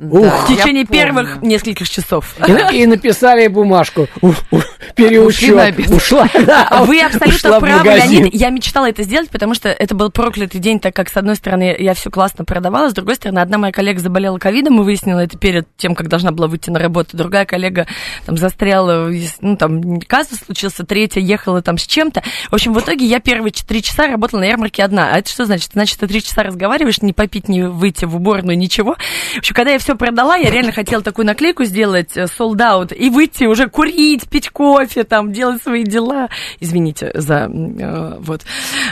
Ух, 0.00 0.44
в 0.44 0.48
течение 0.48 0.84
первых 0.84 1.40
нескольких 1.40 1.88
часов. 1.88 2.34
И, 2.48 2.82
и 2.82 2.86
написали 2.86 3.46
бумажку. 3.46 4.08
Переучет. 4.96 5.90
Ушла. 5.90 6.28
Да, 6.44 6.84
Вы 6.84 7.00
абсолютно 7.00 7.60
правы, 7.60 7.88
Леонид. 7.88 8.34
Я 8.34 8.50
мечтала 8.50 8.88
это 8.90 9.02
сделать, 9.02 9.30
потому 9.30 9.54
что 9.54 9.68
это 9.68 9.94
был 9.94 10.10
проклятый 10.10 10.60
день, 10.60 10.78
так 10.80 10.94
как, 10.94 11.08
с 11.08 11.16
одной 11.16 11.36
стороны, 11.36 11.74
я 11.78 11.94
все 11.94 12.10
классно 12.10 12.44
продавала, 12.44 12.90
с 12.90 12.92
другой 12.92 13.14
стороны, 13.14 13.38
одна 13.38 13.56
моя 13.56 13.72
коллега 13.72 14.00
заболела 14.00 14.38
ковидом, 14.38 14.80
и 14.80 14.84
выяснила 14.84 15.20
это 15.20 15.38
перед 15.38 15.68
тем, 15.76 15.94
как 15.94 16.08
должна 16.08 16.32
была 16.32 16.48
выйти 16.48 16.70
на 16.70 16.78
работу. 16.78 17.16
Другая 17.16 17.46
коллега 17.46 17.86
там 18.26 18.36
застряла, 18.36 19.10
ну, 19.40 19.56
там, 19.56 20.00
казус 20.00 20.40
случился, 20.40 20.84
третья 20.84 21.20
ехала 21.20 21.62
там 21.62 21.78
с 21.78 21.86
чем-то. 21.86 22.22
В 22.50 22.54
общем, 22.54 22.74
в 22.74 22.80
итоге 22.80 23.06
я 23.06 23.20
первые 23.20 23.52
три 23.52 23.82
часа 23.82 24.06
работала 24.06 24.40
на 24.40 24.44
ярмарке 24.44 24.82
одна. 24.82 25.12
А 25.12 25.18
это 25.18 25.30
что 25.30 25.46
значит? 25.46 25.70
Значит, 25.72 26.00
ты 26.00 26.08
три 26.08 26.22
часа 26.22 26.42
разговариваешь, 26.42 27.00
не 27.00 27.12
попить, 27.12 27.48
не 27.48 27.62
выйти 27.62 28.04
в 28.04 28.16
уборную, 28.16 28.58
ничего. 28.58 28.96
В 29.34 29.38
общем, 29.38 29.54
когда 29.54 29.72
я 29.72 29.78
все 29.84 29.96
продала, 29.96 30.36
я 30.36 30.50
реально 30.50 30.72
хотела 30.72 31.02
такую 31.02 31.26
наклейку 31.26 31.64
сделать, 31.64 32.16
э, 32.16 32.24
sold 32.24 32.56
out, 32.56 32.94
и 32.94 33.10
выйти 33.10 33.44
уже 33.44 33.68
курить, 33.68 34.26
пить 34.30 34.48
кофе, 34.48 35.04
там, 35.04 35.30
делать 35.30 35.62
свои 35.62 35.84
дела. 35.84 36.30
Извините 36.58 37.10
за... 37.12 37.50
Э, 37.52 38.16
вот. 38.18 38.44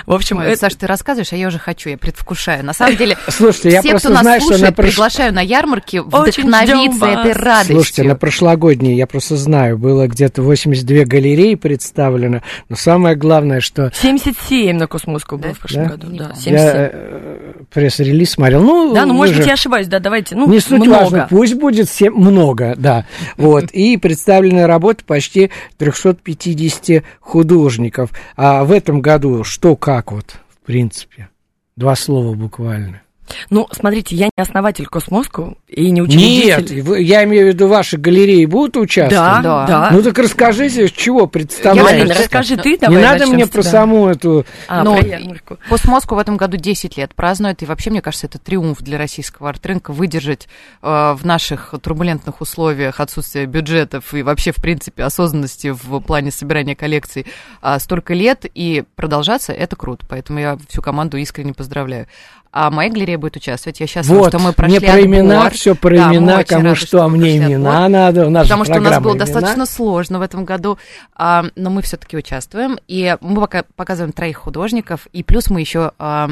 В 0.05 0.13
общем... 0.13 0.37
Ой, 0.39 0.49
это... 0.49 0.59
Саш, 0.59 0.75
ты 0.75 0.87
рассказываешь, 0.87 1.33
а 1.33 1.37
я 1.37 1.49
уже 1.49 1.59
хочу, 1.59 1.89
я 1.89 1.97
предвкушаю. 1.97 2.63
На 2.63 2.75
самом 2.75 2.97
деле, 2.97 3.17
Слушайте, 3.29 3.71
все, 3.71 3.77
я 3.77 3.83
просто 3.83 4.09
кто 4.09 4.15
нас 4.15 4.23
знаю, 4.23 4.41
слушает, 4.43 4.59
что 4.59 4.67
на 4.67 4.73
прош... 4.75 4.87
приглашаю 4.91 5.33
на 5.33 5.41
ярмарки 5.41 5.97
вдохновиться 5.97 7.07
этой 7.07 7.33
радостью. 7.33 7.77
Слушайте, 7.77 8.03
на 8.03 8.15
прошлогодней, 8.15 8.95
я 8.95 9.07
просто 9.07 9.37
знаю, 9.37 9.79
было 9.79 10.07
где-то 10.09 10.43
82 10.43 11.05
галереи 11.07 11.55
представлено, 11.55 12.43
но 12.69 12.77
самое 12.77 13.17
главное, 13.17 13.61
что... 13.61 13.91
77 13.95 14.77
на 14.77 14.87
Космоску 14.87 15.39
было 15.39 15.53
да? 15.53 15.55
в 15.55 15.59
прошлом 15.59 15.85
да? 15.85 15.91
году, 15.91 16.07
да. 16.11 16.35
77. 16.35 16.53
Я 16.53 16.91
э, 16.93 17.53
пресс-релиз 17.73 18.33
смотрел. 18.33 18.63
Ну, 18.63 18.93
да, 18.93 19.07
ну, 19.07 19.15
может 19.15 19.39
быть, 19.39 19.47
я 19.47 19.55
ошибаюсь, 19.55 19.87
да, 19.87 19.99
давайте, 19.99 20.37
ну, 20.37 20.47
Не 20.47 20.61
суть 20.61 20.82
много. 20.87 21.03
важно, 21.03 21.27
пусть 21.31 21.55
будет 21.55 21.89
7, 21.89 22.13
много, 22.13 22.75
да. 22.77 23.07
Вот, 23.37 23.71
и 23.73 23.97
представлены 23.97 24.67
работы 24.67 25.05
почти 25.05 25.51
350 25.79 27.05
художников. 27.21 28.11
А 28.37 28.65
в 28.65 28.73
этом 28.73 29.01
году 29.01 29.45
что, 29.45 29.77
как 29.77 30.13
вот, 30.13 30.37
в 30.49 30.67
принципе? 30.67 31.29
Два 31.77 31.97
слова 31.97 32.35
буквально. 32.35 33.03
Ну, 33.51 33.69
смотрите, 33.71 34.15
я 34.17 34.27
не 34.27 34.43
основатель 34.43 34.87
Космоску 34.87 35.59
и 35.69 35.91
не 35.91 36.03
учредитель. 36.03 36.83
Нет, 36.83 36.99
я 36.99 37.25
имею 37.25 37.47
в 37.47 37.49
виду, 37.49 37.69
ваши 37.69 37.97
галереи 37.97 38.45
будут 38.47 38.77
участвовать? 38.77 39.43
Да, 39.43 39.67
да. 39.67 39.91
Ну 39.93 40.03
так 40.03 40.19
расскажите, 40.19 40.89
чего 40.89 41.27
представляете? 41.27 41.99
Марина, 41.99 42.15
расскажи 42.15 42.57
ты, 42.57 42.79
давай 42.79 42.97
Не 42.97 43.03
надо 43.03 43.27
мне 43.27 43.47
про 43.47 43.63
саму 43.63 44.09
эту... 44.09 44.45
А, 44.69 44.83
ну, 44.83 44.99
про 45.47 45.57
Космоску 45.69 46.15
в 46.15 46.19
этом 46.19 46.37
году 46.37 46.57
10 46.57 46.97
лет 46.97 47.15
празднует, 47.15 47.63
и 47.63 47.67
вообще, 47.67 47.91
мне 47.91 48.03
кажется, 48.03 48.27
это 48.27 48.39
триумф 48.39 48.81
для 48.81 48.99
российского 48.99 49.49
арт-рынка 49.49 49.93
выдержать 49.93 50.49
э, 50.83 50.87
в 50.87 51.25
наших 51.25 51.75
турбулентных 51.83 52.41
условиях 52.41 53.01
отсутствия 53.01 53.47
бюджетов 53.47 54.15
и 54.15 54.23
вообще, 54.23 54.53
в 54.53 54.57
принципе, 54.57 55.05
осознанности 55.05 55.69
в 55.69 56.01
плане 56.01 56.31
собирания 56.31 56.75
коллекций 56.75 57.27
э, 57.63 57.79
столько 57.79 58.15
лет, 58.15 58.45
и 58.55 58.85
продолжаться, 58.97 59.53
это 59.53 59.77
круто. 59.77 60.07
Поэтому 60.09 60.39
я 60.39 60.59
всю 60.69 60.83
команду 60.83 61.17
искренне 61.17 61.55
поздравляю 61.55 62.09
а 62.53 62.71
моя 62.71 62.91
галерея 62.91 63.19
будет 63.19 63.37
участвовать. 63.37 63.81
Я 63.81 63.87
счастлива, 63.87 64.19
вот, 64.19 64.29
что 64.29 64.39
мы 64.39 64.53
прошли 64.53 64.79
мне 64.79 64.87
про 64.87 64.95
отбор. 64.95 65.07
имена, 65.07 65.51
все 65.51 65.75
про 65.75 65.97
да, 65.97 66.11
имена, 66.15 66.45
кому 66.45 66.65
рады, 66.65 66.77
что, 66.77 66.87
что, 66.87 67.03
а 67.03 67.09
мне 67.09 67.39
имена 67.39 67.87
отбор, 67.87 67.91
надо. 67.91 68.27
У 68.27 68.31
нас 68.31 68.43
потому 68.45 68.65
что 68.65 68.75
у 68.75 68.81
нас 68.81 69.01
было 69.01 69.13
имена. 69.13 69.25
достаточно 69.25 69.67
сложно 69.67 70.19
в 70.19 70.23
этом 70.23 70.45
году, 70.45 70.79
а, 71.17 71.47
но 71.57 71.71
мы 71.71 71.83
все-таки 71.83 72.17
участвуем, 72.17 72.79
и 72.87 73.17
мы 73.21 73.41
пока 73.41 73.65
показываем 73.75 74.13
троих 74.13 74.37
художников, 74.37 75.07
и 75.13 75.23
плюс 75.23 75.49
мы 75.49 75.61
еще 75.61 75.93
а, 75.99 76.13
а, 76.23 76.31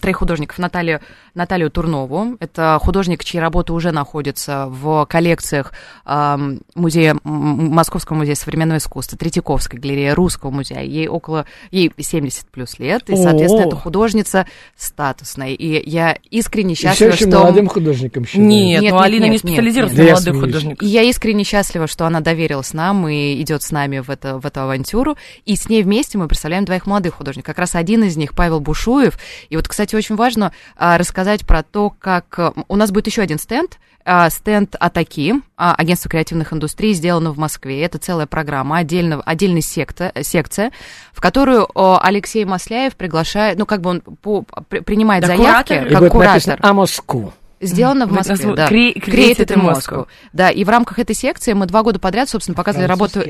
троих 0.00 0.18
художников. 0.18 0.58
Наталью, 0.58 1.00
Наталью 1.34 1.70
Турнову. 1.70 2.36
Это 2.40 2.78
художник, 2.80 3.24
чьи 3.24 3.40
работы 3.40 3.72
уже 3.72 3.90
находятся 3.90 4.66
в 4.68 5.06
коллекциях 5.06 5.72
э, 6.04 6.36
музея, 6.74 7.16
Московского 7.24 8.18
музея 8.18 8.34
современного 8.34 8.78
искусства, 8.78 9.16
Третьяковской 9.16 9.76
галереи, 9.76 10.10
Русского 10.10 10.50
музея. 10.50 10.82
Ей 10.82 11.08
около, 11.08 11.46
ей 11.70 11.90
70 11.96 12.48
плюс 12.48 12.78
лет, 12.78 13.08
и, 13.08 13.16
соответственно, 13.16 13.66
это 13.66 13.76
художница 13.76 14.46
статусная. 14.76 15.50
И 15.50 15.88
я 15.88 16.18
искренне 16.30 16.74
счастлива, 16.74 17.12
что... 17.12 17.26
молодым 17.28 17.68
художником 17.68 18.26
считаю. 18.26 18.46
Нет, 18.46 18.82
нет, 18.82 18.92
ну 18.92 19.00
Алина 19.00 19.24
нет, 19.24 19.32
не 19.32 19.38
специализируется 19.38 19.98
на 19.98 20.04
молодых 20.04 20.40
художниках. 20.40 20.82
И 20.82 20.90
я 20.90 21.02
искренне 21.02 21.44
счастлива, 21.44 21.86
что 21.86 22.04
она 22.04 22.20
доверилась 22.20 22.74
нам 22.74 23.08
и 23.08 23.40
идет 23.40 23.62
с 23.62 23.70
нами 23.70 24.00
в, 24.00 24.10
это, 24.10 24.38
в 24.38 24.44
эту 24.44 24.60
авантюру. 24.60 25.16
И 25.46 25.56
с 25.56 25.68
ней 25.70 25.82
вместе 25.82 26.18
мы 26.18 26.28
представляем 26.28 26.66
двоих 26.66 26.86
молодых 26.86 27.14
художников. 27.14 27.46
Как 27.46 27.58
раз 27.58 27.74
один 27.74 28.04
из 28.04 28.18
них, 28.18 28.34
Павел 28.34 28.60
Бушуев. 28.60 29.18
И 29.48 29.56
вот 29.62 29.68
кстати, 29.68 29.94
очень 29.94 30.16
важно 30.16 30.52
а, 30.76 30.98
рассказать 30.98 31.46
про 31.46 31.62
то, 31.62 31.90
как... 31.90 32.36
Э, 32.36 32.50
у 32.66 32.74
нас 32.74 32.90
будет 32.90 33.06
еще 33.06 33.22
один 33.22 33.38
стенд, 33.38 33.78
а, 34.04 34.28
стенд 34.28 34.74
Атаки, 34.80 35.34
а, 35.56 35.76
агентство 35.76 36.10
креативных 36.10 36.52
индустрий, 36.52 36.94
сделано 36.94 37.30
в 37.30 37.38
Москве. 37.38 37.80
Это 37.84 37.98
целая 37.98 38.26
программа, 38.26 38.78
отдельно, 38.78 39.22
отдельная 39.24 39.60
секта, 39.60 40.12
секция, 40.22 40.72
в 41.12 41.20
которую 41.20 41.68
Алексей 41.74 42.44
Масляев 42.44 42.96
приглашает, 42.96 43.56
ну, 43.56 43.64
как 43.64 43.82
бы 43.82 43.90
он 43.90 44.00
по, 44.00 44.42
принимает 44.42 45.22
да, 45.22 45.28
заявки 45.28 45.74
куратор. 45.74 46.00
как 46.00 46.12
куратор. 46.12 46.58
А 46.60 46.72
Москву. 46.72 47.32
Сделано 47.62 48.06
в 48.06 48.12
Москве, 48.12 48.54
да. 48.54 48.68
Created 48.68 49.46
in 49.46 49.62
Moscow. 49.62 50.06
Да, 50.32 50.50
и 50.50 50.64
в 50.64 50.68
рамках 50.68 50.98
этой 50.98 51.14
секции 51.14 51.52
мы 51.52 51.66
два 51.66 51.82
года 51.82 51.98
подряд, 51.98 52.28
собственно, 52.28 52.56
показывали 52.56 52.86
работу... 52.86 53.22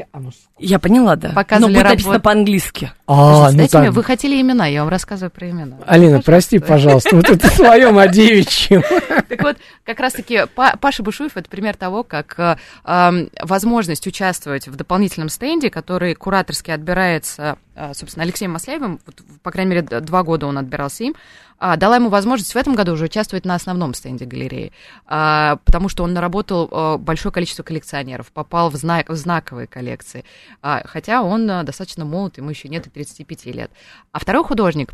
Я 0.58 0.78
поняла, 0.78 1.16
да. 1.16 1.30
Показывали 1.30 1.74
Но 1.74 1.82
работу... 1.82 2.20
по-английски. 2.20 2.92
А, 3.06 3.50
ну 3.52 3.68
так... 3.68 3.92
Вы 3.92 4.02
хотели 4.02 4.40
имена, 4.40 4.66
я 4.66 4.80
вам 4.80 4.88
рассказываю 4.88 5.30
про 5.30 5.50
имена. 5.50 5.76
Алина, 5.86 6.22
прости, 6.22 6.58
пожалуйста, 6.58 7.16
вот 7.16 7.28
это 7.28 7.46
своем 7.48 7.98
о 7.98 8.08
девичьем. 8.08 8.82
Так 9.32 9.44
вот, 9.44 9.56
как 9.84 9.98
раз-таки 10.00 10.42
Паша 10.54 11.02
Бушуев– 11.02 11.32
это 11.36 11.48
пример 11.48 11.74
того, 11.74 12.02
как 12.02 12.38
э, 12.84 13.26
возможность 13.40 14.06
участвовать 14.06 14.68
в 14.68 14.76
дополнительном 14.76 15.30
стенде, 15.30 15.70
который 15.70 16.14
кураторски 16.14 16.70
отбирается, 16.70 17.56
э, 17.74 17.92
собственно, 17.94 18.24
Алексеем 18.24 18.52
Масляевым, 18.52 19.00
по 19.42 19.50
крайней 19.50 19.70
мере, 19.76 19.82
два 20.00 20.22
года 20.22 20.46
он 20.46 20.58
отбирался 20.58 21.04
им, 21.04 21.14
а, 21.62 21.76
дала 21.76 21.94
ему 21.94 22.08
возможность 22.08 22.54
в 22.54 22.56
этом 22.56 22.74
году 22.74 22.94
уже 22.94 23.04
участвовать 23.04 23.44
на 23.44 23.54
основном 23.54 23.94
стенде 23.94 24.24
галереи, 24.24 24.72
а, 25.06 25.58
потому 25.64 25.88
что 25.88 26.02
он 26.02 26.12
наработал 26.12 26.68
а, 26.72 26.98
большое 26.98 27.32
количество 27.32 27.62
коллекционеров, 27.62 28.32
попал 28.32 28.68
в, 28.68 28.74
знак, 28.74 29.08
в 29.08 29.14
знаковые 29.14 29.68
коллекции, 29.68 30.24
а, 30.60 30.82
хотя 30.84 31.22
он 31.22 31.48
а, 31.48 31.62
достаточно 31.62 32.04
молод, 32.04 32.36
ему 32.36 32.50
еще 32.50 32.68
нет 32.68 32.88
и 32.88 32.90
35 32.90 33.46
лет. 33.46 33.70
А 34.10 34.18
второй 34.18 34.42
художник 34.42 34.92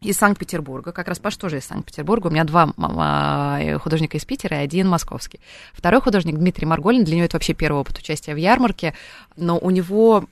из 0.00 0.16
Санкт-Петербурга, 0.16 0.92
как 0.92 1.08
раз 1.08 1.18
Паш 1.18 1.36
тоже 1.36 1.58
из 1.58 1.64
Санкт-Петербурга, 1.64 2.28
у 2.28 2.30
меня 2.30 2.44
два 2.44 2.72
а, 2.78 3.78
художника 3.80 4.16
из 4.16 4.24
Питера 4.24 4.58
и 4.58 4.64
один 4.64 4.88
московский. 4.88 5.40
Второй 5.72 6.00
художник 6.00 6.36
Дмитрий 6.36 6.66
Марголин, 6.66 7.02
для 7.02 7.16
него 7.16 7.24
это 7.24 7.36
вообще 7.36 7.52
первый 7.52 7.80
опыт 7.80 7.98
участия 7.98 8.32
в 8.32 8.36
ярмарке, 8.36 8.94
но 9.36 9.58
у 9.58 9.70
него 9.70 10.24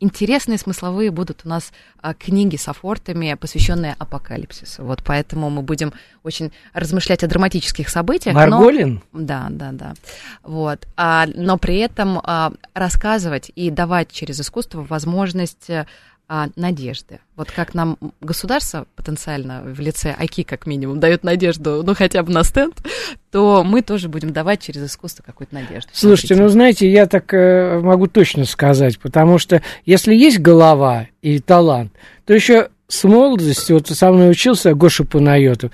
интересные 0.00 0.58
смысловые 0.58 1.10
будут 1.10 1.42
у 1.44 1.48
нас 1.48 1.72
а, 2.00 2.14
книги 2.14 2.56
с 2.56 2.68
афортами, 2.68 3.34
посвященные 3.34 3.94
апокалипсису. 3.98 4.84
Вот 4.84 5.02
поэтому 5.04 5.50
мы 5.50 5.62
будем 5.62 5.92
очень 6.22 6.52
размышлять 6.72 7.24
о 7.24 7.28
драматических 7.28 7.88
событиях. 7.88 8.34
Марголин? 8.34 9.02
Но, 9.12 9.20
да, 9.20 9.46
да, 9.50 9.72
да. 9.72 9.94
Вот. 10.42 10.86
А, 10.96 11.26
но 11.34 11.58
при 11.58 11.78
этом 11.78 12.20
а, 12.22 12.52
рассказывать 12.74 13.50
и 13.54 13.70
давать 13.70 14.10
через 14.10 14.40
искусство 14.40 14.86
возможность 14.88 15.68
а, 16.28 16.48
надежды. 16.56 17.20
Вот 17.36 17.50
как 17.52 17.74
нам 17.74 17.98
государство 18.20 18.86
потенциально 18.96 19.62
в 19.62 19.78
лице 19.78 20.14
АКИ, 20.16 20.42
как 20.42 20.66
минимум, 20.66 20.98
дает 20.98 21.22
надежду, 21.22 21.82
ну, 21.84 21.94
хотя 21.94 22.22
бы 22.22 22.32
на 22.32 22.42
стенд, 22.42 22.74
то 23.30 23.62
мы 23.64 23.82
тоже 23.82 24.08
будем 24.08 24.32
давать 24.32 24.60
через 24.60 24.84
искусство 24.86 25.22
какую-то 25.22 25.54
надежду. 25.54 25.88
Слушайте, 25.92 26.34
ну, 26.34 26.48
знаете, 26.48 26.90
я 26.90 27.06
так 27.06 27.32
э, 27.32 27.78
могу 27.80 28.08
точно 28.08 28.44
сказать, 28.44 28.98
потому 28.98 29.38
что 29.38 29.62
если 29.84 30.14
есть 30.14 30.40
голова 30.40 31.06
и 31.22 31.38
талант, 31.38 31.92
то 32.24 32.34
еще 32.34 32.70
с 32.88 33.04
молодости, 33.04 33.72
вот 33.72 33.86
со 33.88 34.10
мной 34.10 34.30
учился 34.30 34.74
Гоша 34.74 35.04
Панайотов, 35.04 35.70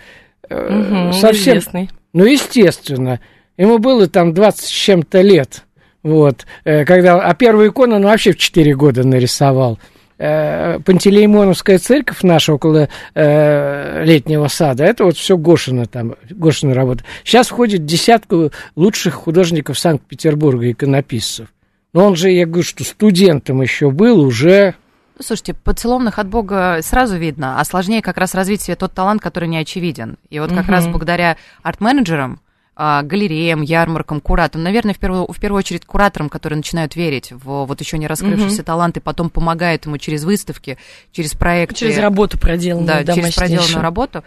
э, 0.49 1.09
угу, 1.09 1.13
совсем... 1.15 1.59
Известный. 1.59 1.91
Ну, 2.13 2.25
естественно. 2.27 3.21
Ему 3.57 3.79
было 3.79 4.07
там 4.07 4.35
20 4.35 4.65
с 4.65 4.69
чем-то 4.69 5.23
лет. 5.23 5.65
Вот, 6.03 6.47
э, 6.65 6.85
когда, 6.85 7.21
а 7.21 7.35
первую 7.35 7.71
икону 7.71 7.97
он 7.97 8.03
вообще 8.03 8.33
в 8.33 8.37
4 8.37 8.75
года 8.75 9.07
нарисовал. 9.07 9.79
Э, 10.25 10.79
Пантелеймоновская 10.79 11.81
церковь 11.81 12.23
наша 12.23 12.55
около 12.55 12.89
э, 13.13 14.05
летнего 14.05 14.47
сада, 14.47 14.85
это 14.85 15.03
вот 15.03 15.17
все 15.17 15.37
Гошина 15.37 15.87
там, 15.87 16.15
Гошина 16.31 16.75
работа. 16.75 17.03
Сейчас 17.25 17.49
входит 17.49 17.85
десятку 17.87 18.53
лучших 18.77 19.15
художников 19.15 19.81
Санкт-Петербурга, 19.81 20.71
иконописцев. 20.71 21.49
Но 21.93 22.07
он 22.07 22.15
же, 22.15 22.31
я 22.31 22.47
говорю, 22.47 22.63
что 22.63 22.85
студентом 22.85 23.63
еще 23.63 23.91
был 23.91 24.21
уже... 24.21 24.77
Ну, 25.19 25.25
слушайте, 25.25 25.55
поцеловных 25.55 26.21
от 26.21 26.29
Бога 26.29 26.79
сразу 26.83 27.17
видно, 27.17 27.59
а 27.59 27.65
сложнее 27.65 28.01
как 28.01 28.17
раз 28.17 28.37
развить 28.37 28.63
себе 28.63 28.77
тот 28.77 28.93
талант, 28.93 29.21
который 29.21 29.49
не 29.49 29.59
очевиден. 29.59 30.19
И 30.31 30.39
вот 30.39 30.51
как 30.51 30.67
угу. 30.67 30.71
раз 30.71 30.87
благодаря 30.87 31.37
арт-менеджерам, 31.65 32.39
галереям, 32.75 33.61
ярмаркам, 33.63 34.21
кураторам. 34.21 34.65
Наверное, 34.65 34.95
в 34.95 34.99
первую, 34.99 35.31
в 35.31 35.39
первую 35.39 35.59
очередь 35.59 35.85
кураторам, 35.85 36.29
которые 36.31 36.57
начинают 36.57 36.97
верить 36.97 37.31
в 37.31 37.67
вот 37.67 37.81
еще 37.81 37.99
не 37.99 38.07
раскрывшийся 38.07 38.63
угу. 38.63 38.65
талант 38.65 38.97
и 38.97 39.01
потом 39.01 39.29
помогают 39.29 39.85
ему 39.85 39.99
через 39.99 40.25
выставки, 40.25 40.79
через 41.13 41.33
проекты. 41.33 41.77
Через 41.77 41.99
работу 41.99 42.39
проделанную. 42.39 42.87
Да, 42.87 43.03
да 43.03 43.15
через 43.15 43.35
проделанную 43.35 43.83
работу. 43.83 44.25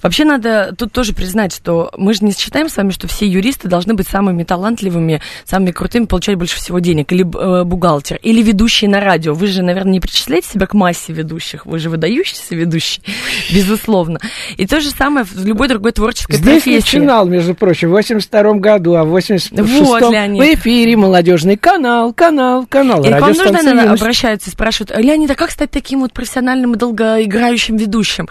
Вообще 0.00 0.24
надо 0.24 0.74
тут 0.78 0.92
тоже 0.92 1.12
признать, 1.12 1.52
что 1.52 1.90
мы 1.96 2.14
же 2.14 2.24
не 2.24 2.32
считаем 2.32 2.68
с 2.68 2.76
вами, 2.76 2.90
что 2.90 3.08
все 3.08 3.26
юристы 3.26 3.68
должны 3.68 3.94
быть 3.94 4.06
самыми 4.06 4.44
талантливыми, 4.44 5.20
самыми 5.44 5.72
крутыми, 5.72 6.04
получать 6.04 6.36
больше 6.36 6.56
всего 6.56 6.78
денег. 6.78 7.10
Или 7.12 7.22
э, 7.24 7.64
бухгалтер, 7.64 8.18
или 8.22 8.42
ведущий 8.42 8.86
на 8.86 9.00
радио. 9.00 9.34
Вы 9.34 9.48
же, 9.48 9.62
наверное, 9.62 9.94
не 9.94 10.00
причисляете 10.00 10.48
себя 10.48 10.66
к 10.66 10.74
массе 10.74 11.12
ведущих. 11.12 11.66
Вы 11.66 11.80
же 11.80 11.90
выдающийся 11.90 12.54
ведущий, 12.54 13.02
безусловно. 13.52 14.20
И 14.56 14.66
то 14.66 14.80
же 14.80 14.90
самое 14.90 15.24
в 15.24 15.44
любой 15.44 15.66
другой 15.66 15.92
творческой 15.92 16.36
Здесь 16.36 16.62
профессии. 16.62 16.96
начинал, 16.98 17.26
между 17.26 17.54
прочим, 17.56 17.90
82 17.98 18.54
году, 18.54 18.94
а 18.94 19.04
в 19.04 19.16
86-м 19.16 19.84
вот, 19.84 20.02
в 20.02 20.54
эфире 20.54 20.96
молодежный 20.96 21.56
канал, 21.56 22.12
канал, 22.12 22.66
канал. 22.66 23.04
И 23.04 23.10
к 23.10 23.20
вам 23.20 23.32
нужно, 23.32 23.52
наверное, 23.62 23.92
обращаются 23.92 24.50
и 24.50 24.52
спрашивают, 24.52 24.96
Леонид, 24.96 25.30
а 25.30 25.34
как 25.34 25.50
стать 25.50 25.70
таким 25.70 26.00
вот 26.00 26.12
профессиональным 26.12 26.74
и 26.74 26.76
долгоиграющим 26.76 27.76
ведущим? 27.76 28.28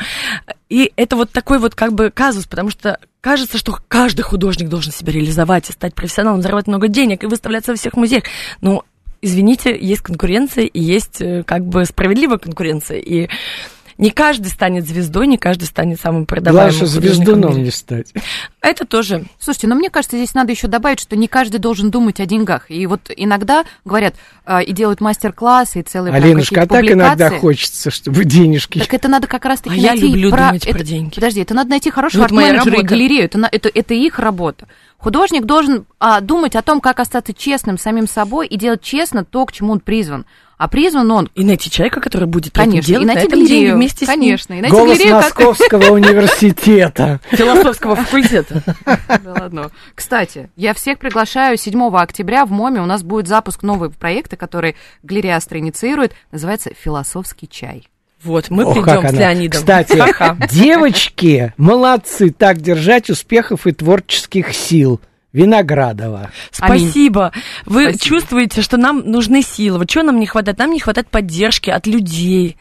И 0.70 0.92
это 0.96 1.16
вот 1.16 1.32
такой 1.32 1.60
вот 1.60 1.76
как 1.76 1.94
бы 1.94 2.12
казус, 2.12 2.46
потому 2.46 2.70
что 2.70 3.00
кажется, 3.22 3.58
что 3.58 3.78
каждый 3.88 4.22
художник 4.22 4.70
должен 4.70 4.92
себя 4.92 5.14
реализовать 5.14 5.70
и 5.70 5.74
стать 5.74 5.94
профессионалом, 5.94 6.42
заработать 6.42 6.68
много 6.68 6.88
денег 6.88 7.24
и 7.24 7.28
выставляться 7.28 7.72
во 7.72 7.78
всех 7.78 7.96
музеях. 7.96 8.24
Но, 8.62 8.84
извините, 9.22 9.78
есть 9.78 10.02
конкуренция 10.02 10.66
и 10.66 10.80
есть 10.80 11.22
э, 11.22 11.44
как 11.44 11.66
бы 11.66 11.86
справедливая 11.86 12.38
конкуренция. 12.38 13.00
И 13.00 13.30
не 13.98 14.12
каждый 14.12 14.48
станет 14.48 14.88
звездой, 14.88 15.28
не 15.28 15.38
каждый 15.38 15.66
станет 15.66 16.00
самым 16.00 16.26
продаваемым 16.26 16.80
Главное, 16.80 16.88
звездуном 16.88 17.64
не 17.64 17.72
стать. 17.72 18.14
Это 18.62 18.86
тоже. 18.86 19.26
Слушайте, 19.40 19.68
но 19.68 19.76
мне 19.76 19.90
кажется, 19.90 20.18
здесь 20.18 20.34
надо 20.34 20.52
еще 20.52 20.68
добавить, 20.68 21.00
что 21.00 21.16
не 21.16 21.28
каждый 21.28 21.58
должен 21.58 21.90
думать 21.90 22.20
о 22.20 22.26
деньгах. 22.26 22.70
И 22.70 22.86
вот 22.86 23.10
иногда 23.16 23.66
говорят, 23.86 24.16
э, 24.46 24.64
и 24.64 24.74
делают 24.74 25.02
мастер-классы, 25.02 25.80
и 25.80 25.84
целые 25.84 26.14
Алинушка, 26.14 26.64
а 26.64 26.68
так 26.68 26.86
иногда 26.86 27.30
хочется, 27.32 27.90
чтобы 27.90 28.26
денежки. 28.26 28.80
Так 28.80 28.94
это 28.94 29.08
надо 29.08 29.28
как 29.28 29.46
раз-таки 29.46 29.80
а 29.80 29.82
найти... 29.82 30.06
я 30.06 30.12
люблю 30.12 30.32
про... 30.32 30.48
думать 30.48 30.66
это... 30.66 30.78
про 30.78 30.84
деньги. 30.84 31.16
Подожди, 31.16 31.42
это 31.42 31.54
надо 31.54 31.70
найти 31.70 31.90
хорошего 31.90 32.22
вот 32.22 32.32
арт-менеджера 32.32 32.80
и 32.80 32.84
галерею. 32.84 33.26
Это, 33.26 33.50
это, 33.52 33.72
это 33.74 33.94
их 33.94 34.20
работа. 34.20 34.68
Художник 34.98 35.46
должен 35.46 35.86
а, 36.00 36.22
думать 36.22 36.56
о 36.56 36.62
том, 36.62 36.82
как 36.82 37.00
остаться 37.00 37.34
честным 37.34 37.78
самим 37.78 38.08
собой 38.08 38.48
и 38.48 38.58
делать 38.58 38.82
честно 38.82 39.24
то, 39.24 39.46
к 39.46 39.52
чему 39.52 39.74
он 39.74 39.80
призван. 39.80 40.26
А 40.58 40.68
призван 40.68 41.12
он... 41.12 41.30
И 41.36 41.44
найти 41.44 41.70
человека, 41.70 42.02
который 42.02 42.28
будет 42.28 42.54
конечно, 42.54 42.80
это 42.80 42.88
делать, 42.88 43.04
и 43.04 43.06
найти 43.06 43.28
галерею 43.28 43.76
вместе 43.76 44.06
с 44.06 44.08
конечно, 44.08 44.54
ним. 44.54 44.60
И 44.60 44.62
найти 44.64 44.76
Голос 44.76 44.98
галерею, 44.98 45.16
Московского 45.16 45.82
как... 45.82 45.92
университета. 45.92 47.20
Философского 47.30 47.96
факультета. 47.96 48.64
Да 48.86 49.34
ладно. 49.40 49.72
Кстати, 49.94 50.50
я 50.56 50.74
всех 50.74 50.98
приглашаю 50.98 51.58
7 51.58 51.96
октября 51.96 52.46
в 52.46 52.52
МОМе. 52.52 52.82
У 52.82 52.86
нас 52.86 53.04
будет 53.04 53.28
запуск 53.28 53.62
нового 53.62 53.90
проекта, 53.90 54.36
который 54.36 54.76
галерея 55.04 55.36
Астра 55.36 55.60
инициирует. 55.60 56.14
Называется 56.32 56.72
«Философский 56.76 57.48
чай». 57.48 57.88
Вот, 58.24 58.50
мы 58.50 58.64
О, 58.64 58.74
придем 58.74 59.08
с 59.08 59.14
Леонидом. 59.14 59.60
Кстати, 59.60 60.04
девочки, 60.52 61.54
молодцы, 61.58 62.32
так 62.32 62.62
держать 62.62 63.12
успехов 63.12 63.68
и 63.68 63.74
творческих 63.74 64.54
сил. 64.54 65.00
Виноградова. 65.38 66.32
Спасибо. 66.52 67.28
Аминь. 67.28 67.44
Вы 67.66 67.82
Спасибо. 67.84 68.04
чувствуете, 68.04 68.62
что 68.62 68.78
нам 68.78 69.00
нужны 69.06 69.44
силы. 69.44 69.78
Вот 69.80 69.90
чего 69.90 70.04
нам 70.04 70.20
не 70.20 70.26
хватает? 70.26 70.58
Нам 70.58 70.72
не 70.72 70.80
хватает 70.80 71.10
поддержки 71.10 71.70
от 71.70 71.86
людей. 71.86 72.58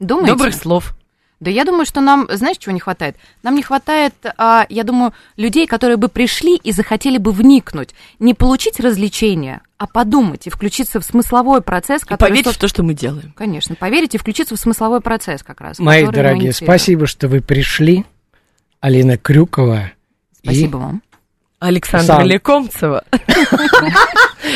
Думаете? 0.00 0.32
Добрых 0.32 0.54
слов. 0.54 0.94
Да 1.38 1.50
я 1.50 1.66
думаю, 1.66 1.84
что 1.84 2.00
нам, 2.00 2.26
знаешь, 2.30 2.56
чего 2.56 2.72
не 2.72 2.80
хватает? 2.80 3.16
Нам 3.42 3.56
не 3.56 3.62
хватает, 3.62 4.14
а, 4.38 4.64
я 4.70 4.84
думаю, 4.84 5.12
людей, 5.36 5.66
которые 5.66 5.98
бы 5.98 6.08
пришли 6.08 6.56
и 6.56 6.72
захотели 6.72 7.18
бы 7.18 7.30
вникнуть. 7.30 7.90
Не 8.18 8.32
получить 8.32 8.80
развлечения, 8.80 9.60
а 9.76 9.86
подумать 9.86 10.46
и 10.46 10.50
включиться 10.50 10.98
в 10.98 11.04
смысловой 11.04 11.60
процесс, 11.60 12.04
и 12.04 12.06
который... 12.06 12.30
поверить 12.30 12.46
в 12.46 12.58
то, 12.58 12.68
что 12.68 12.82
мы 12.82 12.94
делаем. 12.94 13.34
Конечно, 13.36 13.74
поверить 13.74 14.14
и 14.14 14.18
включиться 14.18 14.56
в 14.56 14.58
смысловой 14.58 15.02
процесс 15.02 15.42
как 15.42 15.60
раз. 15.60 15.78
Мои 15.78 16.06
дорогие, 16.06 16.54
спасибо, 16.54 17.06
что 17.06 17.28
вы 17.28 17.42
пришли. 17.42 18.06
Алина 18.80 19.18
Крюкова. 19.18 19.92
Спасибо 20.42 20.78
и... 20.78 20.80
вам. 20.80 21.02
Александра 21.58 22.16
Сам. 22.16 22.26
Лекомцева. 22.26 23.02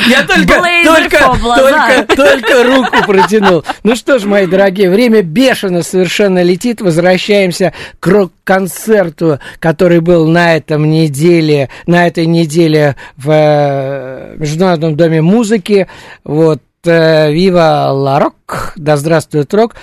Я 0.06 0.22
только, 0.24 0.62
только, 0.84 1.18
только, 1.56 2.16
только 2.16 2.64
руку 2.64 3.06
протянул. 3.06 3.64
Ну 3.82 3.96
что 3.96 4.18
ж, 4.18 4.24
мои 4.24 4.46
дорогие, 4.46 4.90
время 4.90 5.22
бешено 5.22 5.82
совершенно 5.82 6.42
летит. 6.42 6.80
Возвращаемся 6.80 7.72
к 7.98 8.06
рок-концерту, 8.06 9.40
который 9.58 10.00
был 10.00 10.28
на 10.28 10.56
этом 10.56 10.90
неделе, 10.90 11.70
на 11.86 12.06
этой 12.06 12.26
неделе 12.26 12.96
в 13.16 13.30
э, 13.30 14.36
Международном 14.36 14.94
доме 14.94 15.22
музыки. 15.22 15.88
Вот 16.22 16.62
э, 16.84 17.32
«Вива 17.32 17.88
Ла 17.92 18.20
Рок», 18.20 18.74
«Да 18.76 18.96
здравствует 18.98 19.52
рок», 19.54 19.74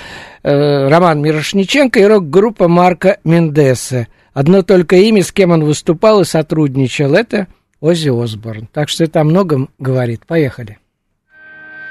э, 0.44 0.88
Роман 0.88 1.22
Мирошниченко 1.22 2.00
и 2.00 2.06
рок-группа 2.06 2.68
Марка 2.68 3.18
Мендеса. 3.24 4.08
Одно 4.38 4.62
только 4.62 4.98
имя, 4.98 5.24
с 5.24 5.32
кем 5.32 5.50
он 5.50 5.64
выступал 5.64 6.22
и 6.22 6.24
сотрудничал, 6.24 7.16
это 7.16 7.48
Оззи 7.80 8.10
Осборн. 8.10 8.70
Так 8.72 8.88
что 8.88 9.04
это 9.04 9.22
о 9.22 9.24
многом 9.24 9.72
говорит. 9.80 10.28
Поехали. 10.28 10.78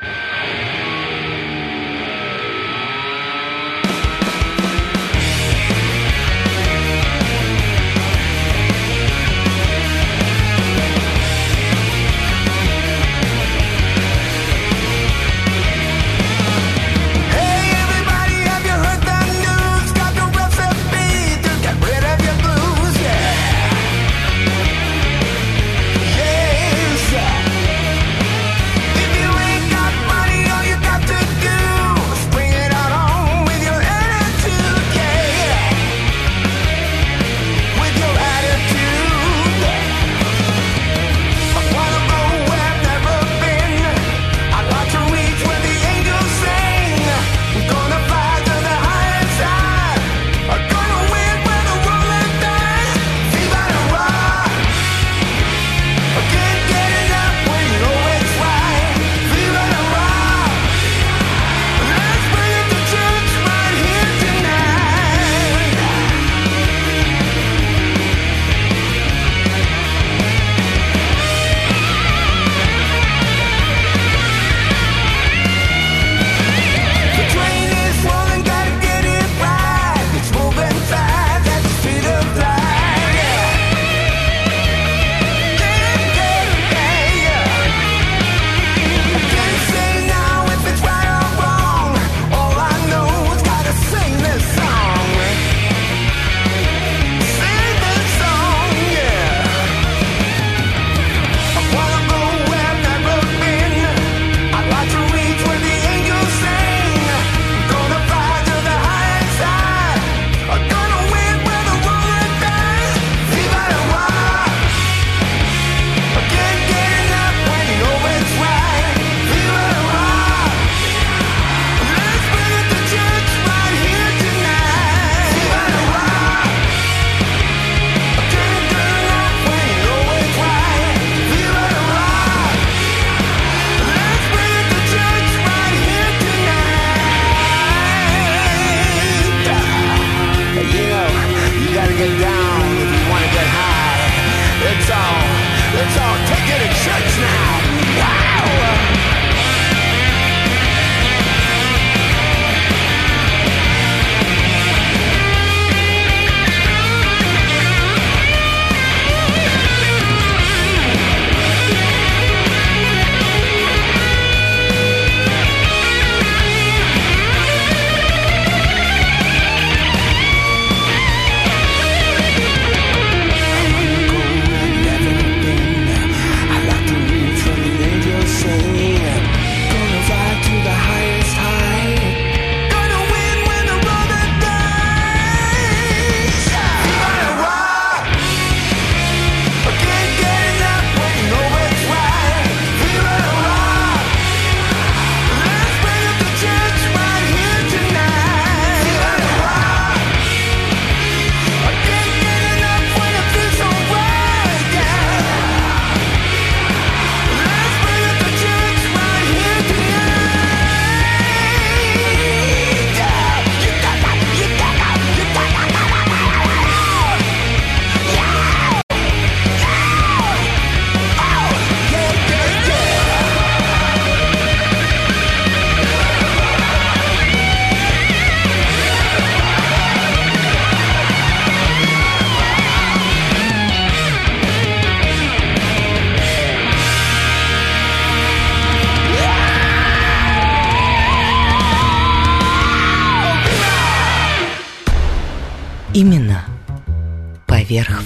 Именно 0.01 0.46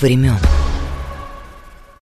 времен. 0.00 0.59